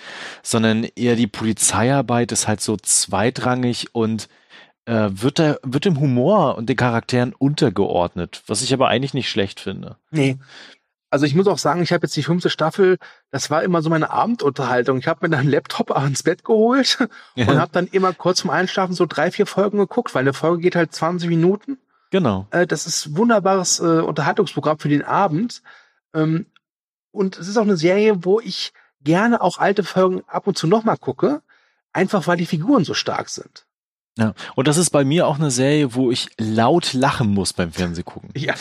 sondern 0.43 0.85
eher 0.85 1.17
die 1.17 1.29
Polizeiarbeit 1.29 2.33
ist 2.33 2.49
halt 2.49 2.61
so 2.61 2.77
zweitrangig 2.77 3.95
und 3.95 4.29
äh, 4.87 5.09
wird, 5.11 5.39
der, 5.39 5.59
wird 5.63 5.85
dem 5.85 6.01
Humor 6.01 6.57
und 6.57 6.69
den 6.69 6.77
Charakteren 6.77 7.33
untergeordnet, 7.33 8.43
was 8.47 8.63
ich 8.63 8.73
aber 8.75 8.89
eigentlich 8.89 9.15
nicht 9.15 9.31
schlecht 9.31 9.61
finde. 9.61 9.97
Nee, 10.11 10.37
also 11.11 11.25
ich 11.25 11.35
muss 11.35 11.47
auch 11.47 11.59
sagen, 11.59 11.83
ich 11.83 11.93
habe 11.93 12.07
jetzt 12.07 12.17
die 12.17 12.23
fünfte 12.23 12.51
Staffel, 12.51 12.99
das 13.31 13.51
war 13.51 13.63
immer 13.63 13.83
so 13.83 13.91
meine 13.91 14.11
Abendunterhaltung. 14.11 14.99
Ich 14.99 15.07
habe 15.07 15.21
mir 15.23 15.31
dann 15.31 15.41
einen 15.41 15.51
Laptop 15.51 15.91
ans 15.97 16.23
Bett 16.23 16.45
geholt 16.45 16.99
ja. 17.35 17.49
und 17.49 17.59
habe 17.61 17.73
dann 17.73 17.87
immer 17.87 18.13
kurz 18.13 18.41
zum 18.41 18.51
Einschlafen 18.51 18.95
so 18.95 19.07
drei, 19.07 19.31
vier 19.31 19.47
Folgen 19.47 19.79
geguckt, 19.79 20.15
weil 20.15 20.23
eine 20.23 20.33
Folge 20.33 20.63
geht 20.63 20.77
halt 20.77 20.93
20 20.95 21.29
Minuten. 21.29 21.79
Genau. 22.11 22.47
Äh, 22.51 22.67
das 22.67 22.87
ist 22.87 23.17
wunderbares 23.17 23.81
äh, 23.81 24.01
Unterhaltungsprogramm 24.01 24.79
für 24.79 24.89
den 24.89 25.03
Abend. 25.03 25.63
Ähm, 26.15 26.47
und 27.11 27.39
es 27.39 27.49
ist 27.49 27.57
auch 27.57 27.63
eine 27.63 27.77
Serie, 27.77 28.25
wo 28.25 28.41
ich 28.41 28.73
gerne 29.01 29.41
auch 29.41 29.59
alte 29.59 29.85
Folgen 29.85 30.23
ab 30.27 30.47
und 30.47 30.59
zu 30.59 30.67
nochmal 30.67 30.99
gucke, 30.99 31.43
einfach 31.93 32.27
weil 32.27 32.37
die 32.37 32.47
Figuren 32.47 32.85
so 32.85 32.95
stark 32.95 33.29
sind. 33.29 33.66
Ja, 34.19 34.35
und 34.55 34.67
das 34.67 34.79
ist 34.79 34.91
bei 34.91 35.05
mir 35.05 35.27
auch 35.27 35.39
eine 35.39 35.51
Serie, 35.51 35.95
wo 35.95 36.11
ich 36.11 36.29
laut 36.39 36.95
lachen 36.95 37.29
muss 37.29 37.53
beim 37.53 37.71
Fernsehgucken. 37.71 38.31
Ja. 38.35 38.55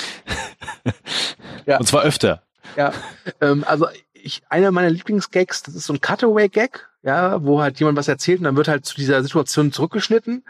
ja. 1.66 1.78
Und 1.78 1.88
zwar 1.88 2.04
öfter. 2.04 2.42
Ja, 2.76 2.92
ähm, 3.40 3.64
also 3.66 3.88
ich, 4.14 4.42
einer 4.50 4.72
meiner 4.72 4.90
Lieblingsgags, 4.90 5.64
das 5.64 5.76
ist 5.76 5.86
so 5.86 5.94
ein 5.94 6.02
Cutaway-Gag, 6.02 6.90
ja, 7.04 7.44
wo 7.44 7.62
halt 7.62 7.80
jemand 7.80 7.98
was 7.98 8.08
erzählt 8.08 8.40
und 8.40 8.46
dann 8.46 8.58
wird 8.58 8.68
halt 8.68 8.86
zu 8.86 8.96
dieser 8.96 9.22
Situation 9.24 9.72
zurückgeschnitten. 9.72 10.44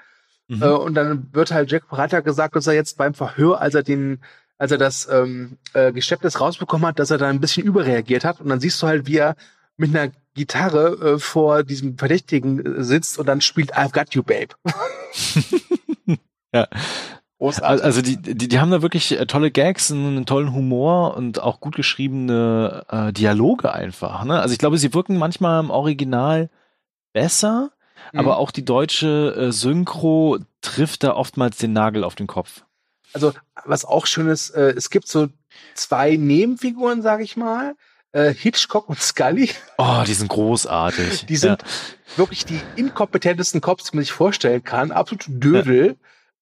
Mhm. 0.47 0.61
Äh, 0.61 0.69
und 0.69 0.95
dann 0.95 1.29
wird 1.33 1.51
halt 1.51 1.71
Jack 1.71 1.87
Breiter 1.87 2.21
gesagt, 2.21 2.55
dass 2.55 2.67
er 2.67 2.73
jetzt 2.73 2.97
beim 2.97 3.13
Verhör, 3.13 3.61
als 3.61 3.75
er 3.75 3.83
den, 3.83 4.21
als 4.57 4.71
er 4.71 4.77
das 4.77 5.07
ähm, 5.11 5.57
äh, 5.73 5.91
Geschäftes 5.91 6.39
rausbekommen 6.39 6.87
hat, 6.87 6.99
dass 6.99 7.11
er 7.11 7.17
da 7.17 7.27
ein 7.27 7.41
bisschen 7.41 7.65
überreagiert 7.65 8.23
hat. 8.23 8.39
Und 8.39 8.49
dann 8.49 8.59
siehst 8.59 8.81
du 8.81 8.87
halt, 8.87 9.05
wie 9.07 9.17
er 9.17 9.35
mit 9.77 9.95
einer 9.95 10.11
Gitarre 10.35 11.13
äh, 11.15 11.19
vor 11.19 11.63
diesem 11.63 11.97
Verdächtigen 11.97 12.77
äh, 12.77 12.83
sitzt 12.83 13.17
und 13.17 13.25
dann 13.25 13.41
spielt 13.41 13.75
I've 13.75 13.91
Got 13.91 14.13
You, 14.13 14.21
Babe. 14.21 14.55
ja. 16.53 16.67
Großartig. 17.39 17.83
Also 17.83 18.01
die, 18.01 18.17
die, 18.17 18.47
die 18.47 18.59
haben 18.59 18.71
da 18.71 18.81
wirklich 18.81 19.19
äh, 19.19 19.25
tolle 19.25 19.51
Gags, 19.51 19.91
einen 19.91 20.25
tollen 20.25 20.53
Humor 20.53 21.17
und 21.17 21.41
auch 21.41 21.59
gut 21.59 21.75
geschriebene 21.75 22.85
äh, 22.89 23.13
Dialoge 23.13 23.73
einfach. 23.73 24.23
Ne? 24.23 24.39
Also 24.39 24.53
ich 24.53 24.59
glaube, 24.59 24.77
sie 24.77 24.93
wirken 24.93 25.17
manchmal 25.17 25.61
im 25.61 25.69
Original 25.69 26.49
besser, 27.11 27.71
mhm. 28.13 28.19
aber 28.19 28.37
auch 28.37 28.51
die 28.51 28.63
deutsche 28.63 29.35
äh, 29.37 29.51
Synchro 29.51 30.37
trifft 30.61 31.03
da 31.03 31.13
oftmals 31.13 31.57
den 31.57 31.73
Nagel 31.73 32.03
auf 32.03 32.15
den 32.15 32.27
Kopf. 32.27 32.63
Also 33.13 33.33
was 33.65 33.85
auch 33.85 34.05
schön 34.05 34.27
ist, 34.27 34.51
äh, 34.51 34.71
es 34.71 34.89
gibt 34.89 35.07
so 35.07 35.27
zwei 35.73 36.15
Nebenfiguren, 36.15 37.01
sage 37.01 37.23
ich 37.23 37.37
mal. 37.37 37.75
Äh, 38.15 38.33
Hitchcock 38.33 38.87
und 38.87 39.01
Scully. 39.01 39.49
Oh, 39.77 40.03
die 40.07 40.13
sind 40.13 40.29
großartig. 40.29 41.25
Die 41.27 41.35
sind 41.35 41.61
ja. 41.61 41.67
wirklich 42.17 42.45
die 42.45 42.61
inkompetentesten 42.77 43.59
Cops, 43.59 43.91
die 43.91 43.97
man 43.97 44.05
sich 44.05 44.13
vorstellen 44.13 44.63
kann. 44.63 44.93
Absolut 44.93 45.25
Dödel. 45.27 45.97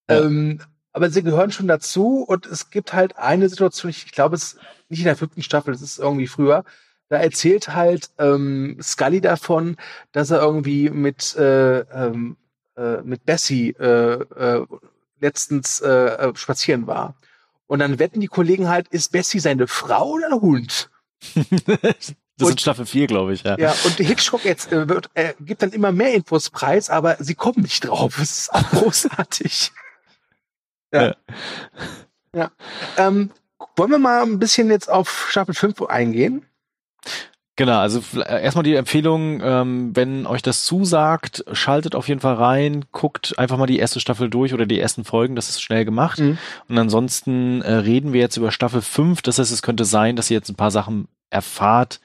Ja. 0.08 0.16
Ja. 0.16 0.26
Ähm, 0.26 0.62
aber 0.92 1.10
sie 1.10 1.24
gehören 1.24 1.52
schon 1.52 1.68
dazu 1.68 2.24
und 2.28 2.46
es 2.46 2.70
gibt 2.70 2.94
halt 2.94 3.18
eine 3.18 3.50
Situation, 3.50 3.90
ich, 3.90 4.06
ich 4.06 4.12
glaube, 4.12 4.36
es 4.36 4.44
ist 4.44 4.60
nicht 4.90 5.00
in 5.00 5.06
der 5.06 5.16
fünften 5.16 5.42
Staffel, 5.42 5.74
es 5.74 5.82
ist 5.82 5.98
irgendwie 5.98 6.28
früher. 6.28 6.64
Da 7.10 7.18
erzählt 7.18 7.70
halt 7.70 8.12
ähm, 8.20 8.78
Scully 8.80 9.20
davon, 9.20 9.78
dass 10.12 10.30
er 10.30 10.42
irgendwie 10.42 10.92
mit 10.92 11.36
äh, 11.36 11.80
ähm, 11.80 12.38
äh, 12.78 13.02
mit 13.02 13.26
Bessie 13.26 13.72
äh, 13.80 14.22
äh, 14.22 14.68
letztens 15.20 15.80
äh, 15.82 15.90
äh, 15.90 16.36
spazieren 16.36 16.86
war. 16.86 17.16
Und 17.66 17.80
dann 17.80 17.98
wetten 17.98 18.20
die 18.20 18.28
Kollegen 18.28 18.70
halt, 18.70 18.90
ist 18.90 19.12
Bessie 19.12 19.40
seine 19.40 19.66
Frau 19.66 20.12
oder 20.12 20.28
ein 20.28 20.42
Hund? 20.42 20.92
das 21.66 22.14
und, 22.42 22.50
ist 22.50 22.62
Staffel 22.62 22.86
4, 22.86 23.08
glaube 23.08 23.34
ich, 23.34 23.44
ja. 23.44 23.58
Ja, 23.58 23.76
und 23.86 23.96
Hitchcock 23.98 24.46
jetzt 24.46 24.72
äh, 24.72 24.88
wird, 24.88 25.10
äh, 25.14 25.34
gibt 25.40 25.62
dann 25.62 25.72
immer 25.72 25.92
mehr 25.92 26.14
Infos 26.14 26.50
preis, 26.50 26.90
aber 26.90 27.18
sie 27.20 27.36
kommen 27.36 27.62
nicht 27.62 27.86
drauf. 27.86 28.20
Es 28.20 28.38
ist 28.38 28.54
auch 28.54 28.70
großartig. 28.72 29.72
ja. 30.92 31.04
ja. 31.04 31.16
ja. 32.36 32.52
Ähm, 32.98 33.32
wollen 33.76 33.92
wir 33.92 34.00
mal 34.00 34.24
ein 34.24 34.40
bisschen 34.40 34.70
jetzt 34.70 34.90
auf 34.90 35.28
Staffel 35.30 35.56
5 35.56 35.84
eingehen? 35.84 36.46
Genau, 37.56 37.78
also 37.78 38.02
äh, 38.20 38.44
erstmal 38.44 38.64
die 38.64 38.74
Empfehlung, 38.74 39.40
ähm, 39.44 39.96
wenn 39.96 40.26
euch 40.26 40.42
das 40.42 40.66
zusagt, 40.66 41.46
schaltet 41.52 41.94
auf 41.94 42.08
jeden 42.08 42.20
Fall 42.20 42.34
rein, 42.34 42.86
guckt 42.92 43.38
einfach 43.38 43.58
mal 43.58 43.68
die 43.68 43.78
erste 43.78 44.00
Staffel 44.00 44.30
durch 44.30 44.54
oder 44.56 44.66
die 44.66 44.80
ersten 44.80 45.04
Folgen, 45.04 45.36
das 45.36 45.50
ist 45.50 45.62
schnell 45.62 45.86
gemacht. 45.86 46.20
Mhm. 46.20 46.40
Und 46.68 46.78
ansonsten 46.80 47.62
äh, 47.62 47.74
reden 47.74 48.12
wir 48.12 48.22
jetzt 48.22 48.38
über 48.38 48.52
Staffel 48.52 48.82
5, 48.82 49.22
das 49.22 49.38
heißt, 49.38 49.52
es 49.52 49.62
könnte 49.62 49.86
sein, 49.86 50.16
dass 50.16 50.32
ihr 50.32 50.38
jetzt 50.38 50.50
ein 50.50 50.56
paar 50.56 50.72
Sachen 50.72 51.08
erfahrt, 51.30 52.00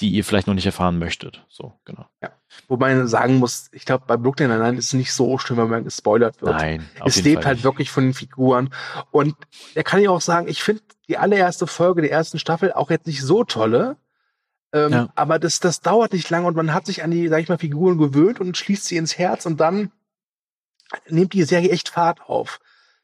die 0.00 0.10
ihr 0.10 0.24
vielleicht 0.24 0.46
noch 0.46 0.54
nicht 0.54 0.66
erfahren 0.66 0.98
möchtet. 0.98 1.44
So, 1.48 1.72
genau. 1.84 2.06
Ja. 2.20 2.30
Wobei 2.68 2.94
man 2.94 3.08
sagen 3.08 3.36
muss, 3.36 3.70
ich 3.72 3.84
glaube, 3.84 4.04
bei 4.06 4.16
Brooklyn 4.16 4.50
Nine-Nine 4.50 4.78
ist 4.78 4.86
es 4.86 4.92
nicht 4.92 5.12
so 5.12 5.38
schlimm, 5.38 5.58
wenn 5.58 5.70
man 5.70 5.84
gespoilert 5.84 6.42
wird. 6.42 6.54
Nein, 6.54 6.86
es 7.04 7.22
lebt 7.22 7.42
Fall 7.42 7.46
halt 7.46 7.56
nicht. 7.58 7.64
wirklich 7.64 7.90
von 7.90 8.04
den 8.04 8.14
Figuren. 8.14 8.70
Und 9.10 9.36
da 9.74 9.82
kann 9.82 10.00
ich 10.00 10.08
auch 10.08 10.20
sagen, 10.20 10.48
ich 10.48 10.62
finde 10.62 10.82
die 11.08 11.18
allererste 11.18 11.66
Folge 11.66 12.02
der 12.02 12.10
ersten 12.10 12.38
Staffel 12.38 12.72
auch 12.72 12.90
jetzt 12.90 13.06
nicht 13.06 13.22
so 13.22 13.44
tolle. 13.44 13.96
Ähm, 14.72 14.92
ja. 14.92 15.08
Aber 15.14 15.38
das, 15.38 15.60
das 15.60 15.80
dauert 15.80 16.12
nicht 16.12 16.30
lange 16.30 16.46
und 16.46 16.56
man 16.56 16.72
hat 16.72 16.86
sich 16.86 17.02
an 17.02 17.10
die, 17.10 17.28
sag 17.28 17.40
ich 17.40 17.48
mal, 17.48 17.58
Figuren 17.58 17.98
gewöhnt 17.98 18.40
und 18.40 18.56
schließt 18.56 18.86
sie 18.86 18.96
ins 18.96 19.18
Herz 19.18 19.46
und 19.46 19.60
dann 19.60 19.90
nimmt 21.08 21.32
die 21.32 21.42
Serie 21.44 21.70
echt 21.70 21.88
Fahrt 21.88 22.22
auf. 22.28 22.60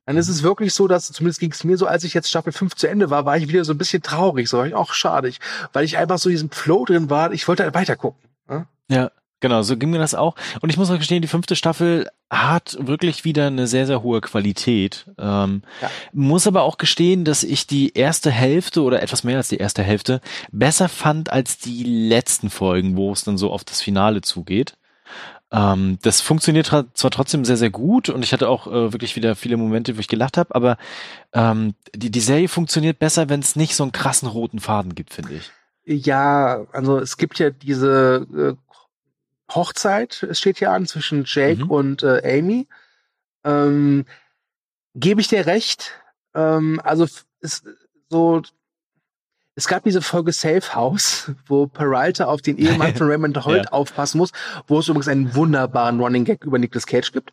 Dann 0.07 0.16
ist 0.16 0.29
es 0.29 0.43
wirklich 0.43 0.73
so, 0.73 0.89
dass, 0.89 1.12
zumindest 1.12 1.41
ging 1.41 1.53
es 1.53 1.64
mir 1.64 1.77
so, 1.77 1.87
als 1.87 2.03
ich 2.03 2.14
jetzt 2.14 2.31
Staffel 2.31 2.53
5 2.53 2.75
zu 2.75 2.89
Ende 2.89 3.11
war, 3.11 3.27
war 3.27 3.37
ich 3.37 3.49
wieder 3.49 3.64
so 3.64 3.75
ein 3.75 3.79
bisschen 3.79 4.03
traurig, 4.03 4.49
so, 4.49 4.62
auch 4.62 4.95
schade, 4.95 5.31
weil 5.75 5.85
ich 5.85 5.99
einfach 5.99 6.19
so 6.19 6.31
diesen 6.31 6.51
Flow 6.51 6.87
drin 6.87 7.11
war, 7.11 7.31
ich 7.33 7.47
wollte 7.47 7.64
halt 7.64 7.75
weiter 7.75 7.97
gucken. 7.97 8.31
Ja? 8.49 8.66
Genau, 9.41 9.62
so 9.62 9.76
ging 9.76 9.91
mir 9.91 9.99
das 9.99 10.14
auch. 10.14 10.34
Und 10.61 10.70
ich 10.70 10.76
muss 10.76 10.91
auch 10.91 10.99
gestehen, 10.99 11.22
die 11.22 11.28
fünfte 11.28 11.55
Staffel 11.55 12.09
hat 12.28 12.76
wirklich 12.80 13.24
wieder 13.24 13.47
eine 13.47 13.66
sehr, 13.66 13.86
sehr 13.86 14.03
hohe 14.03 14.20
Qualität. 14.20 15.07
Ähm, 15.16 15.62
ja. 15.80 15.91
Muss 16.12 16.47
aber 16.47 16.62
auch 16.62 16.76
gestehen, 16.76 17.24
dass 17.24 17.45
ich 17.45 17.66
die 17.66 17.95
erste 17.95 18.30
Hälfte 18.30 18.82
oder 18.82 19.03
etwas 19.03 19.24
mehr 19.24 19.36
als 19.36 19.49
die 19.49 19.59
erste 19.59 19.82
Hälfte 19.82 20.20
besser 20.51 20.89
fand 20.89 21.32
als 21.32 21.59
die 21.59 21.84
letzten 21.84 22.51
Folgen, 22.51 22.97
wo 22.97 23.12
es 23.12 23.24
dann 23.24 23.39
so 23.39 23.51
auf 23.51 23.64
das 23.64 23.80
Finale 23.80 24.22
zugeht. 24.22 24.76
Ähm, 25.51 25.99
das 26.03 26.20
funktioniert 26.20 26.66
zwar 26.66 27.11
trotzdem 27.11 27.45
sehr, 27.45 27.57
sehr 27.57 27.70
gut 27.70 28.11
und 28.11 28.22
ich 28.22 28.32
hatte 28.32 28.49
auch 28.49 28.66
äh, 28.66 28.93
wirklich 28.93 29.16
wieder 29.16 29.34
viele 29.34 29.57
Momente, 29.57 29.97
wo 29.97 30.01
ich 30.01 30.09
gelacht 30.09 30.36
habe, 30.36 30.55
aber 30.55 30.76
ähm, 31.32 31.74
die, 31.95 32.11
die 32.11 32.20
Serie 32.20 32.49
funktioniert 32.49 32.99
besser, 32.99 33.30
wenn 33.30 33.41
es 33.41 33.57
nicht 33.57 33.74
so 33.74 33.84
einen 33.84 33.93
krassen 33.93 34.28
roten 34.28 34.59
Faden 34.59 34.95
gibt, 34.95 35.14
finde 35.14 35.34
ich. 35.34 35.51
Ja, 35.86 36.66
also 36.72 36.99
es 36.99 37.16
gibt 37.16 37.39
ja 37.39 37.49
diese 37.49 38.26
äh, 38.36 38.74
Hochzeit, 39.51 40.22
es 40.22 40.38
steht 40.38 40.59
hier 40.59 40.70
an, 40.70 40.86
zwischen 40.86 41.24
Jake 41.26 41.64
mhm. 41.64 41.70
und 41.70 42.03
äh, 42.03 42.38
Amy. 42.38 42.66
Ähm, 43.44 44.05
Gebe 44.94 45.20
ich 45.20 45.28
dir 45.28 45.46
recht. 45.46 45.92
Ähm, 46.34 46.80
also 46.82 47.07
ist 47.40 47.64
so, 48.09 48.42
es 49.55 49.66
gab 49.68 49.84
diese 49.84 50.03
Folge 50.03 50.32
Safe 50.32 50.74
House, 50.74 51.32
wo 51.46 51.66
Peralta 51.66 52.26
auf 52.26 52.42
den 52.42 52.59
Ehemann 52.59 52.94
von 52.96 53.09
Raymond 53.09 53.44
Holt 53.44 53.64
ja. 53.64 53.72
aufpassen 53.72 54.18
muss, 54.18 54.32
wo 54.66 54.78
es 54.80 54.88
übrigens 54.88 55.09
einen 55.09 55.34
wunderbaren 55.34 56.01
Running 56.01 56.24
Gag 56.24 56.44
über 56.44 56.59
Nicolas 56.59 56.86
Cage 56.86 57.12
gibt. 57.12 57.32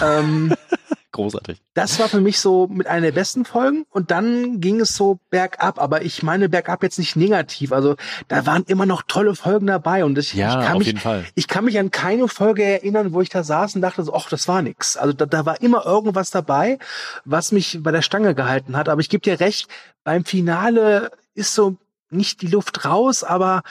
Ähm, 0.00 0.54
Großartig. 1.12 1.60
Das 1.74 1.98
war 1.98 2.08
für 2.08 2.22
mich 2.22 2.40
so 2.40 2.66
mit 2.68 2.86
einer 2.86 3.02
der 3.02 3.12
besten 3.12 3.44
Folgen 3.44 3.84
und 3.90 4.10
dann 4.10 4.60
ging 4.62 4.80
es 4.80 4.96
so 4.96 5.20
bergab, 5.28 5.78
aber 5.78 6.02
ich 6.02 6.22
meine 6.22 6.48
bergab 6.48 6.82
jetzt 6.82 6.98
nicht 6.98 7.16
negativ. 7.16 7.70
Also 7.70 7.96
da 8.28 8.46
waren 8.46 8.64
immer 8.64 8.86
noch 8.86 9.02
tolle 9.06 9.34
Folgen 9.34 9.66
dabei 9.66 10.06
und 10.06 10.16
ich, 10.16 10.32
ja, 10.32 10.60
ich 10.60 10.66
kann 10.66 10.78
mich, 10.78 10.94
ich 11.34 11.48
kann 11.48 11.66
mich 11.66 11.78
an 11.78 11.90
keine 11.90 12.28
Folge 12.28 12.64
erinnern, 12.64 13.12
wo 13.12 13.20
ich 13.20 13.28
da 13.28 13.42
saß 13.44 13.74
und 13.74 13.82
dachte 13.82 14.02
so, 14.02 14.14
ach, 14.14 14.30
das 14.30 14.48
war 14.48 14.62
nix. 14.62 14.96
Also 14.96 15.12
da, 15.12 15.26
da 15.26 15.44
war 15.44 15.60
immer 15.60 15.84
irgendwas 15.84 16.30
dabei, 16.30 16.78
was 17.26 17.52
mich 17.52 17.80
bei 17.82 17.90
der 17.90 18.02
Stange 18.02 18.34
gehalten 18.34 18.74
hat. 18.74 18.88
Aber 18.88 19.02
ich 19.02 19.10
gebe 19.10 19.20
dir 19.20 19.38
recht, 19.38 19.68
beim 20.04 20.24
Finale 20.24 21.10
ist 21.34 21.54
so 21.54 21.76
nicht 22.08 22.40
die 22.40 22.48
Luft 22.48 22.86
raus, 22.86 23.22
aber 23.22 23.62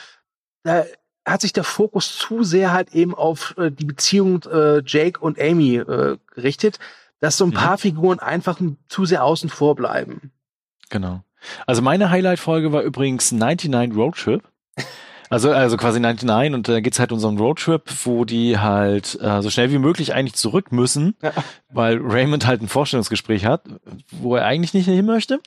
da 0.62 0.84
hat 1.26 1.40
sich 1.40 1.52
der 1.52 1.64
Fokus 1.64 2.16
zu 2.18 2.44
sehr 2.44 2.72
halt 2.72 2.94
eben 2.94 3.16
auf 3.16 3.54
äh, 3.58 3.72
die 3.72 3.84
Beziehung 3.84 4.42
äh, 4.44 4.80
Jake 4.86 5.20
und 5.20 5.40
Amy 5.40 5.76
äh, 5.76 6.18
gerichtet 6.34 6.78
dass 7.22 7.36
so 7.36 7.44
ein 7.44 7.52
paar 7.52 7.74
mhm. 7.74 7.78
Figuren 7.78 8.18
einfach 8.18 8.60
zu 8.88 9.04
sehr 9.04 9.24
außen 9.24 9.48
vor 9.48 9.76
bleiben. 9.76 10.32
Genau. 10.90 11.22
Also 11.66 11.80
meine 11.80 12.10
Highlight-Folge 12.10 12.72
war 12.72 12.82
übrigens 12.82 13.30
99 13.30 13.96
Road 13.96 14.16
Trip. 14.16 14.42
Also, 15.30 15.50
also 15.50 15.78
quasi 15.78 15.98
99 15.98 16.52
und 16.52 16.68
da 16.68 16.80
geht's 16.80 16.98
halt 16.98 17.10
um 17.10 17.18
so 17.18 17.28
einen 17.28 17.38
Roadtrip, 17.38 17.84
wo 18.04 18.26
die 18.26 18.58
halt 18.58 19.18
äh, 19.22 19.40
so 19.40 19.48
schnell 19.48 19.72
wie 19.72 19.78
möglich 19.78 20.12
eigentlich 20.12 20.34
zurück 20.34 20.72
müssen, 20.72 21.14
ja. 21.22 21.32
weil 21.70 21.98
Raymond 22.02 22.46
halt 22.46 22.60
ein 22.60 22.68
Vorstellungsgespräch 22.68 23.46
hat, 23.46 23.62
wo 24.10 24.36
er 24.36 24.44
eigentlich 24.44 24.74
nicht 24.74 24.84
hin 24.84 25.06
möchte. 25.06 25.40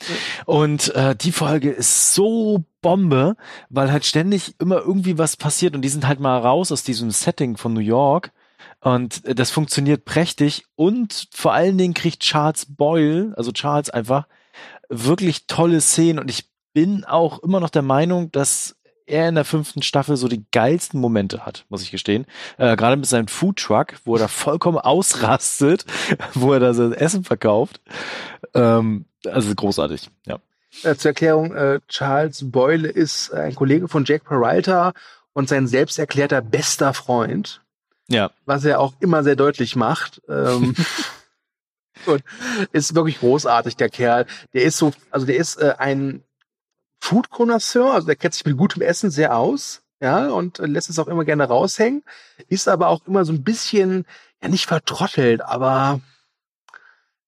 Und 0.45 0.95
äh, 0.95 1.15
die 1.15 1.31
Folge 1.31 1.69
ist 1.69 2.15
so 2.15 2.63
Bombe, 2.81 3.35
weil 3.69 3.91
halt 3.91 4.05
ständig 4.05 4.55
immer 4.59 4.77
irgendwie 4.77 5.19
was 5.19 5.37
passiert 5.37 5.75
und 5.75 5.83
die 5.83 5.89
sind 5.89 6.07
halt 6.07 6.19
mal 6.19 6.39
raus 6.39 6.71
aus 6.71 6.83
diesem 6.83 7.11
Setting 7.11 7.55
von 7.55 7.73
New 7.73 7.79
York 7.79 8.31
und 8.81 9.21
das 9.39 9.51
funktioniert 9.51 10.05
prächtig 10.05 10.65
und 10.75 11.27
vor 11.33 11.53
allen 11.53 11.77
Dingen 11.77 11.93
kriegt 11.93 12.21
Charles 12.21 12.65
Boyle, 12.67 13.33
also 13.35 13.51
Charles 13.51 13.89
einfach 13.89 14.27
wirklich 14.89 15.47
tolle 15.47 15.81
Szenen 15.81 16.19
und 16.19 16.29
ich 16.29 16.49
bin 16.73 17.05
auch 17.05 17.39
immer 17.39 17.59
noch 17.59 17.69
der 17.69 17.81
Meinung, 17.81 18.31
dass 18.31 18.75
er 19.07 19.29
in 19.29 19.35
der 19.35 19.45
fünften 19.45 19.81
Staffel 19.81 20.17
so 20.17 20.27
die 20.27 20.45
geilsten 20.51 20.99
Momente 20.99 21.45
hat, 21.45 21.65
muss 21.69 21.81
ich 21.81 21.91
gestehen. 21.91 22.25
Äh, 22.57 22.75
Gerade 22.75 22.97
mit 22.97 23.05
seinem 23.05 23.27
Foodtruck, 23.27 23.95
wo 24.03 24.15
er 24.15 24.19
da 24.19 24.27
vollkommen 24.27 24.77
ausrastet, 24.77 25.85
wo 26.33 26.53
er 26.53 26.59
da 26.59 26.73
sein 26.73 26.93
Essen 26.93 27.23
verkauft. 27.23 27.81
Ähm, 28.53 29.05
also 29.25 29.53
großartig, 29.53 30.09
ja. 30.25 30.39
Äh, 30.83 30.95
zur 30.95 31.09
Erklärung, 31.09 31.53
äh, 31.55 31.79
Charles 31.87 32.51
Boyle 32.51 32.87
ist 32.87 33.31
ein 33.31 33.55
Kollege 33.55 33.87
von 33.87 34.03
Jack 34.05 34.25
Peralta 34.25 34.93
und 35.33 35.47
sein 35.49 35.67
selbsterklärter 35.67 36.41
bester 36.41 36.93
Freund. 36.93 37.61
Ja. 38.07 38.31
Was 38.45 38.65
er 38.65 38.79
auch 38.79 38.93
immer 38.99 39.23
sehr 39.23 39.35
deutlich 39.35 39.75
macht. 39.75 40.21
Ähm, 40.29 40.75
und 42.05 42.23
ist 42.71 42.95
wirklich 42.95 43.19
großartig, 43.19 43.75
der 43.77 43.89
Kerl. 43.89 44.25
Der 44.53 44.63
ist 44.63 44.77
so, 44.77 44.91
also 45.11 45.25
der 45.25 45.37
ist 45.37 45.57
äh, 45.57 45.75
ein 45.77 46.23
food 46.99 47.29
connoisseur 47.29 47.93
also 47.93 48.07
der 48.07 48.15
kennt 48.15 48.33
sich 48.33 48.45
mit 48.45 48.57
gutem 48.57 48.81
Essen 48.81 49.11
sehr 49.11 49.37
aus, 49.37 49.83
ja, 50.01 50.27
und 50.27 50.59
äh, 50.59 50.65
lässt 50.65 50.89
es 50.89 50.99
auch 50.99 51.07
immer 51.07 51.23
gerne 51.23 51.45
raushängen, 51.45 52.03
ist 52.49 52.67
aber 52.67 52.87
auch 52.87 53.05
immer 53.07 53.25
so 53.25 53.33
ein 53.33 53.43
bisschen, 53.43 54.05
ja, 54.41 54.49
nicht 54.49 54.65
vertrottelt, 54.65 55.41
aber 55.41 56.01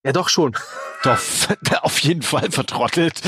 ja, 0.03 0.11
doch 0.13 0.29
schon. 0.29 0.55
Doch, 1.03 1.19
auf 1.83 1.99
jeden 1.99 2.23
Fall 2.23 2.49
vertrottelt. 2.49 3.21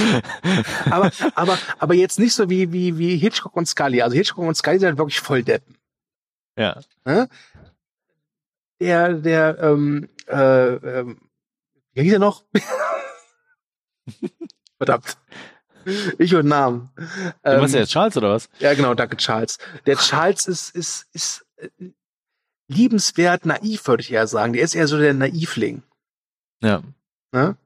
aber, 0.90 1.12
aber, 1.36 1.60
aber 1.78 1.94
jetzt 1.94 2.18
nicht 2.18 2.34
so 2.34 2.50
wie, 2.50 2.74
wie, 2.74 2.98
wie 2.98 3.16
Hitchcock 3.16 3.56
und 3.56 3.68
Scully. 3.68 4.02
Also 4.02 4.16
Hitchcock 4.16 4.44
und 4.44 4.56
Scully 4.56 4.80
sind 4.80 4.88
halt 4.88 4.98
wirklich 4.98 5.20
voll 5.20 5.44
Deppen. 5.44 5.76
Ja. 6.58 6.82
Der, 8.80 9.14
der, 9.14 9.60
ähm, 9.60 10.10
äh, 10.28 10.74
ähm, 10.74 11.30
wie 11.94 12.04
hieß 12.04 12.14
er 12.14 12.20
noch? 12.20 12.44
Verdammt. 14.78 15.18
Ich 16.18 16.36
und 16.36 16.48
Namen. 16.48 16.90
Du 16.96 17.04
ähm, 17.44 17.60
meinst 17.60 17.74
ja 17.74 17.82
jetzt 17.82 17.92
Charles 17.92 18.18
oder 18.18 18.32
was? 18.32 18.50
Ja, 18.60 18.74
genau, 18.74 18.94
danke 18.94 19.18
Charles. 19.18 19.58
Der 19.86 19.98
Charles 19.98 20.46
ist, 20.46 20.76
ist, 20.76 21.08
ist 21.14 21.46
äh, 21.58 21.70
liebenswert 22.68 23.46
naiv, 23.46 23.88
würde 23.88 24.02
ich 24.02 24.12
eher 24.12 24.28
sagen. 24.28 24.54
Der 24.54 24.64
ist 24.64 24.76
eher 24.76 24.88
so 24.88 24.98
der 24.98 25.14
Naivling. 25.14 25.84
Ja. 26.62 26.84
Ne? 27.32 27.58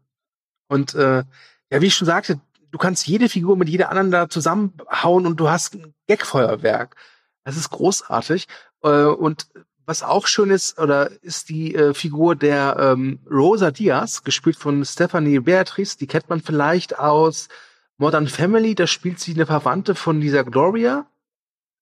Und 0.68 0.96
äh, 0.96 1.24
ja, 1.70 1.82
wie 1.82 1.88
ich 1.88 1.96
schon 1.96 2.06
sagte, 2.06 2.40
du 2.72 2.78
kannst 2.78 3.08
jede 3.08 3.30
Figur 3.30 3.58
mit 3.58 3.70
jeder 3.70 3.90
anderen 3.90 4.12
da 4.12 4.30
zusammenhauen 4.30 5.26
und 5.26 5.40
du 5.40 5.50
hast 5.50 5.76
ein 5.76 5.94
Gagfeuerwerk. 6.08 6.96
Das 7.44 7.58
ist 7.58 7.70
großartig. 7.70 8.48
Äh, 8.84 9.06
und 9.06 9.48
was 9.86 10.04
auch 10.04 10.28
schön 10.28 10.50
ist, 10.50 10.80
oder 10.80 11.12
ist 11.24 11.50
die 11.50 11.76
äh, 11.76 11.94
Figur 11.94 12.36
der 12.36 12.78
ähm, 12.80 13.20
Rosa 13.30 13.72
Diaz, 13.72 14.24
gespielt 14.24 14.56
von 14.56 14.84
Stephanie 14.86 15.40
Beatrice, 15.40 15.98
die 15.98 16.08
kennt 16.08 16.30
man 16.30 16.42
vielleicht 16.42 16.98
aus 16.98 17.50
Modern 17.98 18.28
Family, 18.28 18.76
da 18.76 18.88
spielt 18.88 19.20
sie 19.20 19.34
eine 19.34 19.46
Verwandte 19.46 19.96
von 19.96 20.22
dieser 20.22 20.44
Gloria. 20.44 21.06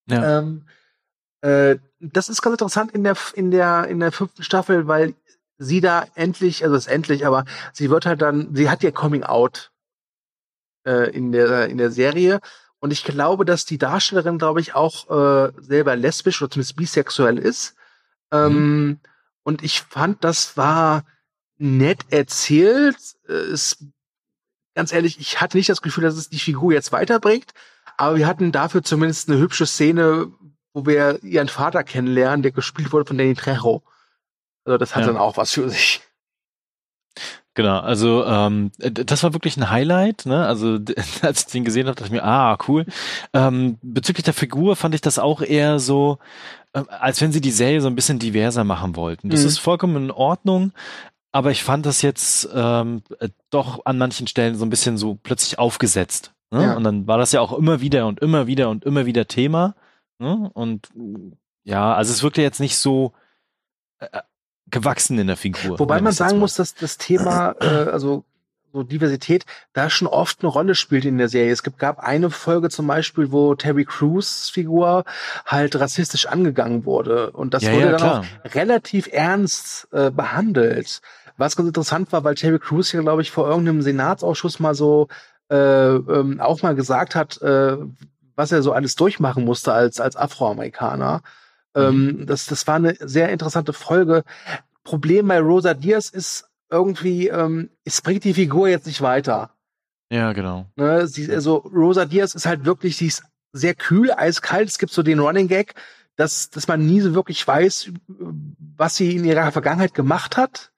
Ja. 0.06 0.40
Ähm, 0.40 0.66
äh, 1.42 1.76
das 2.00 2.28
ist 2.28 2.42
ganz 2.42 2.54
interessant 2.54 2.92
in 2.92 3.04
der, 3.04 3.16
in 3.34 3.50
der, 3.50 3.86
in 3.88 4.00
der 4.00 4.12
fünften 4.12 4.42
Staffel, 4.42 4.88
weil 4.88 5.14
sie 5.58 5.80
da 5.80 6.04
endlich, 6.14 6.64
also 6.64 6.76
es 6.76 6.86
ist 6.86 6.92
endlich, 6.92 7.26
aber 7.26 7.44
sie 7.72 7.90
wird 7.90 8.06
halt 8.06 8.20
dann, 8.20 8.54
sie 8.54 8.68
hat 8.68 8.82
ihr 8.82 8.92
Coming 8.92 9.22
Out 9.22 9.70
äh, 10.84 11.10
in 11.10 11.30
der, 11.32 11.68
in 11.68 11.78
der 11.78 11.90
Serie. 11.90 12.40
Und 12.82 12.90
ich 12.90 13.04
glaube, 13.04 13.44
dass 13.44 13.64
die 13.64 13.78
Darstellerin, 13.78 14.38
glaube 14.38 14.60
ich, 14.60 14.74
auch 14.74 15.08
äh, 15.08 15.52
selber 15.56 15.94
lesbisch 15.94 16.42
oder 16.42 16.50
zumindest 16.50 16.74
bisexuell 16.74 17.38
ist. 17.38 17.76
Ähm, 18.32 18.86
mhm. 18.86 19.00
Und 19.44 19.62
ich 19.62 19.82
fand, 19.82 20.24
das 20.24 20.56
war 20.56 21.04
nett 21.58 22.00
erzählt. 22.10 22.96
Es, 23.28 23.84
ganz 24.74 24.92
ehrlich, 24.92 25.20
ich 25.20 25.40
hatte 25.40 25.58
nicht 25.58 25.68
das 25.68 25.80
Gefühl, 25.80 26.02
dass 26.02 26.16
es 26.16 26.28
die 26.28 26.40
Figur 26.40 26.72
jetzt 26.72 26.90
weiterbringt. 26.90 27.52
Aber 27.98 28.16
wir 28.16 28.26
hatten 28.26 28.50
dafür 28.50 28.82
zumindest 28.82 29.30
eine 29.30 29.38
hübsche 29.38 29.66
Szene, 29.66 30.32
wo 30.72 30.84
wir 30.84 31.22
ihren 31.22 31.48
Vater 31.48 31.84
kennenlernen, 31.84 32.42
der 32.42 32.50
gespielt 32.50 32.92
wurde 32.92 33.06
von 33.06 33.16
Danny 33.16 33.36
Trejo. 33.36 33.84
Also 34.64 34.76
das 34.76 34.96
hat 34.96 35.02
ja. 35.02 35.06
dann 35.06 35.18
auch 35.18 35.36
was 35.36 35.52
für 35.52 35.70
sich. 35.70 36.00
Genau, 37.54 37.80
also 37.80 38.24
ähm, 38.24 38.72
das 38.78 39.22
war 39.22 39.34
wirklich 39.34 39.56
ein 39.56 39.68
Highlight. 39.68 40.24
Ne? 40.24 40.46
Also 40.46 40.78
als 41.22 41.40
ich 41.40 41.46
den 41.46 41.64
gesehen 41.64 41.86
habe, 41.86 41.94
dachte 41.94 42.06
ich 42.06 42.12
mir, 42.12 42.24
ah, 42.24 42.56
cool. 42.66 42.86
Ähm, 43.34 43.78
bezüglich 43.82 44.24
der 44.24 44.34
Figur 44.34 44.74
fand 44.76 44.94
ich 44.94 45.02
das 45.02 45.18
auch 45.18 45.42
eher 45.42 45.78
so, 45.78 46.18
äh, 46.72 46.82
als 46.88 47.20
wenn 47.20 47.32
sie 47.32 47.42
die 47.42 47.50
Serie 47.50 47.80
so 47.80 47.88
ein 47.88 47.94
bisschen 47.94 48.18
diverser 48.18 48.64
machen 48.64 48.96
wollten. 48.96 49.28
Das 49.28 49.42
mhm. 49.42 49.48
ist 49.48 49.58
vollkommen 49.58 49.96
in 50.04 50.10
Ordnung, 50.10 50.72
aber 51.30 51.50
ich 51.50 51.62
fand 51.62 51.84
das 51.84 52.00
jetzt 52.00 52.48
ähm, 52.54 53.02
doch 53.50 53.84
an 53.84 53.98
manchen 53.98 54.26
Stellen 54.26 54.54
so 54.54 54.64
ein 54.64 54.70
bisschen 54.70 54.96
so 54.96 55.18
plötzlich 55.22 55.58
aufgesetzt. 55.58 56.32
Ne? 56.50 56.62
Ja. 56.62 56.74
Und 56.74 56.84
dann 56.84 57.06
war 57.06 57.18
das 57.18 57.32
ja 57.32 57.40
auch 57.42 57.52
immer 57.52 57.80
wieder 57.82 58.06
und 58.06 58.20
immer 58.20 58.46
wieder 58.46 58.70
und 58.70 58.84
immer 58.84 59.04
wieder 59.04 59.26
Thema. 59.26 59.74
Ne? 60.18 60.50
Und 60.54 60.90
ja, 61.64 61.94
also 61.94 62.12
es 62.12 62.22
wirkte 62.22 62.40
jetzt 62.40 62.60
nicht 62.60 62.76
so 62.76 63.12
äh, 63.98 64.20
gewachsen 64.70 65.18
in 65.18 65.26
der 65.26 65.36
Figur. 65.36 65.78
Wobei 65.78 66.00
man 66.00 66.12
sagen 66.12 66.38
muss, 66.38 66.54
dass 66.54 66.74
das 66.74 66.98
Thema, 66.98 67.54
äh, 67.60 67.90
also 67.90 68.24
so 68.72 68.82
Diversität, 68.82 69.44
da 69.74 69.90
schon 69.90 70.08
oft 70.08 70.40
eine 70.40 70.48
Rolle 70.48 70.74
spielt 70.74 71.04
in 71.04 71.18
der 71.18 71.28
Serie. 71.28 71.52
Es 71.52 71.62
gab 71.62 71.98
eine 71.98 72.30
Folge 72.30 72.70
zum 72.70 72.86
Beispiel, 72.86 73.30
wo 73.30 73.54
Terry 73.54 73.84
Crews 73.84 74.48
Figur 74.48 75.04
halt 75.46 75.76
rassistisch 75.76 76.26
angegangen 76.26 76.84
wurde. 76.86 77.30
Und 77.32 77.54
das 77.54 77.64
ja, 77.64 77.72
wurde 77.72 77.84
ja, 77.84 77.90
dann 77.90 78.00
klar. 78.00 78.20
auch 78.20 78.54
relativ 78.54 79.08
ernst 79.12 79.88
äh, 79.92 80.10
behandelt. 80.10 81.00
Was 81.36 81.56
ganz 81.56 81.66
interessant 81.66 82.12
war, 82.12 82.24
weil 82.24 82.34
Terry 82.34 82.58
Crews 82.58 82.90
hier, 82.90 83.00
glaube 83.00 83.22
ich, 83.22 83.30
vor 83.30 83.48
irgendeinem 83.48 83.82
Senatsausschuss 83.82 84.58
mal 84.58 84.74
so 84.74 85.08
äh, 85.50 85.56
ähm, 85.56 86.40
auch 86.40 86.62
mal 86.62 86.74
gesagt 86.74 87.14
hat, 87.14 87.40
äh, 87.42 87.76
was 88.36 88.52
er 88.52 88.62
so 88.62 88.72
alles 88.72 88.94
durchmachen 88.94 89.44
musste 89.44 89.72
als, 89.72 90.00
als 90.00 90.16
Afroamerikaner. 90.16 91.22
Ähm, 91.74 92.04
mhm. 92.04 92.26
das, 92.26 92.46
das 92.46 92.66
war 92.66 92.76
eine 92.76 92.96
sehr 93.00 93.30
interessante 93.30 93.72
Folge. 93.72 94.24
Problem 94.84 95.28
bei 95.28 95.40
Rosa 95.40 95.74
Diaz 95.74 96.10
ist 96.10 96.48
irgendwie, 96.70 97.28
ähm, 97.28 97.70
es 97.84 98.00
bringt 98.00 98.24
die 98.24 98.34
Figur 98.34 98.68
jetzt 98.68 98.86
nicht 98.86 99.02
weiter. 99.02 99.50
Ja, 100.10 100.32
genau. 100.32 100.66
Ne, 100.76 101.06
sie, 101.06 101.32
also 101.32 101.56
Rosa 101.56 102.04
Diaz 102.04 102.34
ist 102.34 102.46
halt 102.46 102.64
wirklich, 102.64 102.96
sie 102.96 103.06
ist 103.06 103.22
sehr 103.52 103.74
kühl, 103.74 104.10
eiskalt. 104.12 104.68
Es 104.68 104.78
gibt 104.78 104.92
so 104.92 105.02
den 105.02 105.20
Running 105.20 105.48
Gag, 105.48 105.74
dass, 106.16 106.50
dass 106.50 106.68
man 106.68 106.84
nie 106.84 107.00
so 107.00 107.14
wirklich 107.14 107.46
weiß, 107.46 107.90
was 108.76 108.96
sie 108.96 109.16
in 109.16 109.24
ihrer 109.24 109.52
Vergangenheit 109.52 109.94
gemacht 109.94 110.36
hat. 110.36 110.72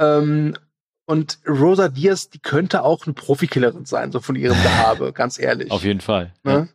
Ähm, 0.00 0.54
und 1.06 1.38
Rosa 1.48 1.88
Diaz, 1.88 2.28
die 2.28 2.38
könnte 2.38 2.82
auch 2.82 3.06
eine 3.06 3.14
Profikillerin 3.14 3.86
sein, 3.86 4.12
so 4.12 4.20
von 4.20 4.36
ihrem 4.36 4.60
Gehabe, 4.62 5.12
ganz 5.14 5.38
ehrlich. 5.38 5.70
Auf 5.70 5.84
jeden 5.84 6.00
Fall. 6.00 6.34
Ne? 6.42 6.52
Ja. 6.52 6.68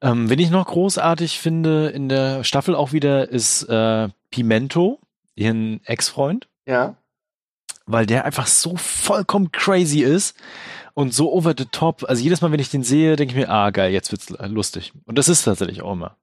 Ähm, 0.00 0.30
wen 0.30 0.38
ich 0.38 0.50
noch 0.50 0.66
großartig 0.66 1.40
finde 1.40 1.88
in 1.88 2.08
der 2.08 2.44
Staffel 2.44 2.74
auch 2.74 2.92
wieder 2.92 3.28
ist 3.28 3.64
äh, 3.64 4.08
Pimento, 4.30 5.00
ihren 5.34 5.84
Ex-Freund. 5.84 6.48
Ja. 6.66 6.96
Weil 7.86 8.06
der 8.06 8.24
einfach 8.24 8.46
so 8.46 8.76
vollkommen 8.76 9.50
crazy 9.50 10.00
ist 10.00 10.36
und 10.94 11.14
so 11.14 11.32
over 11.32 11.54
the 11.56 11.64
top. 11.64 12.04
Also 12.08 12.22
jedes 12.22 12.40
Mal, 12.42 12.52
wenn 12.52 12.60
ich 12.60 12.70
den 12.70 12.84
sehe, 12.84 13.16
denke 13.16 13.32
ich 13.32 13.38
mir, 13.38 13.50
ah, 13.50 13.70
geil, 13.70 13.92
jetzt 13.92 14.12
wird's 14.12 14.30
lustig. 14.30 14.92
Und 15.04 15.18
das 15.18 15.28
ist 15.28 15.42
tatsächlich 15.42 15.82
auch 15.82 15.92
immer. 15.92 16.16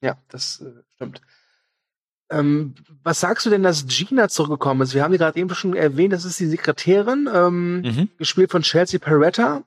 Ja, 0.00 0.16
das 0.28 0.60
äh, 0.62 0.82
stimmt. 0.94 1.20
Ähm, 2.30 2.74
was 3.04 3.20
sagst 3.20 3.44
du 3.46 3.50
denn, 3.50 3.62
dass 3.62 3.86
Gina 3.86 4.28
zurückgekommen 4.28 4.80
ist? 4.80 4.94
Wir 4.94 5.04
haben 5.04 5.12
die 5.12 5.18
gerade 5.18 5.38
eben 5.38 5.54
schon 5.54 5.74
erwähnt, 5.74 6.12
das 6.12 6.24
ist 6.24 6.40
die 6.40 6.46
Sekretärin, 6.46 7.28
ähm, 7.32 7.80
mhm. 7.82 8.08
gespielt 8.16 8.50
von 8.50 8.62
Chelsea 8.62 8.98
Peretta 8.98 9.62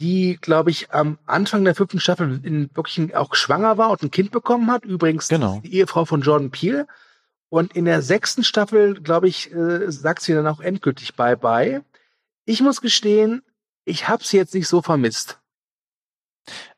die, 0.00 0.38
glaube 0.40 0.70
ich, 0.70 0.92
am 0.92 1.18
Anfang 1.26 1.64
der 1.64 1.74
fünften 1.74 2.00
Staffel 2.00 2.40
in 2.42 2.70
wirklich 2.74 3.14
auch 3.14 3.34
schwanger 3.34 3.76
war 3.76 3.90
und 3.90 4.02
ein 4.02 4.10
Kind 4.10 4.30
bekommen 4.30 4.70
hat. 4.70 4.84
Übrigens 4.84 5.28
genau. 5.28 5.60
die 5.62 5.74
Ehefrau 5.74 6.04
von 6.04 6.22
Jordan 6.22 6.50
Peele. 6.50 6.86
Und 7.50 7.76
in 7.76 7.84
der 7.84 8.00
sechsten 8.00 8.44
Staffel, 8.44 8.94
glaube 8.94 9.28
ich, 9.28 9.52
äh, 9.52 9.90
sagt 9.90 10.22
sie 10.22 10.32
dann 10.32 10.46
auch 10.46 10.60
endgültig 10.60 11.16
Bye-bye. 11.16 11.82
Ich 12.46 12.60
muss 12.62 12.80
gestehen, 12.80 13.42
ich 13.84 14.08
habe 14.08 14.24
sie 14.24 14.36
jetzt 14.36 14.54
nicht 14.54 14.68
so 14.68 14.82
vermisst. 14.82 15.38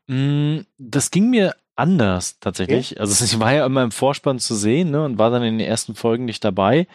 Mm, 0.09 0.61
das 0.79 1.11
ging 1.11 1.31
mir 1.31 1.55
anders 1.77 2.39
tatsächlich. 2.41 2.93
Okay. 2.93 3.01
Also 3.01 3.25
ich 3.25 3.39
war 3.41 3.53
ja 3.53 3.67
immer 3.67 3.83
im 3.83 3.91
Vorspann 3.91 4.39
zu 4.39 4.55
sehen 4.55 4.91
ne, 4.91 5.05
und 5.05 5.19
war 5.19 5.31
dann 5.31 5.43
in 5.43 5.59
den 5.59 5.67
ersten 5.67 5.95
Folgen 5.95 6.25
nicht 6.25 6.45
dabei. 6.45 6.87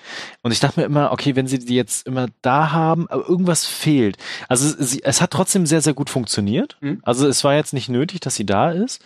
Und 0.43 0.51
ich 0.51 0.59
dachte 0.59 0.79
mir 0.79 0.85
immer, 0.85 1.11
okay, 1.11 1.35
wenn 1.35 1.47
sie 1.47 1.59
die 1.59 1.75
jetzt 1.75 2.07
immer 2.07 2.27
da 2.41 2.71
haben, 2.71 3.07
aber 3.09 3.27
irgendwas 3.27 3.65
fehlt. 3.65 4.17
Also 4.47 4.73
sie, 4.77 5.03
es 5.03 5.21
hat 5.21 5.31
trotzdem 5.31 5.65
sehr, 5.65 5.81
sehr 5.81 5.93
gut 5.93 6.09
funktioniert. 6.09 6.77
Mhm. 6.81 6.99
Also 7.03 7.27
es 7.27 7.43
war 7.43 7.55
jetzt 7.55 7.73
nicht 7.73 7.89
nötig, 7.89 8.19
dass 8.19 8.35
sie 8.35 8.45
da 8.45 8.71
ist. 8.71 9.03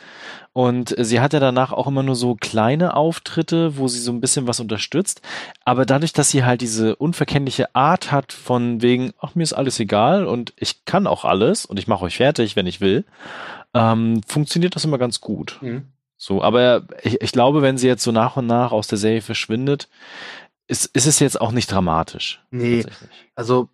Und 0.53 0.93
sie 0.97 1.21
hat 1.21 1.31
ja 1.31 1.39
danach 1.39 1.71
auch 1.71 1.87
immer 1.87 2.03
nur 2.03 2.15
so 2.15 2.35
kleine 2.35 2.95
Auftritte, 2.95 3.77
wo 3.77 3.87
sie 3.87 3.99
so 3.99 4.11
ein 4.11 4.19
bisschen 4.19 4.47
was 4.47 4.59
unterstützt. 4.59 5.21
Aber 5.63 5.85
dadurch, 5.85 6.11
dass 6.11 6.29
sie 6.29 6.43
halt 6.43 6.59
diese 6.59 6.97
unverkennliche 6.97 7.73
Art 7.73 8.11
hat 8.11 8.33
von 8.33 8.81
wegen, 8.81 9.13
ach, 9.21 9.33
mir 9.33 9.43
ist 9.43 9.53
alles 9.53 9.79
egal 9.79 10.25
und 10.25 10.51
ich 10.57 10.83
kann 10.83 11.07
auch 11.07 11.23
alles 11.23 11.65
und 11.65 11.79
ich 11.79 11.87
mache 11.87 12.03
euch 12.03 12.17
fertig, 12.17 12.57
wenn 12.57 12.67
ich 12.67 12.81
will, 12.81 13.05
ähm, 13.73 14.21
funktioniert 14.27 14.75
das 14.75 14.85
immer 14.85 14.97
ganz 14.97 15.21
gut. 15.21 15.59
Mhm. 15.61 15.83
So, 16.17 16.43
aber 16.43 16.83
ich, 17.01 17.21
ich 17.21 17.31
glaube, 17.31 17.61
wenn 17.61 17.77
sie 17.77 17.87
jetzt 17.87 18.03
so 18.03 18.11
nach 18.11 18.37
und 18.37 18.45
nach 18.45 18.71
aus 18.71 18.87
der 18.87 18.97
Serie 18.97 19.21
verschwindet, 19.21 19.89
ist, 20.67 20.85
ist 20.95 21.07
es 21.07 21.19
jetzt 21.19 21.41
auch 21.41 21.51
nicht 21.51 21.71
dramatisch. 21.71 22.43
Nee, 22.51 22.85
also 23.35 23.69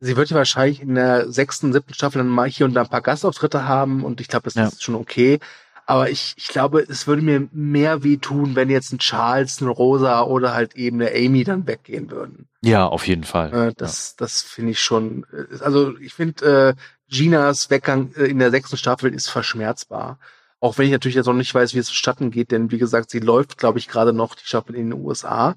sie 0.00 0.16
wird 0.16 0.30
ja 0.30 0.36
wahrscheinlich 0.36 0.80
in 0.80 0.94
der 0.94 1.30
sechsten, 1.30 1.72
siebten 1.72 1.94
Staffel 1.94 2.18
dann 2.18 2.28
mal 2.28 2.48
hier 2.48 2.66
und 2.66 2.74
da 2.74 2.82
ein 2.82 2.88
paar 2.88 3.02
Gastauftritte 3.02 3.68
haben 3.68 4.02
und 4.02 4.20
ich 4.20 4.28
glaube, 4.28 4.44
das 4.44 4.54
ja. 4.54 4.66
ist 4.66 4.82
schon 4.82 4.94
okay. 4.94 5.38
Aber 5.86 6.08
ich, 6.08 6.34
ich 6.36 6.48
glaube, 6.48 6.86
es 6.88 7.06
würde 7.06 7.22
mir 7.22 7.48
mehr 7.52 8.04
wehtun, 8.04 8.54
wenn 8.54 8.70
jetzt 8.70 8.92
ein 8.92 8.98
Charles, 8.98 9.60
ein 9.60 9.66
Rosa 9.66 10.22
oder 10.22 10.54
halt 10.54 10.76
eben 10.76 11.00
eine 11.00 11.10
Amy 11.10 11.42
dann 11.42 11.66
weggehen 11.66 12.10
würden. 12.12 12.48
Ja, 12.62 12.86
auf 12.86 13.08
jeden 13.08 13.24
Fall. 13.24 13.52
Äh, 13.52 13.74
das, 13.76 14.10
ja. 14.10 14.14
das 14.18 14.42
finde 14.42 14.70
ich 14.72 14.80
schon. 14.80 15.26
Äh, 15.32 15.62
also 15.62 15.96
ich 15.98 16.14
finde, 16.14 16.76
äh, 16.76 16.80
Ginas 17.10 17.70
Weggang 17.70 18.14
äh, 18.16 18.24
in 18.24 18.38
der 18.38 18.50
sechsten 18.50 18.76
Staffel 18.76 19.12
ist 19.12 19.28
verschmerzbar. 19.28 20.18
Auch 20.60 20.78
wenn 20.78 20.86
ich 20.86 20.92
natürlich 20.92 21.16
jetzt 21.16 21.26
noch 21.26 21.34
nicht 21.34 21.54
weiß, 21.54 21.74
wie 21.74 21.78
es 21.78 21.88
vonstatten 21.88 22.30
geht, 22.30 22.50
denn 22.52 22.70
wie 22.70 22.78
gesagt, 22.78 23.10
sie 23.10 23.20
läuft, 23.20 23.58
glaube 23.58 23.78
ich, 23.78 23.88
gerade 23.88 24.12
noch 24.12 24.34
die 24.34 24.44
Staffel 24.44 24.74
in 24.74 24.90
den 24.90 25.00
USA. 25.00 25.56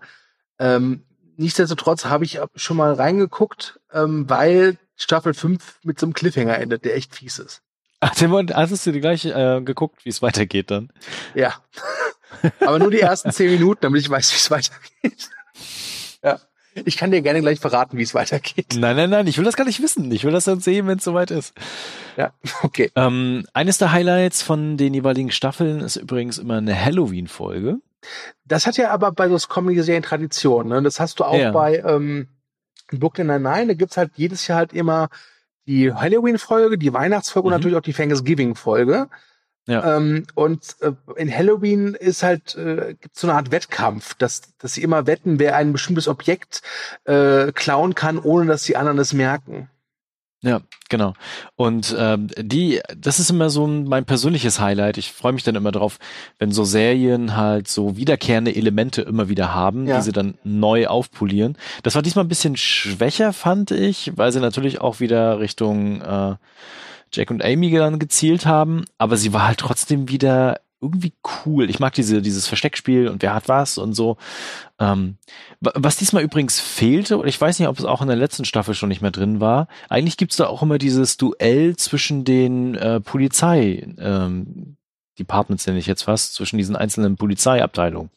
Ähm, 0.60 1.04
nichtsdestotrotz 1.36 2.06
habe 2.06 2.26
ich 2.26 2.40
schon 2.56 2.78
mal 2.78 2.94
reingeguckt, 2.94 3.80
ähm, 3.92 4.30
weil 4.30 4.78
Staffel 4.96 5.34
5 5.34 5.80
mit 5.84 6.00
so 6.00 6.06
einem 6.06 6.14
Cliffhanger 6.14 6.58
endet, 6.58 6.86
der 6.86 6.96
echt 6.96 7.16
fies 7.16 7.40
ist. 7.40 7.62
Ach, 8.00 8.12
hast 8.12 8.86
du 8.86 8.92
dir 8.92 9.02
gleich 9.02 9.26
äh, 9.26 9.62
geguckt, 9.62 10.04
wie 10.06 10.10
es 10.10 10.22
weitergeht 10.22 10.72
dann? 10.72 10.92
Ja. 11.36 11.54
Aber 12.60 12.80
nur 12.80 12.92
die 12.92 13.00
ersten 13.00 13.32
zehn 13.32 13.52
Minuten, 13.52 13.82
damit 13.82 14.02
ich 14.02 14.10
weiß, 14.10 14.32
wie 14.32 14.38
es 14.38 14.52
weitergeht. 14.52 15.30
ja. 16.24 16.40
Ich 16.86 16.98
kann 16.98 17.12
dir 17.12 17.22
gerne 17.22 17.42
gleich 17.42 17.60
verraten, 17.60 17.98
wie 17.98 18.04
es 18.04 18.14
weitergeht. 18.14 18.76
Nein, 18.76 18.96
nein, 18.96 19.10
nein, 19.10 19.28
ich 19.28 19.38
will 19.38 19.46
das 19.46 19.56
gar 19.56 19.66
nicht 19.66 19.82
wissen. 19.82 20.12
Ich 20.12 20.24
will 20.24 20.32
das 20.32 20.46
dann 20.46 20.60
sehen, 20.60 20.88
wenn 20.88 20.98
es 20.98 21.04
soweit 21.04 21.32
ist. 21.32 21.54
Ja, 22.18 22.32
okay. 22.64 22.92
Ähm, 22.96 23.46
eines 23.54 23.78
der 23.78 23.92
Highlights 23.92 24.42
von 24.42 24.78
den 24.78 24.94
jeweiligen 24.94 25.32
Staffeln 25.32 25.82
ist 25.82 25.98
übrigens 25.98 26.38
immer 26.38 26.58
eine 26.58 26.80
Halloween-Folge. 26.80 27.78
Das 28.46 28.66
hat 28.68 28.78
ja 28.78 28.92
aber 28.92 29.12
bei 29.12 29.30
so 29.30 29.38
Comedy-Serien 29.48 30.04
Tradition. 30.04 30.68
Ne? 30.68 30.82
Das 30.82 31.00
hast 31.00 31.20
du 31.20 31.24
auch 31.24 31.38
ja. 31.38 31.52
bei 31.52 31.78
ähm, 31.78 32.28
Brooklyn 32.92 33.28
Nine-Nine. 33.28 33.68
Da 33.68 33.74
gibt's 33.74 33.98
halt 33.98 34.12
jedes 34.16 34.48
Jahr 34.48 34.58
halt 34.58 34.74
immer 34.74 35.10
die 35.66 35.94
Halloween-Folge, 35.94 36.78
die 36.78 36.94
Weihnachtsfolge 36.94 37.48
mhm. 37.48 37.54
und 37.54 37.60
natürlich 37.60 37.78
auch 37.78 37.82
die 37.82 37.94
Thanksgiving-Folge. 37.94 39.08
Ja. 39.66 39.96
Ähm, 39.98 40.26
und 40.36 40.76
äh, 40.82 40.92
in 41.16 41.34
Halloween 41.34 41.94
ist 41.94 42.22
halt 42.22 42.56
äh, 42.56 42.96
gibt 43.00 43.18
so 43.18 43.28
eine 43.28 43.38
Art 43.38 43.52
Wettkampf, 43.52 44.14
dass 44.16 44.42
dass 44.58 44.74
sie 44.74 44.84
immer 44.84 45.08
wetten, 45.08 45.40
wer 45.40 45.56
ein 45.56 45.72
bestimmtes 45.72 46.08
Objekt 46.10 46.62
äh, 47.06 47.52
klauen 47.54 47.96
kann, 47.96 48.20
ohne 48.20 48.46
dass 48.48 48.64
die 48.64 48.76
anderen 48.76 49.00
es 49.00 49.14
merken. 49.14 49.70
Ja, 50.46 50.60
genau. 50.90 51.14
Und 51.56 51.96
ähm, 51.98 52.28
die, 52.38 52.82
das 52.98 53.22
ist 53.22 53.30
immer 53.30 53.50
so 53.50 53.66
mein 53.66 54.04
persönliches 54.04 54.60
Highlight. 54.60 54.98
Ich 54.98 55.14
freue 55.14 55.32
mich 55.32 55.44
dann 55.44 55.56
immer 55.56 55.72
drauf, 55.72 56.00
wenn 56.38 56.52
so 56.52 56.66
Serien 56.66 57.38
halt 57.38 57.70
so 57.70 57.96
wiederkehrende 57.96 58.54
Elemente 58.54 59.04
immer 59.04 59.30
wieder 59.30 59.54
haben, 59.54 59.88
Ja. 59.88 59.96
die 59.96 60.02
sie 60.04 60.12
dann 60.12 60.38
neu 60.44 60.88
aufpolieren. 60.88 61.58
Das 61.84 61.96
war 61.96 62.02
diesmal 62.02 62.26
ein 62.26 62.28
bisschen 62.28 62.58
schwächer, 62.58 63.32
fand 63.32 63.72
ich, 63.72 64.12
weil 64.18 64.34
sie 64.34 64.42
natürlich 64.42 64.82
auch 64.82 65.00
wieder 65.00 65.40
Richtung 65.40 66.02
äh, 66.02 66.36
Jack 67.14 67.32
und 67.32 67.44
Amy 67.44 67.72
dann 67.72 68.00
gezielt 68.00 68.46
haben, 68.46 68.86
aber 68.98 69.18
sie 69.18 69.34
war 69.34 69.48
halt 69.48 69.60
trotzdem 69.60 70.10
wieder 70.10 70.60
irgendwie 70.82 71.14
cool. 71.46 71.70
Ich 71.70 71.80
mag 71.80 71.94
diese, 71.94 72.22
dieses 72.22 72.46
Versteckspiel 72.48 73.08
und 73.08 73.22
wer 73.22 73.34
hat 73.34 73.48
was 73.48 73.78
und 73.78 73.94
so. 73.94 74.18
Ähm, 74.80 75.16
wa- 75.62 75.72
was 75.76 75.96
diesmal 75.96 76.24
übrigens 76.24 76.60
fehlte, 76.60 77.18
und 77.18 77.28
ich 77.28 77.40
weiß 77.40 77.58
nicht, 77.60 77.70
ob 77.70 77.80
es 77.80 77.86
auch 77.86 78.02
in 78.02 78.10
der 78.10 78.18
letzten 78.18 78.44
Staffel 78.44 78.74
schon 78.74 78.90
nicht 78.90 79.02
mehr 79.02 79.12
drin 79.12 79.40
war, 79.40 79.70
eigentlich 79.88 80.18
gibt's 80.18 80.36
da 80.36 80.48
auch 80.48 80.62
immer 80.62 80.78
dieses 80.78 81.16
Duell 81.16 81.78
zwischen 81.78 82.26
den 82.26 82.76
äh, 82.76 83.00
Polizei, 83.00 83.88
ähm, 83.98 84.76
Departments 85.18 85.66
nenne 85.68 85.80
ich 85.80 85.86
jetzt 85.86 86.04
fast, 86.04 86.34
zwischen 86.34 86.58
diesen 86.58 86.76
einzelnen 86.76 87.16
Polizeiabteilungen. 87.16 88.10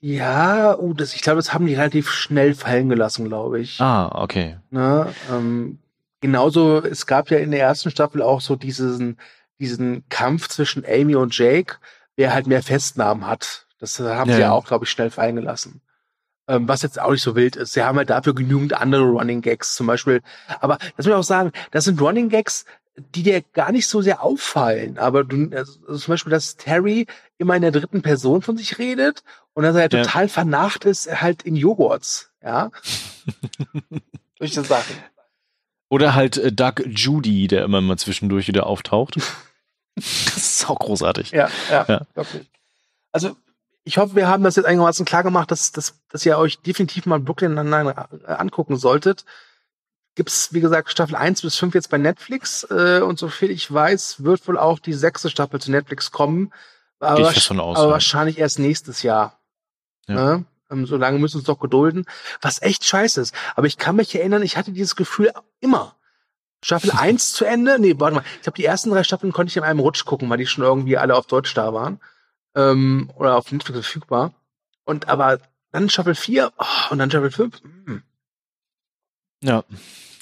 Ja, 0.00 0.78
uh, 0.78 0.94
das, 0.94 1.14
ich 1.14 1.20
glaube, 1.20 1.36
das 1.36 1.52
haben 1.52 1.66
die 1.66 1.74
relativ 1.74 2.10
schnell 2.10 2.54
fallen 2.54 2.88
gelassen, 2.88 3.26
glaube 3.26 3.60
ich. 3.60 3.78
Ah, 3.78 4.10
okay. 4.14 4.56
Ne? 4.70 5.12
Ähm, 5.30 5.80
genauso, 6.20 6.82
es 6.84 7.06
gab 7.06 7.30
ja 7.30 7.38
in 7.38 7.50
der 7.50 7.60
ersten 7.60 7.90
Staffel 7.90 8.22
auch 8.22 8.40
so 8.40 8.56
diesen, 8.56 9.18
diesen 9.58 10.04
Kampf 10.08 10.48
zwischen 10.48 10.84
Amy 10.86 11.14
und 11.16 11.36
Jake, 11.36 11.76
wer 12.16 12.32
halt 12.34 12.46
mehr 12.46 12.62
Festnahmen 12.62 13.26
hat. 13.26 13.66
Das 13.78 13.98
haben 13.98 14.30
Ja, 14.30 14.36
sie 14.36 14.42
ja 14.42 14.52
auch, 14.52 14.66
glaube 14.66 14.84
ich, 14.84 14.90
schnell 14.90 15.10
fallen 15.10 15.36
gelassen. 15.36 15.80
Ähm, 16.48 16.66
was 16.68 16.82
jetzt 16.82 17.00
auch 17.00 17.12
nicht 17.12 17.22
so 17.22 17.36
wild 17.36 17.56
ist. 17.56 17.72
Sie 17.72 17.82
haben 17.82 17.96
halt 17.96 18.10
dafür 18.10 18.34
genügend 18.34 18.72
andere 18.74 19.02
Running 19.04 19.40
Gags, 19.40 19.74
zum 19.74 19.86
Beispiel. 19.86 20.20
Aber 20.60 20.78
das 20.78 20.92
muss 20.98 21.06
ich 21.06 21.12
auch 21.12 21.22
sagen, 21.22 21.52
das 21.70 21.84
sind 21.84 22.00
Running 22.00 22.28
Gags, 22.28 22.64
die 22.96 23.22
dir 23.22 23.40
gar 23.52 23.72
nicht 23.72 23.86
so 23.86 24.02
sehr 24.02 24.22
auffallen. 24.22 24.98
Aber 24.98 25.24
du, 25.24 25.48
also, 25.56 25.78
also 25.86 25.98
zum 25.98 26.12
Beispiel, 26.12 26.30
dass 26.30 26.56
Terry 26.56 27.06
immer 27.38 27.54
in 27.56 27.62
der 27.62 27.70
dritten 27.70 28.02
Person 28.02 28.42
von 28.42 28.56
sich 28.56 28.78
redet 28.78 29.22
und 29.54 29.62
dass 29.62 29.74
er 29.76 29.82
halt 29.82 29.92
Ja. 29.94 30.02
total 30.02 30.28
vernarcht 30.28 30.84
ist, 30.84 31.22
halt 31.22 31.42
in 31.44 31.56
Joghurts. 31.56 32.30
Ja. 32.42 32.70
Solche 34.38 34.62
Sachen. 34.64 34.96
Oder 35.90 36.14
halt 36.14 36.38
äh, 36.38 36.52
Doug 36.52 36.84
Judy, 36.86 37.48
der 37.48 37.64
immer 37.64 37.82
mal 37.82 37.98
zwischendurch 37.98 38.48
wieder 38.48 38.66
auftaucht. 38.66 39.16
das 39.96 40.36
ist 40.36 40.70
auch 40.70 40.78
großartig. 40.78 41.32
Ja, 41.32 41.50
ja, 41.70 41.84
Ja. 41.88 42.24
Also, 43.12 43.36
ich 43.82 43.98
hoffe, 43.98 44.14
wir 44.14 44.28
haben 44.28 44.44
das 44.44 44.54
jetzt 44.54 44.66
einigermaßen 44.66 45.04
klar 45.04 45.24
gemacht, 45.24 45.50
dass, 45.50 45.72
dass, 45.72 46.00
dass 46.08 46.24
ihr 46.24 46.38
euch 46.38 46.60
definitiv 46.60 47.06
mal 47.06 47.18
Brooklyn 47.18 47.54
Nine-Nine 47.54 48.08
äh, 48.24 48.32
angucken 48.32 48.76
solltet. 48.76 49.24
Gibt's, 50.14 50.52
wie 50.52 50.60
gesagt, 50.60 50.92
Staffel 50.92 51.16
1 51.16 51.42
bis 51.42 51.56
5 51.56 51.74
jetzt 51.74 51.90
bei 51.90 51.98
Netflix, 51.98 52.62
äh, 52.70 53.00
und 53.00 53.18
soviel 53.18 53.50
ich 53.50 53.72
weiß, 53.72 54.22
wird 54.22 54.46
wohl 54.46 54.58
auch 54.58 54.78
die 54.78 54.92
sechste 54.92 55.28
Staffel 55.28 55.60
zu 55.60 55.72
Netflix 55.72 56.12
kommen. 56.12 56.52
Aber, 57.00 57.32
fest 57.32 57.48
von 57.48 57.58
aus. 57.58 57.78
aber 57.78 57.88
ja. 57.88 57.92
wahrscheinlich 57.94 58.38
erst 58.38 58.60
nächstes 58.60 59.02
Jahr. 59.02 59.40
Ja. 60.06 60.14
Ne? 60.14 60.44
Ähm, 60.70 60.86
so 60.86 60.96
lange 60.96 61.18
müssen 61.18 61.34
wir 61.34 61.38
uns 61.38 61.46
doch 61.46 61.58
gedulden. 61.58 62.04
Was 62.40 62.62
echt 62.62 62.84
scheiße 62.84 63.20
ist. 63.20 63.34
Aber 63.56 63.66
ich 63.66 63.78
kann 63.78 63.96
mich 63.96 64.14
erinnern, 64.14 64.42
ich 64.42 64.56
hatte 64.56 64.72
dieses 64.72 64.96
Gefühl 64.96 65.32
immer. 65.60 65.96
Staffel 66.62 66.90
1 66.96 67.32
zu 67.32 67.44
Ende? 67.44 67.78
Nee, 67.78 67.94
warte 67.98 68.16
mal. 68.16 68.24
Ich 68.36 68.42
glaube, 68.42 68.56
die 68.56 68.64
ersten 68.64 68.90
drei 68.90 69.04
Staffeln 69.04 69.32
konnte 69.32 69.50
ich 69.50 69.56
in 69.56 69.64
einem 69.64 69.80
Rutsch 69.80 70.04
gucken, 70.04 70.28
weil 70.30 70.38
die 70.38 70.46
schon 70.46 70.64
irgendwie 70.64 70.96
alle 70.96 71.16
auf 71.16 71.26
Deutsch 71.26 71.54
da 71.54 71.72
waren. 71.74 72.00
Ähm, 72.54 73.10
oder 73.16 73.36
auf 73.36 73.50
Netflix 73.52 73.80
verfügbar. 73.80 74.32
Und 74.84 75.08
aber 75.08 75.38
dann 75.72 75.88
Staffel 75.88 76.14
4 76.14 76.52
oh, 76.56 76.64
und 76.90 76.98
dann 76.98 77.10
Staffel 77.10 77.30
5. 77.30 77.62
Hm. 77.62 78.02
Ja. 79.42 79.64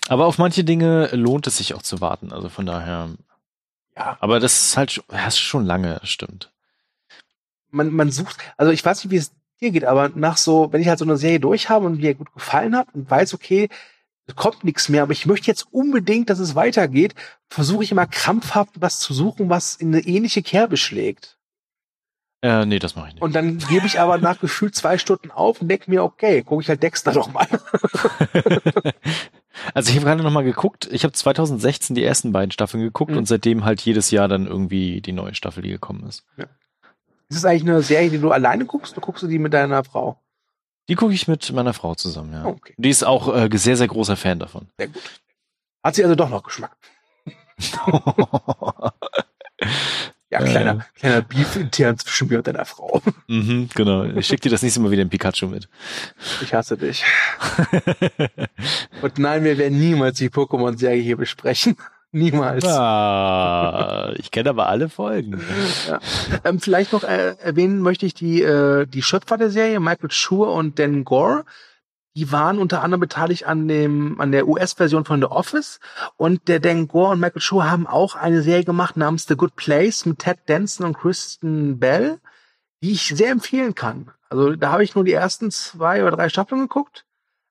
Aber 0.08 0.26
auf 0.26 0.38
manche 0.38 0.64
Dinge 0.64 1.08
lohnt 1.12 1.46
es 1.46 1.58
sich 1.58 1.74
auch 1.74 1.82
zu 1.82 2.00
warten. 2.00 2.32
Also 2.32 2.48
von 2.48 2.66
daher. 2.66 3.10
Ja. 3.96 4.16
Aber 4.20 4.40
das 4.40 4.62
ist 4.62 4.76
halt 4.76 4.92
schon, 4.92 5.04
das 5.08 5.34
ist 5.34 5.40
schon 5.40 5.66
lange, 5.66 6.00
stimmt. 6.04 6.52
Man, 7.70 7.92
man 7.92 8.10
sucht, 8.10 8.38
also 8.56 8.72
ich 8.72 8.82
weiß 8.82 9.04
nicht, 9.04 9.10
wie 9.10 9.16
es 9.16 9.32
dir 9.60 9.70
geht, 9.70 9.84
aber 9.84 10.10
nach 10.14 10.36
so, 10.36 10.72
wenn 10.72 10.80
ich 10.80 10.88
halt 10.88 10.98
so 10.98 11.04
eine 11.04 11.16
Serie 11.16 11.40
durch 11.40 11.68
habe 11.68 11.86
und 11.86 12.00
mir 12.00 12.14
gut 12.14 12.32
gefallen 12.32 12.76
hat 12.76 12.88
und 12.94 13.10
weiß, 13.10 13.34
okay, 13.34 13.68
es 14.26 14.36
kommt 14.36 14.62
nichts 14.64 14.88
mehr, 14.88 15.02
aber 15.02 15.12
ich 15.12 15.24
möchte 15.26 15.46
jetzt 15.46 15.66
unbedingt, 15.72 16.28
dass 16.30 16.38
es 16.38 16.54
weitergeht, 16.54 17.14
versuche 17.48 17.82
ich 17.84 17.90
immer 17.92 18.06
krampfhaft 18.06 18.80
was 18.80 19.00
zu 19.00 19.14
suchen, 19.14 19.48
was 19.48 19.74
in 19.74 19.88
eine 19.94 20.04
ähnliche 20.06 20.42
Kerbe 20.42 20.76
schlägt. 20.76 21.36
Äh, 22.40 22.66
nee, 22.66 22.78
das 22.78 22.94
mache 22.94 23.08
ich 23.08 23.14
nicht. 23.14 23.22
Und 23.22 23.34
dann 23.34 23.58
gebe 23.58 23.86
ich 23.86 23.98
aber 23.98 24.18
nach 24.18 24.38
gefühlt 24.38 24.74
zwei 24.76 24.96
Stunden 24.98 25.32
auf 25.32 25.60
und 25.60 25.68
denke 25.68 25.90
mir, 25.90 26.04
okay, 26.04 26.42
gucke 26.42 26.62
ich 26.62 26.68
halt 26.68 26.82
Dexter 26.84 27.10
doch 27.12 27.32
mal. 27.32 27.48
also 29.74 29.90
ich 29.90 29.96
habe 29.96 30.06
gerade 30.06 30.22
noch 30.22 30.30
mal 30.30 30.44
geguckt. 30.44 30.88
Ich 30.92 31.02
habe 31.04 31.12
2016 31.12 31.96
die 31.96 32.04
ersten 32.04 32.32
beiden 32.32 32.52
Staffeln 32.52 32.82
geguckt 32.82 33.12
Mhm. 33.12 33.18
und 33.18 33.26
seitdem 33.26 33.64
halt 33.64 33.80
jedes 33.80 34.10
Jahr 34.10 34.28
dann 34.28 34.46
irgendwie 34.46 35.00
die 35.00 35.12
neue 35.12 35.34
Staffel, 35.34 35.62
die 35.62 35.70
gekommen 35.70 36.04
ist. 36.06 36.24
Ist 37.30 37.38
es 37.38 37.44
eigentlich 37.44 37.62
eine 37.62 37.82
Serie, 37.82 38.10
die 38.10 38.18
du 38.18 38.30
alleine 38.30 38.64
guckst 38.64 38.92
oder 38.96 39.04
guckst 39.04 39.22
du 39.22 39.26
die 39.26 39.38
mit 39.38 39.52
deiner 39.52 39.84
Frau? 39.84 40.20
Die 40.88 40.94
gucke 40.94 41.12
ich 41.12 41.28
mit 41.28 41.52
meiner 41.52 41.74
Frau 41.74 41.94
zusammen, 41.94 42.32
ja. 42.32 42.46
Okay. 42.46 42.74
Die 42.78 42.88
ist 42.88 43.04
auch 43.04 43.34
äh, 43.34 43.48
sehr, 43.58 43.76
sehr 43.76 43.88
großer 43.88 44.16
Fan 44.16 44.38
davon. 44.38 44.68
Sehr 44.78 44.88
gut. 44.88 45.02
Hat 45.84 45.94
sie 45.94 46.02
also 46.02 46.14
doch 46.14 46.30
noch 46.30 46.42
Geschmack. 46.42 46.76
Ja, 50.30 50.40
Äh. 50.40 50.50
kleiner, 50.50 50.84
kleiner 50.94 51.22
Beef 51.22 51.56
intern 51.56 51.96
zwischen 51.98 52.28
mir 52.28 52.36
und 52.38 52.46
deiner 52.46 52.66
Frau. 52.66 53.00
mhm, 53.28 53.70
genau. 53.74 54.04
Ich 54.04 54.26
schick 54.26 54.42
dir 54.42 54.50
das 54.50 54.60
nächste 54.62 54.78
Mal 54.80 54.90
wieder 54.90 55.00
in 55.00 55.08
Pikachu 55.08 55.46
mit. 55.46 55.70
Ich 56.42 56.52
hasse 56.52 56.76
dich. 56.76 57.02
Und 59.00 59.18
nein, 59.18 59.42
wir 59.44 59.56
werden 59.56 59.78
niemals 59.80 60.18
die 60.18 60.28
Pokémon-Serie 60.28 61.00
hier 61.02 61.16
besprechen. 61.16 61.76
Niemals. 62.10 62.64
ah, 62.64 64.12
ich 64.16 64.30
kenne 64.30 64.50
aber 64.50 64.68
alle 64.68 64.88
Folgen. 64.88 65.40
Ja. 65.86 66.00
Ähm, 66.44 66.60
vielleicht 66.60 66.92
noch 66.92 67.04
äh, 67.04 67.36
erwähnen 67.38 67.80
möchte 67.80 68.04
ich 68.04 68.12
die, 68.12 68.42
äh, 68.42 68.86
die 68.86 69.02
Schöpfer 69.02 69.38
der 69.38 69.50
Serie, 69.50 69.80
Michael 69.80 70.10
Schur 70.10 70.52
und 70.52 70.78
Dan 70.78 71.04
Gore. 71.04 71.44
Die 72.14 72.30
waren 72.32 72.58
unter 72.58 72.82
anderem 72.82 73.00
beteiligt 73.00 73.46
an 73.46 73.68
dem, 73.68 74.20
an 74.20 74.32
der 74.32 74.48
US-Version 74.48 75.04
von 75.04 75.20
The 75.20 75.26
Office. 75.26 75.80
Und 76.16 76.48
der 76.48 76.60
Dan 76.60 76.88
Gore 76.88 77.12
und 77.12 77.20
Michael 77.20 77.40
Schur 77.40 77.70
haben 77.70 77.86
auch 77.86 78.16
eine 78.16 78.42
Serie 78.42 78.64
gemacht 78.64 78.96
namens 78.96 79.26
The 79.26 79.36
Good 79.36 79.56
Place 79.56 80.04
mit 80.04 80.18
Ted 80.18 80.38
Danson 80.46 80.86
und 80.86 80.98
Kristen 80.98 81.78
Bell, 81.78 82.18
die 82.82 82.92
ich 82.92 83.08
sehr 83.08 83.30
empfehlen 83.30 83.74
kann. 83.74 84.10
Also 84.28 84.56
da 84.56 84.72
habe 84.72 84.84
ich 84.84 84.94
nur 84.94 85.04
die 85.04 85.12
ersten 85.12 85.50
zwei 85.50 86.02
oder 86.02 86.16
drei 86.16 86.28
Staffeln 86.28 86.62
geguckt, 86.62 87.06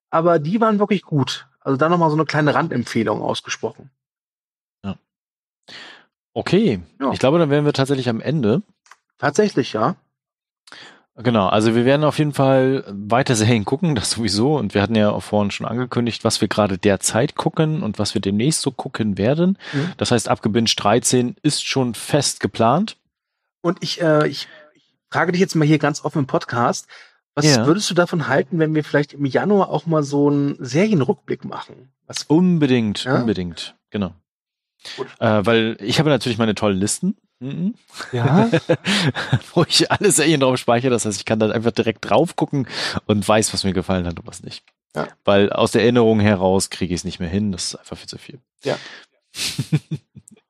aber 0.10 0.38
die 0.40 0.62
waren 0.62 0.80
wirklich 0.80 1.04
gut. 1.04 1.48
Also 1.60 1.78
da 1.78 1.90
nochmal 1.90 2.10
so 2.10 2.16
eine 2.16 2.26
kleine 2.26 2.54
Randempfehlung 2.54 3.22
ausgesprochen. 3.22 3.90
Okay, 6.38 6.80
Ja. 7.02 7.12
ich 7.12 7.18
glaube, 7.18 7.40
dann 7.40 7.50
wären 7.50 7.66
wir 7.66 7.74
tatsächlich 7.74 8.10
am 8.10 8.22
Ende. 8.22 8.62
Tatsächlich, 9.18 9.74
ja. 9.74 9.96
Genau, 11.16 11.48
also 11.48 11.74
wir 11.74 11.84
werden 11.84 12.04
auf 12.04 12.20
jeden 12.20 12.34
Fall 12.34 12.84
weiter 12.88 13.36
Serien 13.36 13.66
gucken, 13.66 13.96
das 13.96 14.12
sowieso. 14.12 14.56
Und 14.56 14.76
wir 14.76 14.84
hatten 14.84 14.94
ja 14.94 15.10
auch 15.10 15.24
vorhin 15.24 15.50
schon 15.50 15.66
angekündigt, 15.66 16.24
was 16.24 16.40
wir 16.40 16.48
gerade 16.48 16.78
derzeit 16.78 17.34
gucken 17.34 17.82
und 17.82 17.98
was 17.98 18.14
wir 18.14 18.22
demnächst 18.22 18.62
so 18.62 18.70
gucken 18.70 19.18
werden. 19.18 19.58
Mhm. 19.74 19.94
Das 19.98 20.12
heißt, 20.12 20.30
Abgebinged 20.30 20.76
13 20.84 21.36
ist 21.42 21.66
schon 21.66 21.96
fest 21.96 22.40
geplant. 22.40 22.98
Und 23.62 23.80
ich, 23.82 24.00
äh, 24.00 24.28
ich, 24.28 24.48
ich 24.76 24.94
frage 25.10 25.32
dich 25.32 25.42
jetzt 25.42 25.56
mal 25.56 25.66
hier 25.68 25.80
ganz 25.80 26.06
offen 26.06 26.20
im 26.20 26.28
Podcast. 26.28 26.88
Was 27.34 27.46
Ja. 27.46 27.66
würdest 27.66 27.90
du 27.90 27.96
davon 27.96 28.28
halten, 28.28 28.60
wenn 28.60 28.76
wir 28.76 28.84
vielleicht 28.84 29.14
im 29.14 29.26
Januar 29.26 29.70
auch 29.70 29.88
mal 29.88 30.04
so 30.04 30.30
einen 30.30 30.56
Serienrückblick 30.64 31.46
machen? 31.46 31.92
Was, 32.06 32.26
Unbedingt, 32.26 33.06
Ja? 33.06 33.16
unbedingt, 33.16 33.76
genau. 33.90 34.14
Äh, 35.20 35.46
weil 35.46 35.78
ich 35.82 36.00
habe 36.00 36.10
natürlich 36.10 36.38
meine 36.38 36.56
tollen 36.56 36.78
Listen. 36.78 37.16
Mhm. 37.40 37.76
ja? 38.12 38.50
wo 39.54 39.64
ich 39.68 39.92
alle 39.92 40.12
Serien 40.12 40.40
drauf 40.40 40.58
speichere. 40.58 40.90
Das 40.90 41.06
heißt, 41.06 41.20
ich 41.20 41.26
kann 41.26 41.40
dann 41.40 41.52
einfach 41.52 41.72
direkt 41.72 42.10
drauf 42.10 42.36
gucken 42.36 42.68
und 43.06 43.28
weiß, 43.28 43.54
was 43.54 43.64
mir 43.64 43.74
gefallen 43.74 44.08
hat 44.08 44.20
und 44.20 44.28
was 44.28 44.42
nicht. 44.44 44.64
Ja. 44.96 45.08
Weil 45.24 45.52
aus 45.52 45.72
der 45.72 45.84
Erinnerung 45.84 46.20
heraus 46.20 46.70
kriege 46.72 46.94
ich 46.94 47.02
es 47.02 47.06
nicht 47.06 47.20
mehr 47.20 47.30
hin. 47.30 47.52
Das 47.52 47.66
ist 47.66 47.76
einfach 47.76 47.98
viel 47.98 48.08
zu 48.10 48.18
viel. 48.18 48.40
Ja. 48.64 48.78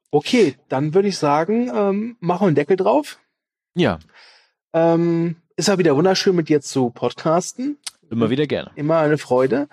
Okay, 0.10 0.56
dann 0.70 0.94
würde 0.94 1.10
ich 1.10 1.18
sagen, 1.18 1.70
ähm, 1.76 2.16
machen 2.22 2.42
wir 2.44 2.48
einen 2.48 2.56
Deckel 2.56 2.78
drauf. 2.78 3.20
Ja, 3.76 4.00
Ähm, 4.74 5.36
ist 5.58 5.68
ja 5.68 5.78
wieder 5.78 5.96
wunderschön, 5.96 6.36
mit 6.36 6.50
dir 6.50 6.62
zu 6.62 6.92
podcasten. 6.92 7.78
immer 8.10 8.30
wieder 8.30 8.48
gerne. 8.48 8.72
Immer 8.76 9.00
eine 9.00 9.18
Freude. 9.18 9.68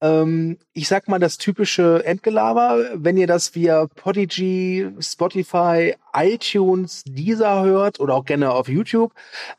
Ähm, 0.00 0.58
ich 0.72 0.88
sag 0.88 1.08
mal 1.08 1.18
das 1.18 1.38
typische 1.38 2.04
Endgelaber. 2.04 2.84
Wenn 2.94 3.16
ihr 3.16 3.26
das 3.26 3.54
via 3.54 3.86
Podigy, 3.86 4.90
Spotify, 5.00 5.94
iTunes, 6.14 7.02
Deezer 7.04 7.62
hört 7.64 8.00
oder 8.00 8.14
auch 8.14 8.24
gerne 8.24 8.50
auf 8.52 8.68
YouTube, 8.68 9.12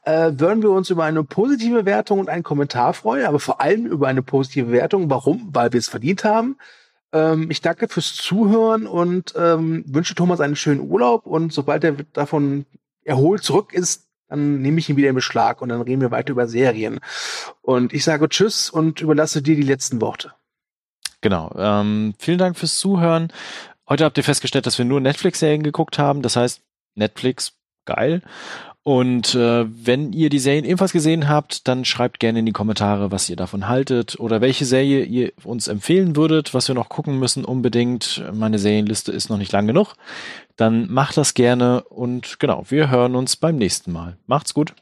äh, 0.04 0.32
würden 0.36 0.64
wir 0.64 0.72
uns 0.72 0.90
über 0.90 1.04
eine 1.04 1.24
positive 1.24 1.86
Wertung 1.86 2.20
und 2.20 2.30
einen 2.30 2.44
Kommentar 2.44 2.94
freuen, 2.94 3.26
aber 3.26 3.40
vor 3.40 3.62
allem 3.62 3.86
über 3.86 4.08
eine 4.08 4.22
positive 4.22 4.72
Wertung. 4.72 5.10
Warum? 5.10 5.50
Weil 5.52 5.74
wir 5.74 5.80
es 5.80 5.90
verdient 5.90 6.24
haben. 6.24 6.58
Ähm, 7.12 7.50
ich 7.52 7.62
danke 7.62 7.88
fürs 7.88 8.16
Zuhören 8.16 8.88
und 8.88 9.34
ähm, 9.38 9.84
wünsche 9.88 10.16
Thomas 10.16 10.40
einen 10.42 10.56
schönen 10.56 10.82
Urlaub 10.90 11.26
und 11.26 11.52
sobald 11.54 11.84
er 11.84 11.94
davon 12.14 12.66
erholt 13.04 13.44
zurück 13.44 13.74
ist, 13.74 14.09
dann 14.30 14.62
nehme 14.62 14.80
ich 14.80 14.90
ihn 14.90 14.98
wieder 14.98 15.10
in 15.10 15.16
Beschlag 15.16 15.62
und 15.62 15.70
dann 15.70 15.82
reden 15.82 16.02
wir 16.02 16.12
weiter 16.12 16.32
über 16.32 16.48
Serien. 16.48 17.00
Und 17.62 17.94
ich 17.94 18.04
sage 18.04 18.30
Tschüss 18.30 18.70
und 18.70 19.02
überlasse 19.02 19.42
dir 19.42 19.56
die 19.56 19.64
letzten 19.64 20.00
Worte. 20.02 20.34
Genau. 21.22 21.54
Ähm, 21.58 22.14
vielen 22.18 22.38
Dank 22.38 22.58
fürs 22.58 22.78
Zuhören. 22.78 23.34
Heute 23.90 24.06
habt 24.06 24.18
ihr 24.18 24.24
festgestellt, 24.24 24.66
dass 24.66 24.78
wir 24.78 24.86
nur 24.86 25.02
Netflix-Serien 25.02 25.64
geguckt 25.64 26.00
haben. 26.00 26.22
Das 26.22 26.36
heißt, 26.36 26.62
Netflix, 26.96 27.54
geil. 27.86 28.22
Und 28.84 29.36
äh, 29.36 29.66
wenn 29.68 30.14
ihr 30.14 30.30
die 30.30 30.40
Serien 30.40 30.66
ebenfalls 30.66 30.94
gesehen 30.94 31.28
habt, 31.28 31.68
dann 31.68 31.86
schreibt 31.86 32.20
gerne 32.20 32.40
in 32.40 32.46
die 32.46 32.54
Kommentare, 32.54 33.12
was 33.12 33.30
ihr 33.30 33.36
davon 33.36 33.68
haltet 33.68 34.20
oder 34.20 34.42
welche 34.42 34.66
Serie 34.66 35.04
ihr 35.04 35.34
uns 35.44 35.68
empfehlen 35.68 36.16
würdet, 36.16 36.54
was 36.54 36.68
wir 36.70 36.76
noch 36.76 36.90
gucken 36.90 37.20
müssen 37.20 37.44
unbedingt. 37.46 38.24
Meine 38.34 38.58
Serienliste 38.58 39.12
ist 39.12 39.30
noch 39.30 39.38
nicht 39.38 39.52
lang 39.52 39.68
genug. 39.68 39.96
Dann 40.56 40.92
macht 40.92 41.18
das 41.18 41.34
gerne 41.34 41.84
und 41.84 42.40
genau, 42.40 42.64
wir 42.70 42.90
hören 42.90 43.16
uns 43.16 43.36
beim 43.36 43.58
nächsten 43.58 43.92
Mal. 43.92 44.18
Macht's 44.28 44.54
gut. 44.54 44.74